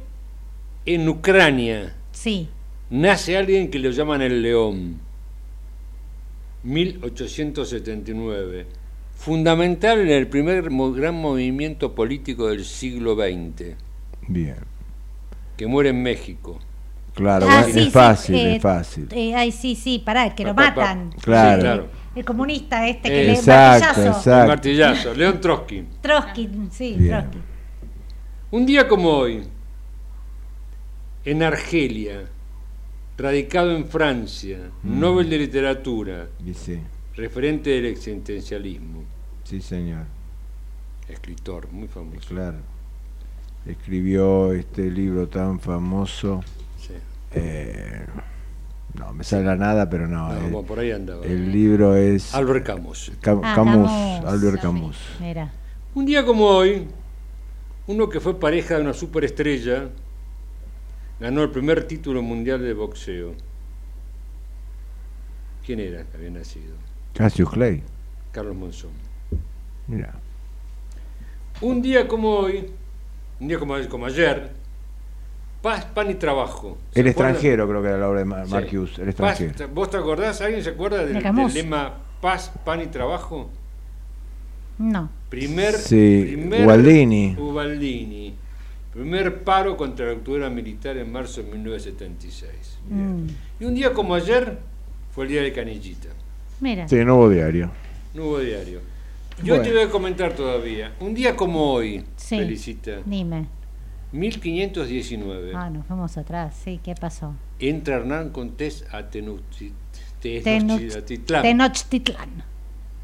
en 0.85 1.09
Ucrania, 1.09 1.93
Sí. 2.13 2.47
nace 2.89 3.35
alguien 3.35 3.69
que 3.69 3.79
lo 3.79 3.89
llaman 3.89 4.21
el 4.21 4.41
León. 4.41 4.99
1879. 6.63 8.65
Fundamental 9.19 9.99
en 9.99 10.07
el 10.11 10.27
primer 10.27 10.69
gran 10.69 11.13
movimiento 11.15 11.93
político 11.93 12.47
del 12.47 12.63
siglo 12.63 13.15
XX, 13.15 13.75
Bien. 14.29 14.55
que 15.57 15.67
muere 15.67 15.89
en 15.89 16.01
México. 16.01 16.57
Claro, 17.15 17.45
Ah, 17.49 17.63
bueno, 17.63 17.73
sí, 17.73 17.79
es 17.79 17.85
sí, 17.87 17.91
fácil, 17.91 18.35
eh, 18.35 18.55
es 18.55 18.61
fácil. 18.61 19.07
eh, 19.11 19.35
ay, 19.35 19.51
sí, 19.51 19.75
sí, 19.75 19.99
pará, 19.99 20.33
que 20.33 20.45
lo 20.45 20.55
Pa, 20.55 20.67
pa, 20.69 20.75
pa. 20.75 20.81
matan. 20.95 21.11
Claro. 21.21 21.55
Sí, 21.55 21.61
claro. 21.61 21.87
El 22.15 22.23
comunista 22.25 22.87
este 22.87 23.09
Eh, 23.09 23.11
que 23.11 23.23
le 23.25 23.33
Exacto, 23.33 23.85
martillazo. 23.87 24.01
El 24.01 24.07
exacto. 24.15 24.47
martillazo, 24.47 25.13
León 25.15 25.41
Trotsky. 25.41 25.85
Trotsky, 26.01 26.49
sí, 26.71 26.95
Bien. 26.97 27.09
Trotsky. 27.19 27.37
Un 28.51 28.65
día 28.65 28.87
como 28.87 29.09
hoy, 29.09 29.43
en 31.25 31.43
Argelia, 31.43 32.23
radicado 33.17 33.75
en 33.75 33.85
Francia, 33.85 34.59
Mm. 34.81 34.99
Nobel 34.99 35.29
de 35.29 35.37
Literatura, 35.39 36.27
Y 36.45 36.53
sí, 36.53 36.79
referente 37.19 37.69
del 37.69 37.85
existencialismo, 37.85 39.03
sí, 39.43 39.61
señor. 39.61 40.05
escritor 41.07 41.71
muy 41.71 41.87
famoso. 41.87 42.27
Claro. 42.27 42.57
Escribió 43.65 44.53
este 44.53 44.89
libro 44.89 45.27
tan 45.27 45.59
famoso. 45.59 46.41
Sí. 46.79 46.93
eh, 47.33 48.05
no, 48.95 49.13
me 49.13 49.23
sale 49.23 49.43
la 49.43 49.55
nada, 49.55 49.89
pero 49.89 50.07
no. 50.07 50.33
No, 50.33 50.39
bueno, 50.41 50.63
por 50.63 50.79
ahí 50.79 50.91
andaba. 50.91 51.23
el 51.25 51.51
libro 51.51 51.95
es 51.95 52.33
Albert 52.33 52.65
Camus. 52.65 53.11
Cam- 53.21 53.41
Ah, 53.43 53.53
Camus, 53.55 53.89
Camus. 53.91 54.25
Albert 54.25 54.55
Sí, 54.55 54.61
Camus. 54.61 54.97
Mira. 55.19 55.53
Un 55.95 56.05
día 56.05 56.25
como 56.25 56.45
hoy, 56.45 56.87
uno 57.87 58.09
que 58.09 58.19
fue 58.19 58.39
pareja 58.39 58.75
de 58.75 58.81
una 58.81 58.93
superestrella 58.93 59.89
ganó 61.19 61.43
el 61.43 61.49
primer 61.51 61.83
título 61.85 62.21
mundial 62.21 62.61
de 62.61 62.73
boxeo. 62.73 63.33
¿Quién 65.65 65.79
era 65.81 66.03
que 66.05 66.17
había 66.17 66.29
nacido? 66.31 66.73
Cassius 67.13 67.49
Clay. 67.49 67.83
Carlos 68.31 68.55
Monzón. 68.55 68.91
Mira. 69.87 70.13
Un 71.61 71.81
día 71.81 72.07
como 72.07 72.29
hoy, 72.29 72.69
un 73.39 73.47
día 73.47 73.59
como, 73.59 73.75
como 73.89 74.05
ayer, 74.05 74.51
paz, 75.61 75.85
pan 75.85 76.09
y 76.11 76.15
trabajo. 76.15 76.77
¿Se 76.93 77.01
El 77.01 77.07
acuerdan? 77.09 77.31
extranjero, 77.33 77.67
creo 77.67 77.81
que 77.81 77.87
era 77.89 77.97
la 77.97 78.07
obra 78.09 78.19
de 78.19 78.25
Mar- 78.25 78.45
Sí. 78.47 78.51
Marcus. 78.53 78.99
El 78.99 79.13
Paz- 79.13 79.41
extranjero. 79.41 79.73
¿Vos 79.73 79.89
te 79.89 79.97
acordás? 79.97 80.39
¿Alguien 80.41 80.63
se 80.63 80.69
acuerda 80.69 81.05
del 81.05 81.21
lema 81.53 81.93
paz, 82.21 82.51
pan 82.63 82.81
y 82.81 82.87
trabajo? 82.87 83.49
No. 84.77 85.09
Primer, 85.29 85.73
Sí, 85.73 86.23
primer 86.27 86.65
Ubaldini. 86.65 87.35
Ubaldini. 87.37 88.35
Primer 88.93 89.43
paro 89.43 89.75
contra 89.77 90.05
la 90.07 90.11
dictadura 90.13 90.49
militar 90.49 90.97
en 90.97 91.11
marzo 91.11 91.43
de 91.43 91.51
1976. 91.51 92.79
Mm, 92.89 93.25
Y 93.59 93.65
un 93.65 93.75
día 93.75 93.93
como 93.93 94.15
ayer 94.15 94.57
fue 95.11 95.25
el 95.25 95.31
día 95.31 95.41
de 95.43 95.51
Canillita. 95.53 96.09
Mira. 96.59 96.87
Sí, 96.87 96.95
nuevo 96.97 97.29
diario. 97.29 97.71
No 98.13 98.25
hubo 98.25 98.39
diario. 98.39 98.81
Yo 99.43 99.55
Bueno. 99.55 99.63
te 99.63 99.71
voy 99.73 99.81
a 99.83 99.89
comentar 99.89 100.33
todavía. 100.33 100.93
Un 100.99 101.13
día 101.13 101.35
como 101.35 101.71
hoy, 101.73 102.03
Sí. 102.17 102.37
Felicita, 102.37 102.97
Dime. 103.05 103.47
1519, 104.11 105.51
Ah, 105.55 105.69
nos 105.69 105.85
fuimos 105.85 106.17
atrás. 106.17 106.55
Sí, 106.63 106.79
¿qué 106.83 106.95
pasó? 106.95 107.33
entra 107.59 107.95
Hernán 107.97 108.29
Cortés 108.29 108.85
a 108.91 109.09
Tenochti- 109.09 109.71
Tenoch- 110.21 110.43
Tenochtitlán. 110.43 111.41
Tenochtitlán. 111.43 112.29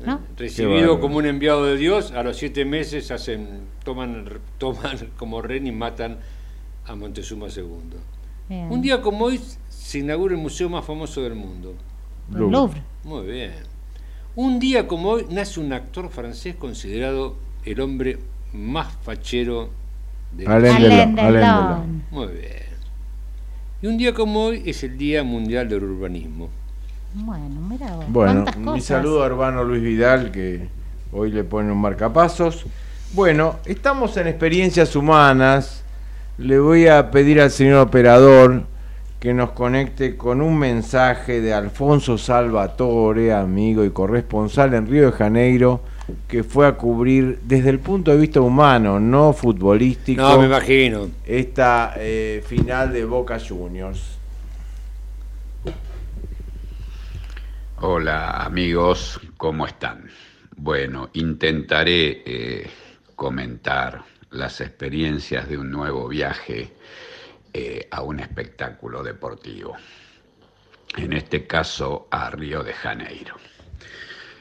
¿No? 0.05 0.15
¿eh? 0.15 0.19
Recibido 0.37 0.99
como 0.99 1.17
un 1.17 1.25
enviado 1.25 1.65
de 1.65 1.77
Dios, 1.77 2.11
a 2.11 2.21
los 2.23 2.35
siete 2.37 2.65
meses 2.65 3.11
hacen, 3.11 3.61
toman, 3.83 4.27
toman 4.57 4.97
como 5.17 5.41
rey 5.41 5.65
y 5.65 5.71
matan 5.71 6.17
a 6.85 6.95
Montezuma 6.95 7.47
II. 7.47 7.63
Bien. 8.49 8.69
Un 8.71 8.81
día 8.81 9.01
como 9.01 9.25
hoy 9.25 9.39
se 9.69 9.99
inaugura 9.99 10.35
el 10.35 10.41
museo 10.41 10.67
más 10.69 10.83
famoso 10.85 11.21
del 11.21 11.35
mundo. 11.35 11.73
El 12.33 12.39
Louvre. 12.49 12.81
Muy 13.03 13.25
bien. 13.25 13.53
Un 14.35 14.59
día 14.59 14.87
como 14.87 15.09
hoy 15.09 15.25
nace 15.29 15.59
un 15.59 15.71
actor 15.71 16.09
francés 16.09 16.55
considerado 16.55 17.35
el 17.63 17.79
hombre 17.79 18.19
más 18.53 18.93
fachero 19.03 19.69
de 20.35 20.43
la 20.43 20.55
Alain 20.55 20.75
Alain 20.75 21.15
Delon, 21.15 21.19
Alain 21.19 21.45
Delon. 21.45 22.03
Muy 22.11 22.27
bien. 22.33 22.65
Y 23.81 23.87
un 23.87 23.97
día 23.97 24.13
como 24.13 24.45
hoy 24.45 24.63
es 24.65 24.83
el 24.83 24.97
Día 24.97 25.23
Mundial 25.23 25.69
del 25.69 25.83
Urbanismo. 25.83 26.49
Bueno, 27.13 27.61
mira 27.61 27.95
vos. 27.95 28.05
Bueno, 28.09 28.45
mi 28.57 28.65
cosas. 28.65 28.83
saludo 28.83 29.23
a 29.23 29.27
hermano 29.27 29.63
Luis 29.63 29.81
Vidal, 29.81 30.31
que 30.31 30.67
hoy 31.13 31.31
le 31.31 31.43
pone 31.43 31.71
un 31.71 31.79
marcapasos. 31.79 32.65
Bueno, 33.13 33.57
estamos 33.65 34.17
en 34.17 34.27
experiencias 34.27 34.95
humanas. 34.95 35.83
Le 36.37 36.59
voy 36.59 36.87
a 36.87 37.11
pedir 37.11 37.39
al 37.39 37.51
señor 37.51 37.87
operador 37.87 38.65
que 39.19 39.33
nos 39.33 39.51
conecte 39.51 40.17
con 40.17 40.41
un 40.41 40.57
mensaje 40.59 41.41
de 41.41 41.53
Alfonso 41.53 42.17
Salvatore, 42.17 43.33
amigo 43.33 43.83
y 43.83 43.89
corresponsal 43.89 44.73
en 44.73 44.87
Río 44.87 45.07
de 45.07 45.11
Janeiro, 45.13 45.81
que 46.27 46.43
fue 46.43 46.67
a 46.67 46.73
cubrir 46.73 47.39
desde 47.43 47.69
el 47.71 47.79
punto 47.79 48.11
de 48.11 48.17
vista 48.17 48.39
humano, 48.41 48.99
no 48.99 49.33
futbolístico, 49.33 50.21
No, 50.21 50.39
me 50.39 50.45
imagino. 50.45 51.09
esta 51.25 51.93
eh, 51.97 52.43
final 52.45 52.93
de 52.93 53.05
Boca 53.05 53.39
Juniors. 53.39 54.15
Hola 57.81 58.43
amigos, 58.43 59.19
¿cómo 59.37 59.65
están? 59.65 60.09
Bueno, 60.55 61.09
intentaré 61.13 62.23
eh, 62.25 62.69
comentar 63.15 64.03
las 64.31 64.61
experiencias 64.61 65.49
de 65.49 65.57
un 65.57 65.71
nuevo 65.71 66.07
viaje 66.07 66.71
eh, 67.57 67.87
a 67.89 68.01
un 68.01 68.19
espectáculo 68.19 69.01
deportivo, 69.01 69.77
en 70.97 71.13
este 71.13 71.47
caso 71.47 72.09
a 72.11 72.29
Río 72.29 72.61
de 72.65 72.73
Janeiro. 72.73 73.37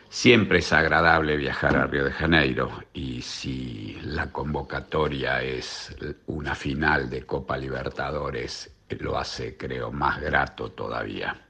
Siempre 0.09 0.59
es 0.59 0.73
agradable 0.73 1.37
viajar 1.37 1.77
a 1.77 1.87
Río 1.87 2.07
de 2.07 2.11
Janeiro 2.11 2.83
y 2.93 3.23
si 3.23 4.01
la 4.03 4.33
convocatoria 4.33 5.41
es 5.43 5.95
una 6.27 6.57
final 6.57 7.09
de 7.09 7.23
Copa 7.23 7.57
Libertadores, 7.57 8.75
lo 8.99 9.17
hace 9.17 9.57
creo 9.57 9.93
más 9.93 10.21
grato 10.21 10.73
todavía. 10.73 11.41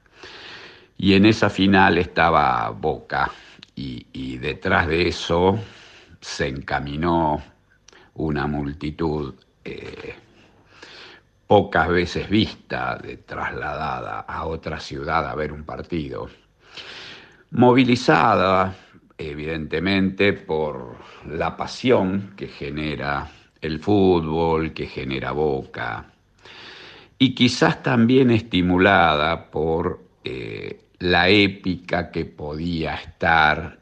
Y 0.99 1.15
en 1.15 1.25
esa 1.25 1.49
final 1.49 1.97
estaba 1.97 2.69
Boca 2.69 3.31
y, 3.73 4.37
detrás 4.37 4.87
de 4.87 5.07
eso 5.07 5.57
se 6.21 6.47
encaminó 6.47 7.41
una 8.13 8.45
multitud 8.45 9.33
eh, 9.63 10.15
pocas 11.47 11.89
veces 11.89 12.29
vista, 12.29 12.97
de, 12.97 13.17
trasladada 13.17 14.21
a 14.21 14.45
otra 14.45 14.79
ciudad 14.79 15.27
a 15.29 15.35
ver 15.35 15.51
un 15.51 15.63
partido, 15.63 16.29
movilizada 17.51 18.75
evidentemente 19.17 20.33
por 20.33 20.97
la 21.29 21.55
pasión 21.55 22.33
que 22.35 22.47
genera 22.47 23.29
el 23.61 23.79
fútbol, 23.79 24.73
que 24.73 24.87
genera 24.87 25.31
Boca, 25.31 26.05
y 27.17 27.33
quizás 27.33 27.81
también 27.81 28.29
estimulada 28.29 29.49
por 29.49 30.01
eh, 30.23 30.81
la 30.99 31.29
épica 31.29 32.11
que 32.11 32.25
podía 32.25 32.95
estar 32.95 33.79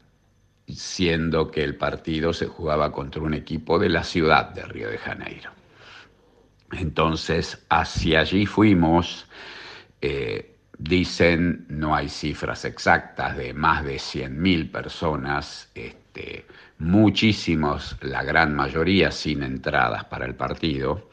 siendo 0.68 1.50
que 1.50 1.64
el 1.64 1.76
partido 1.76 2.32
se 2.32 2.46
jugaba 2.46 2.92
contra 2.92 3.22
un 3.22 3.34
equipo 3.34 3.78
de 3.78 3.88
la 3.88 4.04
ciudad 4.04 4.50
de 4.50 4.62
Río 4.62 4.88
de 4.88 4.98
Janeiro. 4.98 5.50
Entonces, 6.72 7.64
hacia 7.68 8.20
allí 8.20 8.46
fuimos, 8.46 9.26
eh, 10.00 10.56
dicen, 10.78 11.66
no 11.68 11.94
hay 11.94 12.08
cifras 12.08 12.64
exactas, 12.64 13.36
de 13.36 13.54
más 13.54 13.84
de 13.84 13.96
100.000 13.96 14.70
personas, 14.70 15.70
este, 15.74 16.46
muchísimos, 16.78 17.96
la 18.00 18.22
gran 18.22 18.54
mayoría 18.54 19.10
sin 19.10 19.42
entradas 19.42 20.04
para 20.04 20.26
el 20.26 20.34
partido, 20.34 21.10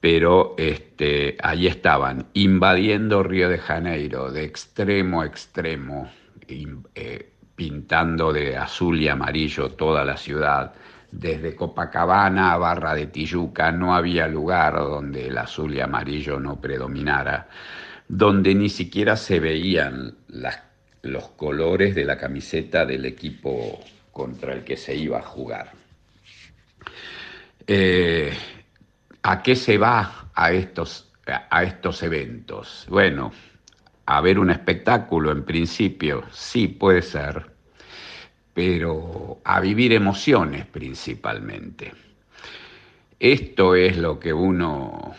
pero 0.00 0.54
este, 0.58 1.36
allí 1.42 1.66
estaban, 1.66 2.26
invadiendo 2.34 3.22
Río 3.22 3.48
de 3.48 3.58
Janeiro 3.58 4.30
de 4.30 4.44
extremo 4.44 5.22
a 5.22 5.26
extremo, 5.26 6.10
eh, 6.46 7.32
pintando 7.56 8.32
de 8.32 8.56
azul 8.56 9.00
y 9.00 9.08
amarillo 9.08 9.70
toda 9.72 10.04
la 10.04 10.16
ciudad. 10.16 10.72
Desde 11.10 11.56
Copacabana 11.56 12.52
a 12.52 12.58
Barra 12.58 12.94
de 12.94 13.06
Tijuca 13.06 13.72
no 13.72 13.94
había 13.94 14.28
lugar 14.28 14.74
donde 14.74 15.28
el 15.28 15.38
azul 15.38 15.74
y 15.74 15.80
amarillo 15.80 16.38
no 16.38 16.60
predominara, 16.60 17.48
donde 18.08 18.54
ni 18.54 18.68
siquiera 18.68 19.16
se 19.16 19.40
veían 19.40 20.14
los 21.02 21.28
colores 21.30 21.94
de 21.94 22.04
la 22.04 22.18
camiseta 22.18 22.84
del 22.84 23.06
equipo 23.06 23.80
contra 24.12 24.52
el 24.52 24.64
que 24.64 24.76
se 24.76 24.94
iba 24.94 25.18
a 25.18 25.22
jugar. 25.22 25.72
Eh, 27.66 28.32
¿A 29.22 29.42
qué 29.42 29.56
se 29.56 29.78
va 29.78 30.30
a 30.34 30.52
estos, 30.52 31.10
a 31.26 31.62
estos 31.62 32.02
eventos? 32.02 32.86
Bueno, 32.88 33.32
a 34.06 34.20
ver 34.20 34.38
un 34.38 34.50
espectáculo 34.50 35.32
en 35.32 35.44
principio, 35.44 36.24
sí 36.32 36.68
puede 36.68 37.02
ser, 37.02 37.57
pero 38.58 39.38
a 39.44 39.60
vivir 39.60 39.92
emociones 39.92 40.66
principalmente. 40.66 41.92
Esto 43.20 43.76
es 43.76 43.96
lo 43.96 44.18
que 44.18 44.32
uno 44.32 45.14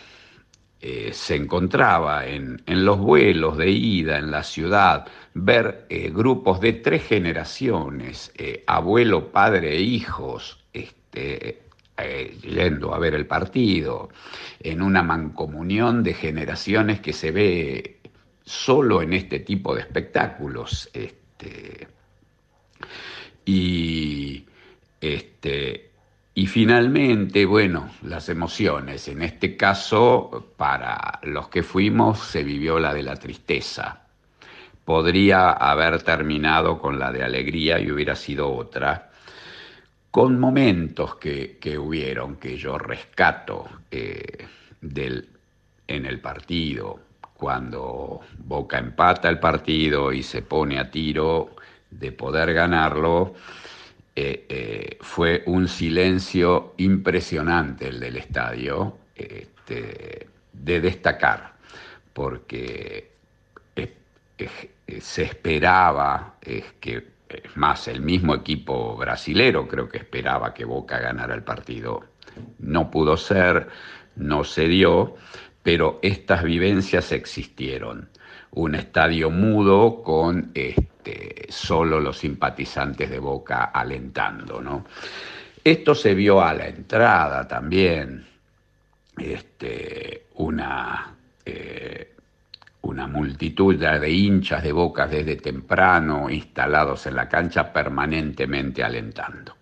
eh, 0.78 1.08
se 1.14 1.36
encontraba 1.36 2.26
en, 2.26 2.60
los 2.66 2.98
vuelos 2.98 3.56
de 3.56 3.70
ida 3.70 4.18
en 4.18 4.30
la 4.30 4.42
ciudad, 4.42 5.06
ver 5.32 5.86
eh, 5.88 6.10
grupos 6.10 6.60
de 6.60 6.74
tres 6.74 7.02
generaciones, 7.04 8.30
eh, 8.36 8.62
abuelo, 8.66 9.32
padre 9.32 9.74
e 9.74 9.80
hijos, 9.80 10.62
este, 10.74 11.62
yendo 12.42 12.92
a 12.92 12.98
ver 12.98 13.14
el 13.14 13.26
partido, 13.26 14.10
en 14.58 14.82
una 14.82 15.02
mancomunión 15.02 16.02
de 16.02 16.12
generaciones 16.12 17.00
que 17.00 17.14
se 17.14 17.30
ve 17.30 18.00
solo 18.44 19.00
en 19.00 19.14
este 19.14 19.40
tipo 19.40 19.74
de 19.74 19.80
espectáculos. 19.80 20.90
Este, 20.92 21.88
y, 23.44 24.44
este, 25.00 25.90
y 26.34 26.46
finalmente, 26.46 27.44
bueno, 27.46 27.90
las 28.02 28.28
emociones. 28.28 29.08
En 29.08 29.22
este 29.22 29.56
caso, 29.56 30.52
para 30.56 31.20
los 31.22 31.48
que 31.48 31.62
fuimos, 31.62 32.18
se 32.20 32.44
vivió 32.44 32.78
la 32.78 32.94
de 32.94 33.02
la 33.02 33.16
tristeza. 33.16 34.02
Podría 34.84 35.50
haber 35.50 36.02
terminado 36.02 36.80
con 36.80 36.98
la 36.98 37.12
de 37.12 37.22
alegría 37.22 37.78
y 37.78 37.90
hubiera 37.90 38.16
sido 38.16 38.52
otra 38.52 39.10
con 40.10 40.40
momentos 40.40 41.16
que, 41.16 41.78
hubieron, 41.78 42.36
que 42.36 42.56
yo 42.56 42.78
rescato 42.78 43.68
eh, 43.90 44.46
del, 44.80 45.28
en 45.86 46.06
el 46.06 46.20
partido, 46.20 46.98
cuando 47.34 48.20
Boca 48.38 48.78
empata 48.78 49.28
el 49.28 49.38
partido 49.38 50.12
y 50.12 50.22
se 50.22 50.42
pone 50.42 50.78
a 50.78 50.90
tiro 50.90 51.56
de 51.90 52.12
poder 52.12 52.52
ganarlo, 52.52 53.34
eh, 54.14 54.46
eh, 54.48 54.98
fue 55.00 55.42
un 55.46 55.68
silencio 55.68 56.74
impresionante 56.78 57.88
el 57.88 58.00
del 58.00 58.16
estadio, 58.16 58.98
este, 59.14 60.28
de 60.52 60.80
destacar, 60.80 61.54
porque 62.12 63.10
se 65.00 65.22
esperaba 65.22 66.34
que 66.80 67.10
es 67.30 67.56
más, 67.56 67.86
el 67.88 68.00
mismo 68.00 68.34
equipo 68.34 68.96
brasilero 68.96 69.68
creo 69.68 69.88
que 69.88 69.98
esperaba 69.98 70.52
que 70.52 70.64
Boca 70.64 70.98
ganara 70.98 71.34
el 71.34 71.44
partido. 71.44 72.04
No 72.58 72.90
pudo 72.90 73.16
ser, 73.16 73.68
no 74.16 74.44
se 74.44 74.66
dio, 74.66 75.14
pero 75.62 75.98
estas 76.02 76.42
vivencias 76.42 77.12
existieron. 77.12 78.08
Un 78.50 78.74
estadio 78.74 79.30
mudo 79.30 80.02
con 80.02 80.50
este, 80.54 80.89
solo 81.48 82.00
los 82.00 82.18
simpatizantes 82.18 83.10
de 83.10 83.18
Boca 83.18 83.64
alentando. 83.64 84.60
¿no? 84.60 84.84
Esto 85.62 85.94
se 85.94 86.14
vio 86.14 86.40
a 86.40 86.54
la 86.54 86.68
entrada 86.68 87.46
también, 87.46 88.26
este, 89.16 90.26
una 90.34 91.14
eh, 91.44 92.14
una 92.82 93.06
multitud 93.06 93.76
de 93.76 94.10
hinchas 94.10 94.62
de 94.62 94.72
bocas 94.72 95.10
desde 95.10 95.36
temprano 95.36 96.30
instalados 96.30 97.06
en 97.06 97.16
la 97.16 97.28
cancha 97.28 97.72
permanentemente 97.72 98.82
alentando. 98.82 99.56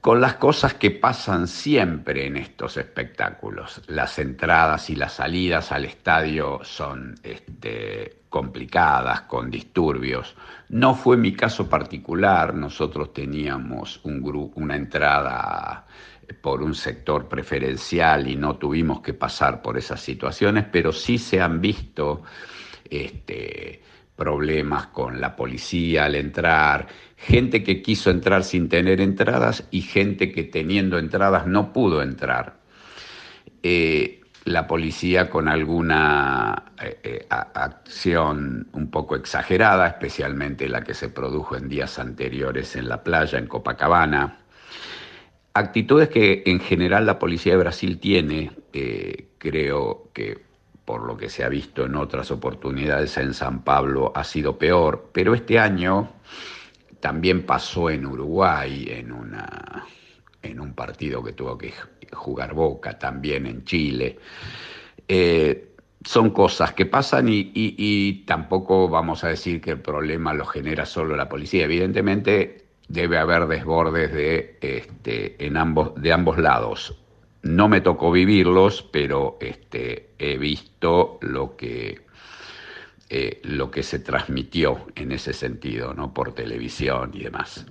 Con 0.00 0.20
las 0.20 0.34
cosas 0.34 0.74
que 0.74 0.92
pasan 0.92 1.48
siempre 1.48 2.26
en 2.26 2.36
estos 2.36 2.76
espectáculos, 2.76 3.82
las 3.88 4.18
entradas 4.18 4.90
y 4.90 4.96
las 4.96 5.14
salidas 5.14 5.72
al 5.72 5.86
estadio 5.86 6.60
son 6.62 7.18
este, 7.22 8.17
complicadas, 8.28 9.22
con 9.22 9.50
disturbios. 9.50 10.34
No 10.68 10.94
fue 10.94 11.16
mi 11.16 11.32
caso 11.32 11.68
particular, 11.68 12.54
nosotros 12.54 13.12
teníamos 13.12 14.00
un 14.04 14.52
una 14.54 14.76
entrada 14.76 15.86
por 16.42 16.62
un 16.62 16.74
sector 16.74 17.28
preferencial 17.28 18.28
y 18.28 18.36
no 18.36 18.56
tuvimos 18.56 19.00
que 19.00 19.14
pasar 19.14 19.62
por 19.62 19.78
esas 19.78 20.00
situaciones, 20.00 20.66
pero 20.70 20.92
sí 20.92 21.16
se 21.16 21.40
han 21.40 21.60
visto 21.60 22.22
este, 22.90 23.82
problemas 24.14 24.88
con 24.88 25.20
la 25.20 25.36
policía 25.36 26.04
al 26.04 26.16
entrar, 26.16 26.88
gente 27.16 27.62
que 27.62 27.80
quiso 27.80 28.10
entrar 28.10 28.44
sin 28.44 28.68
tener 28.68 29.00
entradas 29.00 29.66
y 29.70 29.82
gente 29.82 30.32
que 30.32 30.44
teniendo 30.44 30.98
entradas 30.98 31.46
no 31.46 31.72
pudo 31.72 32.02
entrar. 32.02 32.58
Eh, 33.62 34.17
la 34.48 34.66
policía 34.66 35.28
con 35.30 35.48
alguna 35.48 36.64
eh, 36.82 36.98
eh, 37.02 37.26
acción 37.28 38.68
un 38.72 38.90
poco 38.90 39.16
exagerada, 39.16 39.86
especialmente 39.88 40.68
la 40.68 40.82
que 40.82 40.94
se 40.94 41.08
produjo 41.08 41.56
en 41.56 41.68
días 41.68 41.98
anteriores 41.98 42.74
en 42.76 42.88
la 42.88 43.02
playa, 43.02 43.38
en 43.38 43.46
Copacabana, 43.46 44.38
actitudes 45.54 46.08
que 46.08 46.42
en 46.46 46.60
general 46.60 47.06
la 47.06 47.18
policía 47.18 47.52
de 47.52 47.58
Brasil 47.58 47.98
tiene, 47.98 48.52
eh, 48.72 49.28
creo 49.38 50.10
que 50.12 50.46
por 50.84 51.02
lo 51.04 51.16
que 51.16 51.28
se 51.28 51.44
ha 51.44 51.48
visto 51.48 51.84
en 51.84 51.96
otras 51.96 52.30
oportunidades 52.30 53.16
en 53.18 53.34
San 53.34 53.62
Pablo 53.62 54.12
ha 54.14 54.24
sido 54.24 54.56
peor, 54.56 55.10
pero 55.12 55.34
este 55.34 55.58
año 55.58 56.08
también 57.00 57.44
pasó 57.44 57.90
en 57.90 58.06
Uruguay, 58.06 58.86
en, 58.88 59.12
una, 59.12 59.84
en 60.42 60.60
un 60.60 60.74
partido 60.74 61.22
que 61.22 61.32
tuvo 61.32 61.58
que 61.58 61.72
jugar 62.12 62.54
Boca, 62.54 62.98
también 62.98 63.46
en 63.46 63.64
Chile. 63.64 64.18
Eh, 65.06 65.74
son 66.04 66.30
cosas 66.30 66.72
que 66.74 66.86
pasan 66.86 67.26
y 67.28 68.24
tampoco 68.26 68.88
vamos 68.88 69.24
a 69.24 69.28
decir 69.28 69.60
que 69.60 69.72
el 69.72 69.80
problema 69.80 70.32
lo 70.32 70.46
genera 70.46 70.86
solo 70.86 71.16
la 71.16 71.28
policía. 71.28 71.64
Evidentemente 71.64 72.68
debe 72.88 73.18
haber 73.18 73.46
desbordes 73.46 74.12
de, 74.12 74.58
este, 74.60 75.46
en 75.46 75.56
ambos, 75.56 75.94
de 76.00 76.12
ambos 76.12 76.38
lados. 76.38 76.98
No 77.42 77.68
me 77.68 77.80
tocó 77.80 78.10
vivirlos, 78.10 78.82
pero 78.82 79.38
este, 79.40 80.10
he 80.18 80.36
visto 80.38 81.18
lo 81.20 81.56
que, 81.56 82.00
eh, 83.10 83.40
lo 83.44 83.70
que 83.70 83.82
se 83.82 84.00
transmitió 84.00 84.86
en 84.96 85.12
ese 85.12 85.32
sentido, 85.32 85.94
¿no? 85.94 86.12
por 86.12 86.32
televisión 86.32 87.10
y 87.14 87.22
demás. 87.22 87.66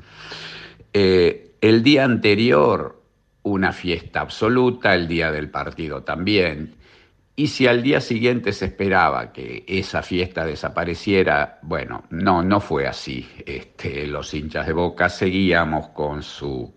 Eh, 0.93 1.46
el 1.61 1.83
día 1.83 2.03
anterior, 2.03 3.01
una 3.43 3.71
fiesta 3.71 4.21
absoluta, 4.21 4.93
el 4.93 5.07
día 5.07 5.31
del 5.31 5.49
partido 5.49 6.03
también. 6.03 6.75
Y 7.35 7.47
si 7.47 7.67
al 7.67 7.83
día 7.83 8.01
siguiente 8.01 8.51
se 8.51 8.65
esperaba 8.65 9.31
que 9.31 9.63
esa 9.67 10.01
fiesta 10.01 10.43
desapareciera, 10.43 11.59
bueno, 11.61 12.05
no, 12.09 12.41
no 12.41 12.59
fue 12.59 12.87
así. 12.87 13.27
Este, 13.45 14.07
los 14.07 14.33
hinchas 14.33 14.65
de 14.65 14.73
Boca 14.73 15.07
seguíamos 15.07 15.89
con 15.89 16.23
su, 16.23 16.73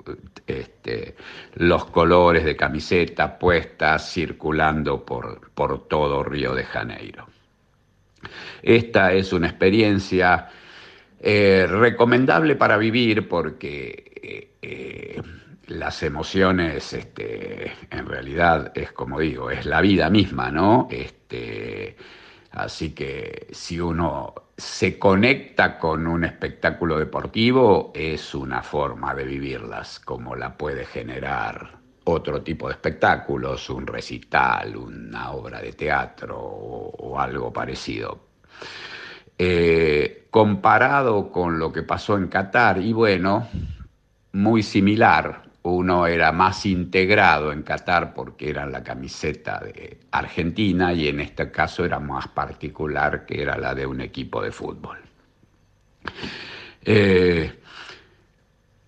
este, 0.46 1.16
los 1.54 1.86
colores 1.86 2.44
de 2.44 2.56
camiseta 2.56 3.38
puestas 3.38 4.12
circulando 4.12 5.02
por, 5.04 5.50
por 5.52 5.88
todo 5.88 6.22
Río 6.22 6.54
de 6.54 6.64
Janeiro. 6.64 7.26
Esta 8.62 9.14
es 9.14 9.32
una 9.32 9.48
experiencia 9.48 10.50
eh, 11.18 11.66
recomendable 11.66 12.54
para 12.56 12.76
vivir 12.76 13.26
porque 13.28 14.49
eh, 14.62 15.20
las 15.66 16.02
emociones, 16.02 16.92
este, 16.92 17.72
en 17.90 18.06
realidad 18.06 18.72
es 18.74 18.92
como 18.92 19.20
digo, 19.20 19.50
es 19.50 19.66
la 19.66 19.80
vida 19.80 20.10
misma, 20.10 20.50
¿no? 20.50 20.88
Este, 20.90 21.96
así 22.52 22.92
que 22.92 23.46
si 23.52 23.80
uno 23.80 24.34
se 24.56 24.98
conecta 24.98 25.78
con 25.78 26.06
un 26.06 26.24
espectáculo 26.24 26.98
deportivo, 26.98 27.92
es 27.94 28.34
una 28.34 28.62
forma 28.62 29.14
de 29.14 29.24
vivirlas, 29.24 30.00
como 30.00 30.34
la 30.36 30.56
puede 30.56 30.84
generar 30.84 31.78
otro 32.04 32.42
tipo 32.42 32.68
de 32.68 32.74
espectáculos, 32.74 33.70
un 33.70 33.86
recital, 33.86 34.76
una 34.76 35.30
obra 35.30 35.60
de 35.60 35.72
teatro 35.72 36.36
o, 36.38 36.90
o 36.98 37.20
algo 37.20 37.52
parecido. 37.52 38.30
Eh, 39.38 40.26
comparado 40.30 41.30
con 41.32 41.58
lo 41.58 41.72
que 41.72 41.82
pasó 41.82 42.16
en 42.18 42.28
Qatar, 42.28 42.78
y 42.78 42.92
bueno, 42.92 43.48
muy 44.32 44.62
similar, 44.62 45.42
uno 45.62 46.06
era 46.06 46.32
más 46.32 46.64
integrado 46.64 47.52
en 47.52 47.62
Qatar 47.62 48.14
porque 48.14 48.50
era 48.50 48.66
la 48.66 48.82
camiseta 48.82 49.60
de 49.60 49.98
Argentina 50.10 50.92
y 50.92 51.08
en 51.08 51.20
este 51.20 51.50
caso 51.50 51.84
era 51.84 51.98
más 51.98 52.28
particular 52.28 53.26
que 53.26 53.42
era 53.42 53.58
la 53.58 53.74
de 53.74 53.86
un 53.86 54.00
equipo 54.00 54.42
de 54.42 54.52
fútbol. 54.52 54.98
Eh, 56.82 57.60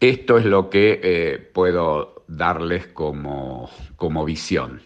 esto 0.00 0.38
es 0.38 0.46
lo 0.46 0.70
que 0.70 1.00
eh, 1.02 1.50
puedo 1.52 2.24
darles 2.26 2.86
como, 2.88 3.70
como 3.96 4.24
visión. 4.24 4.80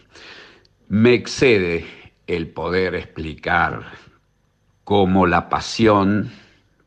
Me 0.89 1.13
excede 1.13 1.85
el 2.27 2.49
poder 2.49 2.95
explicar 2.95 3.85
cómo 4.83 5.25
la 5.25 5.49
pasión 5.49 6.31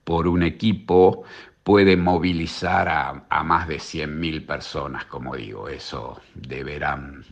por 0.04 0.28
un 0.28 0.42
equipo 0.42 1.24
puede 1.70 1.96
movilizar 1.96 2.88
a, 2.88 3.44
más 3.44 3.68
de 3.68 3.76
100.000 3.76 4.44
personas, 4.44 5.04
como 5.04 5.36
digo, 5.36 5.68
eso 5.68 6.20
deberán 6.34 7.24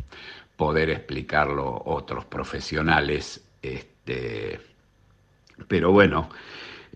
poder 0.57 0.91
explicarlo 0.91 1.83
otros 1.87 2.25
profesionales. 2.27 3.45
Este, 3.61 4.61
pero 5.67 5.91
bueno, 5.91 6.31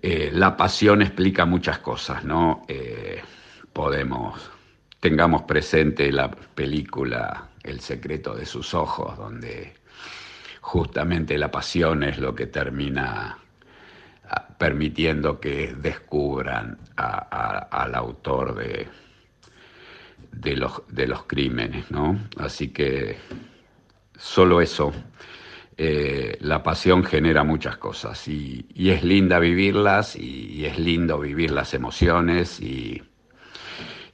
eh, 0.00 0.30
la 0.32 0.56
pasión 0.56 1.02
explica 1.02 1.44
muchas 1.44 1.80
cosas, 1.80 2.22
¿no? 2.22 2.64
Eh, 2.68 3.20
podemos, 3.72 4.48
tengamos 5.00 5.42
presente 5.42 6.12
la 6.12 6.30
película 6.30 7.48
El 7.64 7.80
secreto 7.80 8.36
de 8.36 8.46
sus 8.46 8.72
ojos, 8.72 9.18
donde 9.18 9.74
justamente 10.60 11.36
la 11.36 11.50
pasión 11.50 12.04
es 12.04 12.18
lo 12.18 12.36
que 12.36 12.46
termina 12.46 13.36
permitiendo 14.58 15.40
que 15.40 15.74
descubran 15.74 16.78
al 16.96 17.94
autor 17.94 18.54
de, 18.54 18.88
de, 20.32 20.56
los, 20.56 20.82
de 20.88 21.06
los 21.06 21.24
crímenes, 21.24 21.90
¿no? 21.90 22.18
Así 22.38 22.68
que 22.68 23.16
solo 24.16 24.60
eso. 24.60 24.92
Eh, 25.78 26.36
la 26.40 26.62
pasión 26.62 27.02
genera 27.02 27.44
muchas 27.44 27.78
cosas 27.78 28.28
y, 28.28 28.66
es 28.76 29.02
linda 29.02 29.38
vivirlas 29.38 30.16
y, 30.16 30.64
es 30.66 30.78
lindo 30.78 31.18
vivir 31.18 31.50
las 31.50 31.72
emociones 31.72 32.60
y, 32.60 33.02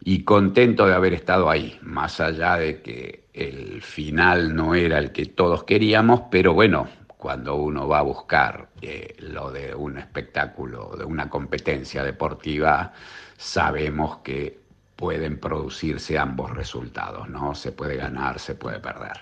y 0.05 0.23
contento 0.23 0.87
de 0.87 0.95
haber 0.95 1.15
estado 1.15 1.51
ahí, 1.51 1.79
más 1.83 2.21
allá 2.21 2.57
de 2.57 2.81
que 2.81 3.25
el 3.35 3.83
final 3.83 4.55
no 4.55 4.75
era 4.75 4.99
el 4.99 5.13
que 5.13 5.27
todos 5.27 5.65
queríamos, 5.65 6.23
pero 6.31 6.55
bueno, 6.55 6.89
cuando 7.19 7.57
uno 7.57 7.89
va 7.89 7.99
a 7.99 8.03
buscar 8.03 8.69
eh, 8.81 9.17
lo 9.19 9.51
de 9.51 9.75
un 9.75 9.99
espectáculo, 9.99 10.95
de 10.97 11.05
una 11.05 11.29
competencia 11.29 12.05
deportiva, 12.05 12.93
sabemos 13.37 14.19
que 14.19 14.61
pueden 14.95 15.39
producirse 15.39 16.17
ambos 16.17 16.53
resultados, 16.53 17.29
¿no? 17.29 17.55
Se 17.57 17.73
puede 17.73 17.97
ganar, 17.97 18.39
se 18.39 18.55
puede 18.55 18.79
perder. 18.79 19.19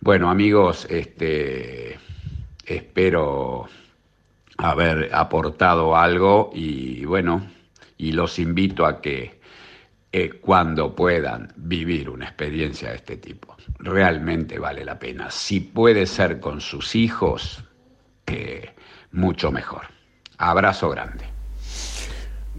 Bueno, 0.00 0.28
amigos, 0.28 0.86
este, 0.90 1.98
espero 2.64 3.68
haber 4.56 5.10
aportado 5.14 5.96
algo 5.96 6.50
y 6.52 7.04
bueno, 7.04 7.46
y 7.96 8.10
los 8.12 8.40
invito 8.40 8.86
a 8.86 9.00
que 9.00 9.37
eh, 10.10 10.30
cuando 10.40 10.94
puedan 10.94 11.52
vivir 11.56 12.08
una 12.08 12.26
experiencia 12.26 12.90
de 12.90 12.96
este 12.96 13.16
tipo 13.16 13.58
realmente 13.78 14.58
vale 14.58 14.84
la 14.84 14.98
pena. 14.98 15.30
Si 15.30 15.60
puede 15.60 16.06
ser 16.06 16.40
con 16.40 16.60
sus 16.60 16.94
hijos, 16.94 17.64
eh, 18.26 18.70
mucho 19.12 19.50
mejor. 19.50 19.82
Abrazo 20.38 20.90
grande. 20.90 21.24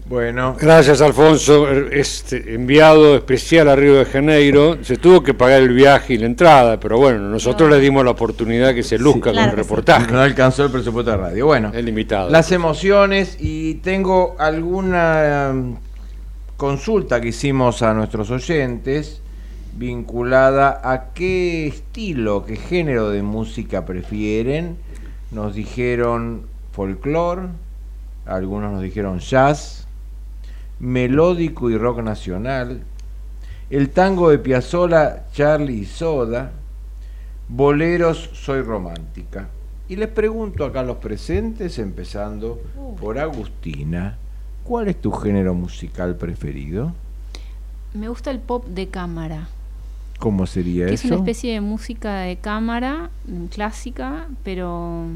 Bueno, 0.06 0.56
gracias 0.58 1.00
Alfonso, 1.02 1.70
este 1.70 2.54
enviado 2.54 3.14
especial 3.14 3.68
a 3.68 3.76
Río 3.76 3.94
de 3.94 4.06
Janeiro, 4.06 4.78
se 4.82 4.96
tuvo 4.96 5.22
que 5.22 5.34
pagar 5.34 5.62
el 5.62 5.72
viaje 5.72 6.14
y 6.14 6.18
la 6.18 6.26
entrada, 6.26 6.80
pero 6.80 6.98
bueno, 6.98 7.20
nosotros 7.28 7.70
le 7.70 7.78
dimos 7.78 8.04
la 8.04 8.10
oportunidad 8.10 8.74
que 8.74 8.82
se 8.82 8.98
luzca 8.98 9.32
con 9.32 9.38
el 9.38 9.52
reportaje. 9.52 10.10
No 10.10 10.20
alcanzó 10.20 10.64
el 10.64 10.72
presupuesto 10.72 11.12
de 11.12 11.16
radio. 11.16 11.46
Bueno, 11.46 11.70
el 11.72 11.84
limitado. 11.84 12.28
Las 12.28 12.50
emociones 12.50 13.36
y 13.38 13.74
tengo 13.74 14.34
alguna 14.40 15.50
um, 15.52 15.76
consulta 16.60 17.22
que 17.22 17.28
hicimos 17.28 17.80
a 17.80 17.94
nuestros 17.94 18.30
oyentes 18.30 19.22
vinculada 19.78 20.82
a 20.84 21.14
qué 21.14 21.66
estilo, 21.66 22.44
qué 22.44 22.56
género 22.56 23.08
de 23.08 23.22
música 23.22 23.86
prefieren. 23.86 24.76
Nos 25.30 25.54
dijeron 25.54 26.42
folclore, 26.72 27.48
algunos 28.26 28.72
nos 28.72 28.82
dijeron 28.82 29.20
jazz, 29.20 29.86
melódico 30.78 31.70
y 31.70 31.78
rock 31.78 32.02
nacional, 32.02 32.82
el 33.70 33.88
tango 33.88 34.28
de 34.28 34.38
Piazzolla, 34.38 35.28
Charlie 35.32 35.78
y 35.78 35.84
Soda, 35.86 36.52
boleros, 37.48 38.28
soy 38.34 38.60
romántica. 38.60 39.48
Y 39.88 39.96
les 39.96 40.08
pregunto 40.08 40.66
acá 40.66 40.80
a 40.80 40.84
los 40.84 40.98
presentes, 40.98 41.78
empezando 41.78 42.60
por 43.00 43.18
Agustina, 43.18 44.18
¿cuál 44.64 44.88
es 44.88 45.00
tu 45.00 45.12
género 45.12 45.54
musical 45.54 46.16
preferido? 46.16 46.92
Me 47.94 48.08
gusta 48.08 48.30
el 48.30 48.38
pop 48.38 48.64
de 48.66 48.88
cámara. 48.88 49.48
¿Cómo 50.18 50.46
sería 50.46 50.84
eso? 50.86 50.94
Es 50.94 51.04
una 51.06 51.16
especie 51.16 51.54
de 51.54 51.60
música 51.60 52.18
de 52.20 52.36
cámara 52.36 53.10
mm, 53.26 53.46
clásica, 53.46 54.26
pero... 54.44 55.06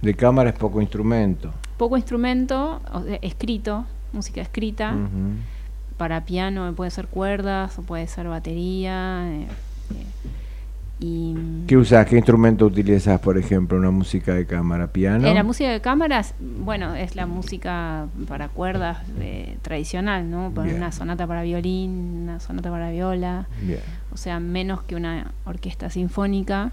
De 0.00 0.14
cámara 0.14 0.50
es 0.50 0.56
poco 0.56 0.80
instrumento. 0.80 1.52
Poco 1.76 1.96
instrumento, 1.96 2.80
escrito, 3.20 3.84
música 4.12 4.40
escrita. 4.40 4.96
Para 5.98 6.24
piano 6.24 6.72
puede 6.74 6.90
ser 6.90 7.08
cuerdas 7.08 7.78
o 7.78 7.82
puede 7.82 8.06
ser 8.06 8.26
batería. 8.26 9.28
Eh, 9.30 9.42
eh, 9.42 10.06
¿Qué 11.66 11.76
usas? 11.76 12.06
¿Qué 12.06 12.16
instrumento 12.16 12.66
utilizas, 12.66 13.20
por 13.20 13.38
ejemplo, 13.38 13.78
una 13.78 13.90
música 13.90 14.34
de 14.34 14.46
cámara? 14.46 14.88
¿Piano? 14.88 15.26
Eh, 15.26 15.34
la 15.34 15.42
música 15.42 15.70
de 15.70 15.80
cámara, 15.80 16.24
bueno, 16.40 16.94
es 16.94 17.16
la 17.16 17.26
música 17.26 18.06
para 18.28 18.48
cuerdas 18.48 18.98
tradicional, 19.62 20.30
¿no? 20.30 20.48
Una 20.48 20.92
sonata 20.92 21.26
para 21.26 21.42
violín, 21.42 22.22
una 22.24 22.40
sonata 22.40 22.70
para 22.70 22.90
viola. 22.90 23.46
O 24.12 24.16
sea, 24.16 24.40
menos 24.40 24.82
que 24.82 24.94
una 24.96 25.32
orquesta 25.44 25.90
sinfónica. 25.90 26.72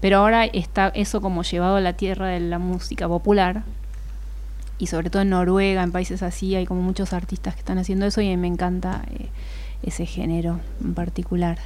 Pero 0.00 0.18
ahora 0.18 0.44
está 0.44 0.88
eso 0.88 1.20
como 1.20 1.42
llevado 1.42 1.76
a 1.76 1.80
la 1.80 1.94
tierra 1.94 2.28
de 2.28 2.40
la 2.40 2.58
música 2.58 3.08
popular. 3.08 3.62
Y 4.78 4.88
sobre 4.88 5.08
todo 5.08 5.22
en 5.22 5.30
Noruega, 5.30 5.82
en 5.82 5.92
países 5.92 6.22
así, 6.22 6.54
hay 6.54 6.66
como 6.66 6.82
muchos 6.82 7.12
artistas 7.12 7.54
que 7.54 7.60
están 7.60 7.78
haciendo 7.78 8.06
eso 8.06 8.20
y 8.20 8.36
me 8.36 8.48
encanta 8.48 9.02
eh, 9.12 9.28
ese 9.82 10.04
género 10.04 10.60
en 10.82 10.94
particular. 10.94 11.58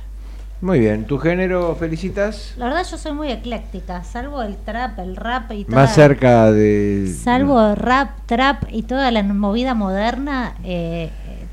Muy 0.61 0.80
bien, 0.80 1.04
¿tu 1.04 1.18
género 1.18 1.76
felicitas? 1.76 2.54
La 2.56 2.64
verdad 2.64 2.84
yo 2.90 2.98
soy 2.98 3.12
muy 3.12 3.30
ecléctica, 3.30 4.02
salvo 4.02 4.42
el 4.42 4.56
trap, 4.56 4.98
el 4.98 5.14
rap 5.14 5.52
y 5.52 5.64
todo. 5.64 5.76
Más 5.76 5.94
cerca 5.94 6.50
de... 6.50 7.14
Salvo 7.22 7.76
rap, 7.76 8.11
trap 8.26 8.64
y 8.68 8.82
toda 8.82 9.12
la 9.12 9.22
movida 9.22 9.74
moderna, 9.74 10.56
eh, 10.64 11.11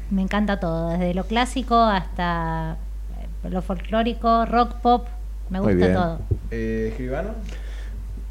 Me 0.10 0.24
encanta 0.24 0.60
todo, 0.60 0.90
desde 0.90 1.14
lo 1.14 1.26
clásico 1.26 1.76
hasta 1.76 2.78
eh, 3.44 3.50
lo 3.52 3.62
folclórico, 3.62 4.46
rock, 4.48 4.74
pop, 4.82 5.08
me 5.52 5.62
Muy 5.62 5.74
gusta 5.74 5.86
bien. 5.88 5.98
todo. 6.00 6.20
Eh, 6.50 6.88
¿Escribano? 6.90 7.30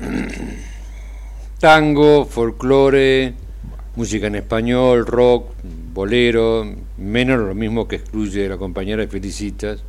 Tango, 1.60 2.24
folclore, 2.24 3.34
música 3.94 4.26
en 4.26 4.34
español, 4.34 5.06
rock, 5.06 5.50
bolero, 5.92 6.66
menos 6.98 7.38
lo 7.38 7.54
mismo 7.54 7.86
que 7.86 7.96
excluye 7.96 8.48
la 8.48 8.56
compañera 8.56 9.02
de 9.02 9.08
Felicitas. 9.08 9.84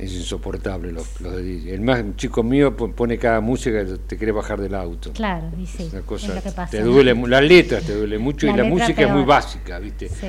Es 0.00 0.12
insoportable 0.14 0.92
los, 0.92 1.20
los 1.20 1.36
de 1.36 1.42
DJ. 1.42 1.74
El 1.74 1.80
más 1.82 2.02
chico 2.16 2.42
mío 2.42 2.76
po- 2.76 2.90
pone 2.90 3.18
cada 3.18 3.40
música 3.40 3.84
que 3.84 3.92
te 4.06 4.16
quiere 4.16 4.32
bajar 4.32 4.60
del 4.60 4.74
auto. 4.74 5.12
Claro, 5.12 5.46
y 5.60 5.66
sí, 5.66 5.88
Una 5.92 6.02
cosa, 6.02 6.28
es 6.28 6.34
lo 6.36 6.42
que 6.42 6.50
pasa. 6.52 6.70
te 6.70 6.80
duele, 6.82 7.14
mu- 7.14 7.26
las 7.26 7.42
letras 7.44 7.82
te 7.84 7.94
duele 7.94 8.18
mucho 8.18 8.46
La 8.46 8.52
y 8.52 8.56
la 8.56 8.64
música 8.64 9.02
es 9.02 9.10
muy 9.10 9.24
básica, 9.24 9.78
¿viste? 9.78 10.08
Sí. 10.08 10.26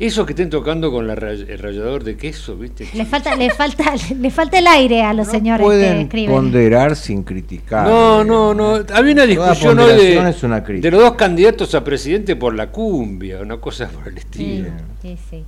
Eso 0.00 0.24
que 0.24 0.32
estén 0.32 0.48
tocando 0.48 0.92
con 0.92 1.08
la 1.08 1.14
el 1.14 1.58
rallador 1.58 2.04
de 2.04 2.16
queso, 2.16 2.56
¿viste? 2.56 2.88
Le 2.94 3.04
falta, 3.04 3.34
le 3.34 3.50
falta, 3.50 3.94
le 4.16 4.30
falta 4.30 4.56
el 4.60 4.66
aire 4.68 5.02
a 5.02 5.12
los 5.12 5.26
señores 5.26 5.58
que 5.58 5.64
Pueden 5.64 5.96
escriben. 6.02 6.30
ponderar 6.36 6.94
sin 6.94 7.24
criticar. 7.24 7.84
No, 7.84 8.22
no, 8.22 8.54
no. 8.54 8.78
Había 8.94 9.12
una 9.14 9.26
discusión 9.26 9.76
hoy 9.80 9.96
de, 9.96 10.28
es 10.30 10.42
una 10.44 10.62
crítica. 10.62 10.86
de 10.86 10.90
los 10.92 11.00
dos 11.02 11.14
candidatos 11.16 11.74
a 11.74 11.82
presidente 11.82 12.36
por 12.36 12.54
la 12.54 12.70
cumbia, 12.70 13.40
una 13.40 13.56
cosa 13.56 13.88
por 13.88 14.06
el 14.06 14.14
Sí, 14.14 14.20
estilo. 14.20 14.68
sí, 15.02 15.18
sí. 15.28 15.44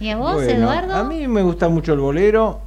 ¿Y 0.00 0.10
a 0.10 0.16
vos, 0.16 0.34
Bueno, 0.34 0.50
Eduardo? 0.50 0.92
A 0.92 1.04
mí 1.04 1.28
me 1.28 1.42
gusta 1.42 1.68
mucho 1.68 1.92
el 1.92 2.00
bolero 2.00 2.62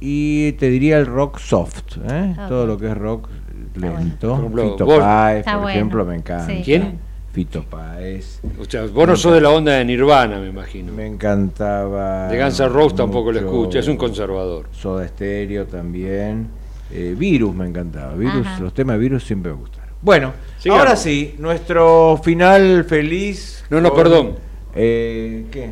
y 0.00 0.52
te 0.52 0.68
diría 0.70 0.98
el 0.98 1.06
rock 1.06 1.38
soft, 1.38 1.96
¿eh? 2.08 2.34
Ok. 2.38 2.48
todo 2.48 2.66
lo 2.66 2.76
que 2.78 2.86
es 2.90 2.96
rock 2.96 3.28
lento. 3.76 4.28
Por 4.30 4.38
ejemplo, 4.40 4.70
Fito 4.72 4.84
vos- 4.86 4.98
Páez, 5.00 5.44
por 5.44 5.54
bueno. 5.54 5.68
ejemplo, 5.70 6.04
me 6.04 6.14
encanta. 6.16 6.46
Sí. 6.46 6.62
¿Quién? 6.64 6.98
Fito 7.32 7.64
Páez. 7.64 8.40
O 8.60 8.64
sea, 8.64 8.86
vos 8.86 9.08
no 9.08 9.16
sos 9.16 9.34
de 9.34 9.40
la 9.40 9.50
onda 9.50 9.72
de 9.72 9.84
Nirvana, 9.84 10.38
me 10.38 10.48
imagino. 10.48 10.92
Me 10.92 11.06
encantaba. 11.06 12.28
De 12.28 12.40
Guns 12.40 12.60
N' 12.60 12.68
Roses 12.68 12.96
tampoco 12.96 13.32
lo 13.32 13.40
escucha, 13.40 13.80
es 13.80 13.88
un 13.88 13.96
conservador. 13.96 14.68
Soda 14.72 15.06
Stereo 15.08 15.66
también. 15.66 16.46
Eh, 16.92 17.14
Virus 17.18 17.54
me 17.54 17.66
encantaba. 17.66 18.14
Virus, 18.14 18.46
Ajá. 18.46 18.60
los 18.60 18.72
temas 18.74 18.94
de 18.96 19.00
Virus 19.00 19.24
siempre 19.24 19.50
me 19.50 19.58
gustaron. 19.58 19.90
Bueno, 20.00 20.32
Sigamos. 20.58 20.84
ahora 20.84 20.96
sí, 20.96 21.34
nuestro 21.38 22.20
final 22.22 22.84
feliz. 22.84 23.64
No, 23.70 23.80
no, 23.80 23.88
con, 23.90 23.98
perdón. 24.02 24.30
eh, 24.76 25.46
¿Qué? 25.50 25.70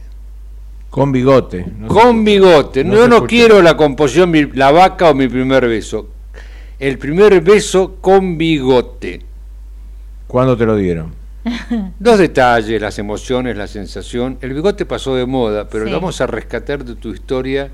Con 0.90 1.12
bigote. 1.12 1.66
¿no? 1.78 1.88
Con 1.88 2.24
bigote. 2.24 2.84
no 2.84 2.94
No, 2.96 3.04
se 3.04 3.10
no 3.10 3.16
escucha. 3.18 3.30
quiero 3.30 3.62
la 3.62 3.76
composición, 3.78 4.52
la 4.54 4.72
vaca 4.72 5.10
o 5.10 5.14
mi 5.16 5.28
primer 5.28 5.68
beso. 5.68 6.08
El 6.80 6.98
primer 6.98 7.42
beso 7.42 7.96
con 8.02 8.38
bigote. 8.38 9.22
¿Cuándo 10.28 10.56
te 10.56 10.66
lo 10.66 10.76
dieron? 10.76 11.14
Los 12.00 12.20
detalles, 12.20 12.82
las 12.82 13.00
emociones, 13.00 13.56
la 13.58 13.68
sensación. 13.68 14.38
El 14.42 14.54
bigote 14.54 14.86
pasó 14.86 15.16
de 15.16 15.26
moda, 15.26 15.68
pero 15.70 15.86
Sí. 15.86 15.92
vamos 15.92 16.20
a 16.22 16.28
rescatar 16.28 16.84
de 16.84 16.96
tu 16.96 17.14
historia 17.14 17.70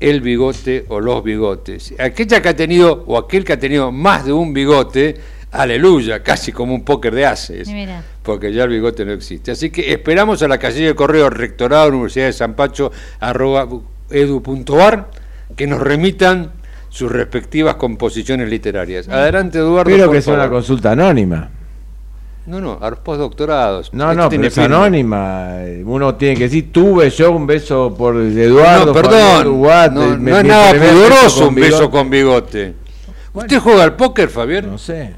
el 0.00 0.20
bigote 0.20 0.84
o 0.88 1.00
los 1.00 1.22
bigotes. 1.22 1.94
Aquella 1.98 2.42
que 2.42 2.48
ha 2.48 2.56
tenido 2.56 3.04
o 3.06 3.18
aquel 3.18 3.44
que 3.44 3.54
ha 3.54 3.58
tenido 3.58 3.92
más 3.92 4.24
de 4.24 4.32
un 4.32 4.52
bigote, 4.52 5.16
aleluya, 5.52 6.22
casi 6.22 6.52
como 6.52 6.74
un 6.74 6.84
póker 6.84 7.14
de 7.14 7.26
haces, 7.26 7.68
mira. 7.68 8.02
porque 8.22 8.52
ya 8.52 8.64
el 8.64 8.70
bigote 8.70 9.04
no 9.04 9.12
existe. 9.12 9.50
Así 9.52 9.70
que 9.70 9.92
esperamos 9.92 10.42
a 10.42 10.48
la 10.48 10.58
casilla 10.58 10.88
de 10.88 10.94
correo 10.94 11.30
rectorado 11.30 11.88
Universidad 11.88 12.26
de 12.26 12.32
San 12.32 12.54
Pacho 12.54 12.92
arroba 13.20 13.68
edu.ar 14.10 15.10
que 15.56 15.66
nos 15.66 15.80
remitan 15.80 16.52
sus 16.88 17.10
respectivas 17.10 17.76
composiciones 17.76 18.48
literarias. 18.48 19.08
Adelante, 19.08 19.58
Eduardo. 19.58 19.90
Espero 19.90 20.10
que 20.10 20.22
sea 20.22 20.34
una 20.34 20.48
consulta 20.48 20.92
anónima. 20.92 21.50
No, 22.46 22.60
no, 22.60 22.78
a 22.80 22.90
los 22.90 23.00
postdoctorados. 23.00 23.92
No, 23.92 24.06
no, 24.08 24.14
pero 24.14 24.28
tiene 24.28 24.46
es 24.46 24.58
anónima. 24.58 25.50
Uno 25.84 26.14
tiene 26.14 26.36
que 26.36 26.44
decir, 26.44 26.72
tuve 26.72 27.10
yo 27.10 27.32
un 27.32 27.46
beso 27.46 27.92
por 27.96 28.16
Eduardo. 28.16 28.86
no, 28.86 28.92
perdón, 28.92 29.46
Uruguat, 29.48 29.92
no, 29.92 30.16
me- 30.16 30.30
no 30.30 30.38
es 30.38 30.44
nada 30.44 30.72
pudoroso 30.74 31.48
un 31.48 31.54
beso 31.56 31.90
con 31.90 32.08
bigote. 32.08 32.74
¿Usted 33.32 33.58
juega 33.60 33.82
al 33.82 33.96
póker, 33.96 34.28
Fabián? 34.28 34.70
No 34.70 34.78
sé. 34.78 35.12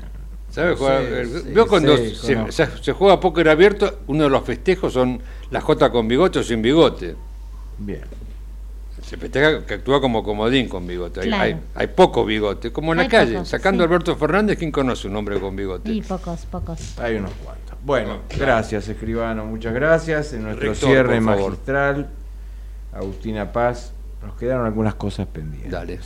¿Sabe 0.51 0.70
no 0.70 0.76
jugar? 0.76 1.03
sé, 1.03 1.26
sí, 1.26 1.49
¿Vio 1.55 1.66
cuando 1.68 1.97
sé, 1.97 2.14
se, 2.16 2.35
conozco. 2.35 2.53
se- 2.53 2.83
se 2.83 2.93
juega 2.93 3.20
póker 3.20 3.49
abierto? 3.51 3.99
Uno 4.07 4.24
de 4.24 4.31
los 4.31 4.43
festejos 4.43 4.93
son 4.95 5.20
la 5.51 5.61
J 5.61 5.91
con 5.91 6.09
bigote 6.09 6.39
o 6.39 6.43
sin 6.43 6.62
bigote. 6.62 7.14
Bien. 7.79 8.01
Se 9.09 9.17
festeja 9.17 9.65
que 9.65 9.75
actúa 9.75 10.01
como 10.03 10.23
comodín 10.23 10.69
con 10.69 10.87
bigote. 10.87 11.21
Hay, 11.21 11.29
Claro. 11.29 11.43
hay, 11.45 11.57
hay 11.75 11.87
poco 11.87 12.25
bigote, 12.27 12.71
como 12.73 12.93
en 12.93 12.99
la 12.99 13.09
calle. 13.09 13.33
pocos, 13.35 13.49
Sacando 13.49 13.83
sí. 13.83 13.87
Alberto 13.89 14.15
Fernández, 14.17 14.59
¿quién 14.59 14.71
conoce 14.71 15.09
un 15.09 15.17
hombre 15.17 15.41
con 15.41 15.57
bigote? 15.57 15.91
Y 15.91 16.03
pocos, 16.03 16.45
pocos. 16.47 16.99
Hay 16.99 17.17
unos 17.17 17.31
cuantos. 17.43 17.79
Bueno, 17.85 18.09
No, 18.15 18.23
claro. 18.29 18.45
gracias, 18.45 18.87
escribano. 18.89 19.47
Muchas 19.47 19.73
gracias. 19.73 20.33
En 20.35 20.43
nuestro 20.43 20.69
Rector, 20.73 20.91
cierre 20.91 21.21
magistral, 21.23 22.09
Agustina 22.93 23.51
Paz, 23.53 23.93
nos 24.27 24.37
quedaron 24.37 24.67
algunas 24.67 24.95
cosas 24.95 25.27
pendientes. 25.27 25.71
Dale. 25.73 25.99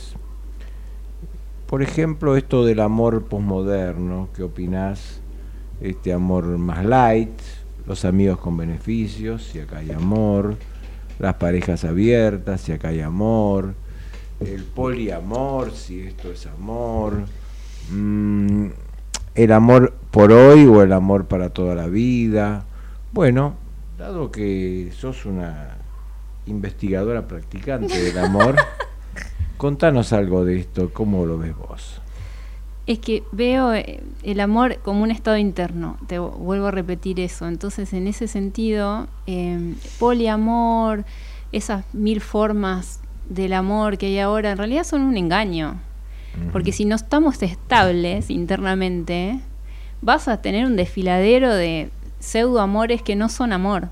Por 1.67 1.81
ejemplo, 1.81 2.37
esto 2.37 2.63
del 2.65 2.79
amor 2.79 3.25
posmoderno, 3.25 4.29
¿qué 4.35 4.43
opinás? 4.43 5.19
Este 5.81 6.13
amor 6.13 6.45
más 6.45 6.85
light, 6.85 7.31
los 7.87 8.05
amigos 8.05 8.37
con 8.39 8.55
beneficios, 8.55 9.43
si 9.43 9.59
acá 9.59 9.79
hay 9.79 9.91
amor, 9.91 10.55
las 11.19 11.35
parejas 11.35 11.83
abiertas, 11.83 12.61
si 12.61 12.71
acá 12.71 12.89
hay 12.89 13.01
amor, 13.01 13.73
el 14.39 14.63
poliamor, 14.63 15.71
si 15.71 16.01
esto 16.01 16.31
es 16.31 16.45
amor, 16.47 17.25
mm, 17.89 18.67
el 19.35 19.51
amor 19.51 19.93
por 20.11 20.31
hoy 20.31 20.65
o 20.65 20.81
el 20.81 20.93
amor 20.93 21.25
para 21.25 21.49
toda 21.49 21.75
la 21.75 21.87
vida. 21.87 22.65
Bueno, 23.11 23.55
dado 23.97 24.31
que 24.31 24.91
sos 24.95 25.25
una 25.25 25.77
investigadora 26.45 27.27
practicante 27.27 27.99
del 27.99 28.17
amor, 28.17 28.55
contanos 29.57 30.13
algo 30.13 30.45
de 30.45 30.59
esto, 30.59 30.91
¿cómo 30.93 31.25
lo 31.25 31.37
ves 31.37 31.55
vos? 31.55 32.02
Es 32.85 32.99
que 32.99 33.23
veo 33.31 33.73
eh, 33.73 34.01
el 34.23 34.39
amor 34.41 34.77
como 34.83 35.03
un 35.03 35.11
estado 35.11 35.37
interno, 35.37 35.97
te 36.07 36.19
vu- 36.19 36.35
vuelvo 36.37 36.67
a 36.67 36.71
repetir 36.71 37.19
eso. 37.19 37.47
Entonces, 37.47 37.93
en 37.93 38.07
ese 38.07 38.27
sentido, 38.27 39.07
eh, 39.25 39.73
poliamor, 39.99 41.05
esas 41.51 41.85
mil 41.93 42.19
formas 42.19 42.99
del 43.29 43.53
amor 43.53 43.97
que 43.97 44.07
hay 44.07 44.19
ahora, 44.19 44.51
en 44.51 44.57
realidad 44.57 44.83
son 44.83 45.01
un 45.01 45.15
engaño. 45.17 45.79
Porque 46.51 46.71
si 46.71 46.83
no 46.83 46.95
estamos 46.95 47.41
estables 47.43 48.29
internamente, 48.31 49.39
vas 50.01 50.27
a 50.27 50.41
tener 50.41 50.65
un 50.65 50.75
desfiladero 50.75 51.53
de 51.53 51.89
pseudoamores 52.19 53.01
que 53.03 53.15
no 53.15 53.29
son 53.29 53.53
amor. 53.53 53.89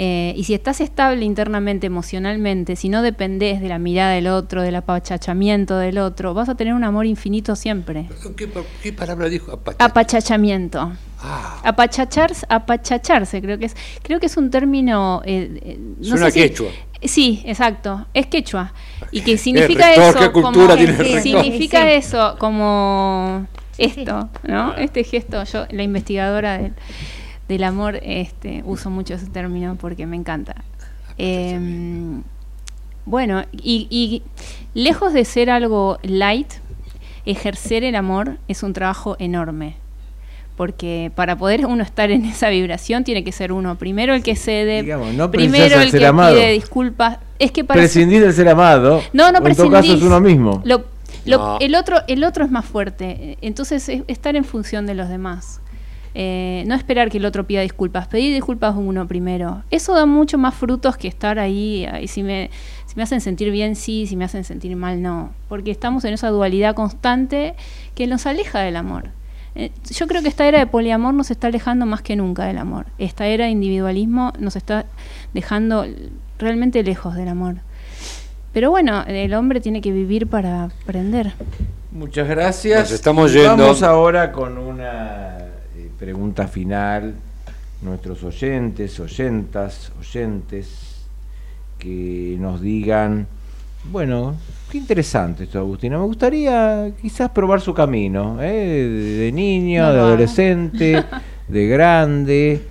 Eh, 0.00 0.32
y 0.36 0.44
si 0.44 0.54
estás 0.54 0.80
estable 0.80 1.24
internamente, 1.24 1.88
emocionalmente, 1.88 2.76
si 2.76 2.88
no 2.88 3.02
dependés 3.02 3.60
de 3.60 3.66
la 3.68 3.80
mirada 3.80 4.12
del 4.12 4.28
otro, 4.28 4.62
del 4.62 4.76
apachachamiento 4.76 5.76
del 5.76 5.98
otro, 5.98 6.34
vas 6.34 6.48
a 6.48 6.54
tener 6.54 6.72
un 6.74 6.84
amor 6.84 7.04
infinito 7.04 7.56
siempre. 7.56 8.08
¿Qué, 8.36 8.46
pa- 8.46 8.60
qué 8.80 8.92
palabra 8.92 9.28
dijo? 9.28 9.50
Apacha- 9.50 9.84
Apachachamiento. 9.84 10.92
Ah, 11.20 11.60
Apachacharse, 11.64 12.46
apachacharse, 12.48 13.42
creo 13.42 13.58
que 13.58 13.64
es, 13.66 13.76
creo 14.02 14.20
que 14.20 14.26
es 14.26 14.36
un 14.36 14.50
término. 14.50 15.20
eh, 15.24 15.58
eh, 15.64 15.78
no 15.98 16.04
Suena 16.04 16.26
sé 16.26 16.30
si- 16.32 16.40
quechua. 16.42 16.68
Sí, 17.02 17.42
exacto, 17.44 18.06
es 18.14 18.26
quechua. 18.26 18.72
Y 19.10 19.22
que 19.22 19.36
significa 19.36 19.86
rector, 19.88 20.10
eso. 20.10 20.18
qué 20.20 20.30
cultura 20.30 20.66
como, 20.66 20.76
tiene 20.76 20.92
el 20.92 20.96
sí, 20.96 21.02
rector. 21.02 21.22
significa 21.42 21.78
Sí, 21.82 21.88
sí. 21.88 21.92
eso, 21.94 22.36
como 22.38 23.46
esto, 23.78 24.28
¿no? 24.44 24.74
Este 24.76 25.02
gesto, 25.02 25.42
yo, 25.42 25.66
la 25.70 25.82
investigadora 25.82 26.58
del, 26.58 26.72
del 27.48 27.64
amor, 27.64 27.98
este, 28.02 28.62
uso 28.66 28.90
mucho 28.90 29.14
ese 29.14 29.26
término 29.26 29.76
porque 29.76 30.06
me 30.06 30.16
encanta. 30.16 30.54
Em, 31.16 32.22
bueno, 33.06 33.42
y, 33.52 33.86
y 33.90 34.22
lejos 34.74 35.12
de 35.12 35.24
ser 35.24 35.50
algo 35.50 35.98
light, 36.02 36.52
ejercer 37.26 37.84
el 37.84 37.96
amor 37.96 38.36
es 38.48 38.62
un 38.62 38.72
trabajo 38.72 39.16
enorme. 39.18 39.76
Porque 40.56 41.12
para 41.14 41.36
poder 41.36 41.64
uno 41.66 41.84
estar 41.84 42.10
en 42.10 42.24
esa 42.24 42.48
vibración 42.48 43.04
tiene 43.04 43.22
que 43.22 43.30
ser 43.30 43.52
uno 43.52 43.76
primero 43.76 44.12
el 44.14 44.22
que 44.24 44.34
cede, 44.34 44.82
Digamos, 44.82 45.14
no 45.14 45.30
primero 45.30 45.80
el 45.80 45.90
ser 45.90 46.00
que 46.00 46.06
amado. 46.06 46.34
pide 46.34 46.50
disculpas. 46.52 47.18
Es 47.38 47.52
que 47.52 47.62
para 47.62 47.78
Prescindir 47.78 48.20
del 48.22 48.32
ser 48.32 48.48
amado. 48.48 49.00
no, 49.12 49.30
no 49.30 49.46
en 49.46 49.54
todo 49.56 49.70
caso 49.70 49.94
es 49.94 50.02
uno 50.02 50.20
mismo. 50.20 50.60
Lo- 50.64 50.84
lo- 51.26 51.38
No. 51.38 51.58
el, 51.60 51.74
otro, 51.76 51.98
el 52.08 52.24
otro 52.24 52.44
es 52.44 52.50
más 52.50 52.64
fuerte. 52.64 53.38
Entonces, 53.40 53.88
es 53.88 54.02
estar 54.08 54.34
en 54.34 54.44
función 54.44 54.84
de 54.86 54.94
los 54.94 55.08
demás. 55.08 55.60
Eh, 56.20 56.64
no 56.66 56.74
esperar 56.74 57.10
que 57.10 57.18
el 57.18 57.24
otro 57.24 57.46
pida 57.46 57.60
disculpas. 57.60 58.08
Pedir 58.08 58.34
disculpas 58.34 58.74
uno 58.76 59.06
primero. 59.06 59.62
Eso 59.70 59.94
da 59.94 60.04
mucho 60.04 60.36
más 60.36 60.52
frutos 60.52 60.96
que 60.96 61.06
estar 61.06 61.38
ahí. 61.38 61.86
ahí 61.86 62.08
si, 62.08 62.24
me, 62.24 62.50
si 62.86 62.96
me 62.96 63.04
hacen 63.04 63.20
sentir 63.20 63.52
bien, 63.52 63.76
sí. 63.76 64.04
Si 64.08 64.16
me 64.16 64.24
hacen 64.24 64.42
sentir 64.42 64.74
mal, 64.74 65.00
no. 65.00 65.30
Porque 65.48 65.70
estamos 65.70 66.04
en 66.04 66.14
esa 66.14 66.30
dualidad 66.30 66.74
constante 66.74 67.54
que 67.94 68.08
nos 68.08 68.26
aleja 68.26 68.58
del 68.58 68.74
amor. 68.74 69.10
Eh, 69.54 69.70
Yo 69.92 70.08
creo 70.08 70.20
que 70.20 70.28
esta 70.28 70.48
era 70.48 70.58
de 70.58 70.66
poliamor 70.66 71.14
nos 71.14 71.30
está 71.30 71.46
alejando 71.46 71.86
más 71.86 72.02
que 72.02 72.16
nunca 72.16 72.46
del 72.46 72.58
amor. 72.58 72.86
Esta 72.98 73.28
era 73.28 73.44
de 73.44 73.52
individualismo 73.52 74.32
nos 74.40 74.56
está 74.56 74.86
dejando 75.34 75.86
realmente 76.40 76.82
lejos 76.82 77.14
del 77.14 77.28
amor. 77.28 77.58
Pero 78.52 78.70
bueno, 78.72 79.04
el 79.06 79.34
hombre 79.34 79.60
tiene 79.60 79.80
que 79.80 79.92
vivir 79.92 80.26
para 80.26 80.64
aprender. 80.64 81.32
Muchas 81.92 82.26
gracias. 82.28 82.80
Nos 82.80 82.90
estamos 82.90 83.32
yendo. 83.32 83.56
Vamos 83.56 83.84
ahora 83.84 84.32
con 84.32 84.58
una 84.58 85.38
eh, 85.38 85.47
pregunta 85.98 86.46
final. 86.46 87.14
Nuestros 87.82 88.24
oyentes, 88.24 88.98
oyentas, 88.98 89.92
oyentes, 90.00 91.06
que 91.78 92.36
nos 92.40 92.60
digan, 92.60 93.26
bueno, 93.84 94.34
qué 94.70 94.78
interesante 94.78 95.44
esto, 95.44 95.60
Agustina. 95.60 95.98
Me 95.98 96.04
gustaría 96.04 96.90
quizás 97.00 97.30
probar 97.30 97.60
su 97.60 97.72
camino, 97.74 98.42
¿eh? 98.42 99.18
de, 99.20 99.32
niño, 99.32 99.84
No 99.84 99.92
de 99.92 99.98
adolescente, 100.00 101.04
de 101.48 101.66
grande, 101.68 102.62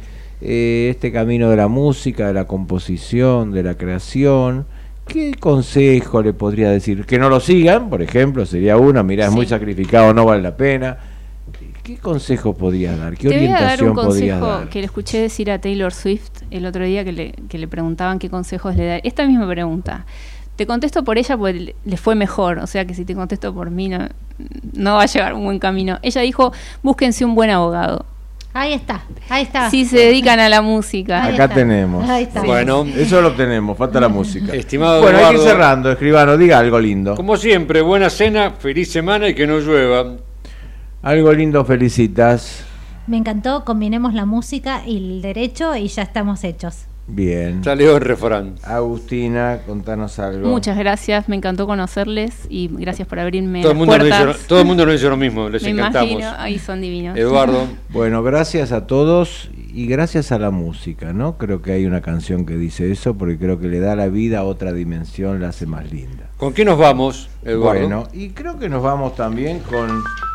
eh, 0.41 0.89
este 0.91 1.11
camino 1.11 1.49
de 1.49 1.55
la 1.55 1.69
música, 1.69 2.27
de 2.27 2.33
la 2.33 2.45
composición, 2.45 3.51
de 3.51 3.63
la 3.63 3.75
creación. 3.75 4.65
¿Qué 5.07 5.35
consejo 5.39 6.21
le 6.21 6.33
podría 6.33 6.69
decir? 6.69 7.05
Que 7.05 7.17
no 7.17 7.29
lo 7.29 7.39
sigan, 7.39 7.89
por 7.89 8.01
ejemplo, 8.01 8.45
sería 8.45 8.75
uno, 8.75 9.01
mirá, 9.05 9.27
es 9.27 9.31
muy 9.31 9.45
sacrificado, 9.45 10.13
no 10.13 10.25
vale 10.25 10.41
la 10.41 10.57
pena. 10.57 10.97
¿Qué 11.87 11.95
consejo 11.97 12.53
podrías 12.53 12.99
dar? 12.99 13.15
¿Qué 13.15 13.29
Te 13.29 13.37
voy 13.37 13.47
a 13.47 13.51
dar 13.51 13.61
orientación 13.81 13.89
un 13.89 13.95
consejo 13.95 14.45
dar? 14.47 14.69
que 14.69 14.79
le 14.79 14.85
escuché 14.85 15.21
decir 15.21 15.49
a 15.49 15.59
Taylor 15.61 15.93
Swift 15.93 16.29
el 16.51 16.65
otro 16.65 16.83
día 16.83 17.05
que 17.05 17.13
le, 17.13 17.31
que 17.47 17.57
le 17.57 17.67
preguntaban 17.69 18.19
qué 18.19 18.29
consejos 18.29 18.75
le 18.75 18.85
da. 18.85 18.95
Esta 18.97 19.25
misma 19.25 19.47
pregunta. 19.47 20.05
Te 20.57 20.67
contesto 20.67 21.03
por 21.05 21.17
ella 21.17 21.37
porque 21.37 21.73
le- 21.85 21.97
fue 21.97 22.15
mejor, 22.15 22.57
o 22.59 22.67
sea 22.67 22.83
que 22.85 22.93
si 22.93 23.05
te 23.05 23.15
contesto 23.15 23.53
por 23.53 23.69
mí 23.69 23.87
no, 23.87 24.07
no 24.73 24.95
va 24.95 25.03
a 25.03 25.05
llevar 25.05 25.33
un 25.33 25.45
buen 25.45 25.59
camino. 25.59 25.97
Ella 26.01 26.21
dijo, 26.21 26.51
búsquense 26.83 27.23
un 27.23 27.35
buen 27.35 27.51
abogado. 27.51 28.05
Ahí 28.53 28.73
está, 28.73 29.03
ahí 29.29 29.43
está. 29.43 29.69
Si 29.69 29.85
se 29.85 29.97
dedican 29.97 30.39
a 30.39 30.49
la 30.49 30.61
música. 30.63 31.23
Ahí 31.23 31.35
Acá 31.35 31.43
está. 31.45 31.55
tenemos. 31.55 32.09
Ahí 32.09 32.23
está. 32.23 32.41
Bueno, 32.41 32.85
Eso 32.97 33.21
lo 33.21 33.33
tenemos, 33.33 33.77
falta 33.77 33.99
la 34.01 34.09
música. 34.09 34.51
Estimado 34.53 35.01
bueno, 35.03 35.19
hay 35.19 35.23
que 35.25 35.29
ir 35.29 35.35
Eduardo. 35.37 35.51
cerrando, 35.51 35.91
escribano, 35.91 36.35
diga 36.37 36.57
algo 36.59 36.79
lindo. 36.79 37.15
como 37.15 37.37
siempre, 37.37 37.81
buena 37.81 38.09
cena, 38.09 38.51
feliz 38.57 38.91
semana 38.91 39.29
y 39.29 39.35
que 39.35 39.45
no 39.47 39.59
llueva. 39.59 40.15
Algo 41.01 41.31
lindo, 41.33 41.63
felicitas. 41.63 42.65
Me 43.05 43.17
encantó, 43.17 43.63
combinemos 43.63 44.13
la 44.13 44.25
música 44.25 44.81
y 44.85 44.97
el 44.97 45.21
derecho 45.21 45.75
y 45.75 45.87
ya 45.87 46.01
estamos 46.01 46.43
hechos. 46.43 46.85
Bien. 47.09 47.63
Salió 47.63 47.95
el 47.95 48.01
refrán. 48.03 48.55
Agustina, 48.63 49.59
contanos 49.65 50.19
algo. 50.19 50.49
Muchas 50.49 50.77
gracias, 50.77 51.29
me 51.29 51.37
encantó 51.37 51.65
conocerles 51.65 52.47
y 52.49 52.67
gracias 52.67 53.07
por 53.07 53.19
abrirme 53.19 53.61
Todo 53.61 53.71
el, 53.71 53.77
las 53.77 53.87
mundo 53.87 53.97
nos 53.97 54.05
dice, 54.07 54.17
puertas. 54.17 54.41
lo- 54.41 54.47
todo 54.47 54.59
el 54.59 54.65
mundo 54.65 54.85
nos 54.85 54.93
dice 54.95 55.07
lo 55.09 55.15
mismo, 55.17 55.47
les 55.47 55.63
Me 55.63 55.69
encantamos. 55.69 56.11
imagino, 56.11 56.33
ahí 56.37 56.59
son 56.59 56.81
divinos. 56.81 57.17
Eduardo, 57.17 57.65
Bueno, 57.89 58.23
gracias 58.23 58.73
a 58.73 58.87
todos 58.87 59.49
y 59.77 59.85
gracias 59.85 60.31
a 60.31 60.39
la 60.39 60.49
música, 60.49 61.13
¿no? 61.13 61.37
Creo 61.37 61.61
que 61.61 61.71
hay 61.71 61.85
una 61.85 62.01
canción 62.01 62.47
que 62.47 62.57
dice 62.57 62.91
eso 62.91 63.13
porque 63.13 63.37
creo 63.37 63.59
que 63.59 63.67
le 63.67 63.79
da 63.79 63.91
a 63.91 63.95
la 63.95 64.07
vida 64.07 64.43
otra 64.43 64.73
dimensión, 64.73 65.39
la 65.39 65.49
hace 65.49 65.67
más 65.67 65.91
linda. 65.91 66.31
¿con 66.37 66.51
qué 66.51 66.65
nos 66.65 66.79
vamos, 66.79 67.29
Eduardo? 67.43 67.81
Bueno, 67.81 68.07
y 68.11 68.29
creo 68.29 68.57
que 68.57 68.69
nos 68.69 68.81
vamos 68.81 69.15
también 69.15 69.59
con 69.59 69.87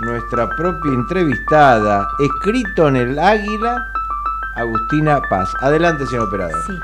nuestra 0.04 0.48
propia 0.56 0.92
entrevistada, 0.92 2.06
escrito 2.20 2.86
en 2.86 2.94
el 2.94 3.18
Águila, 3.18 3.84
Agustina 4.54 5.20
Paz. 5.28 5.48
Adelante, 5.60 6.06
señor 6.06 6.28
operador. 6.28 6.54
Sí. 6.68 6.74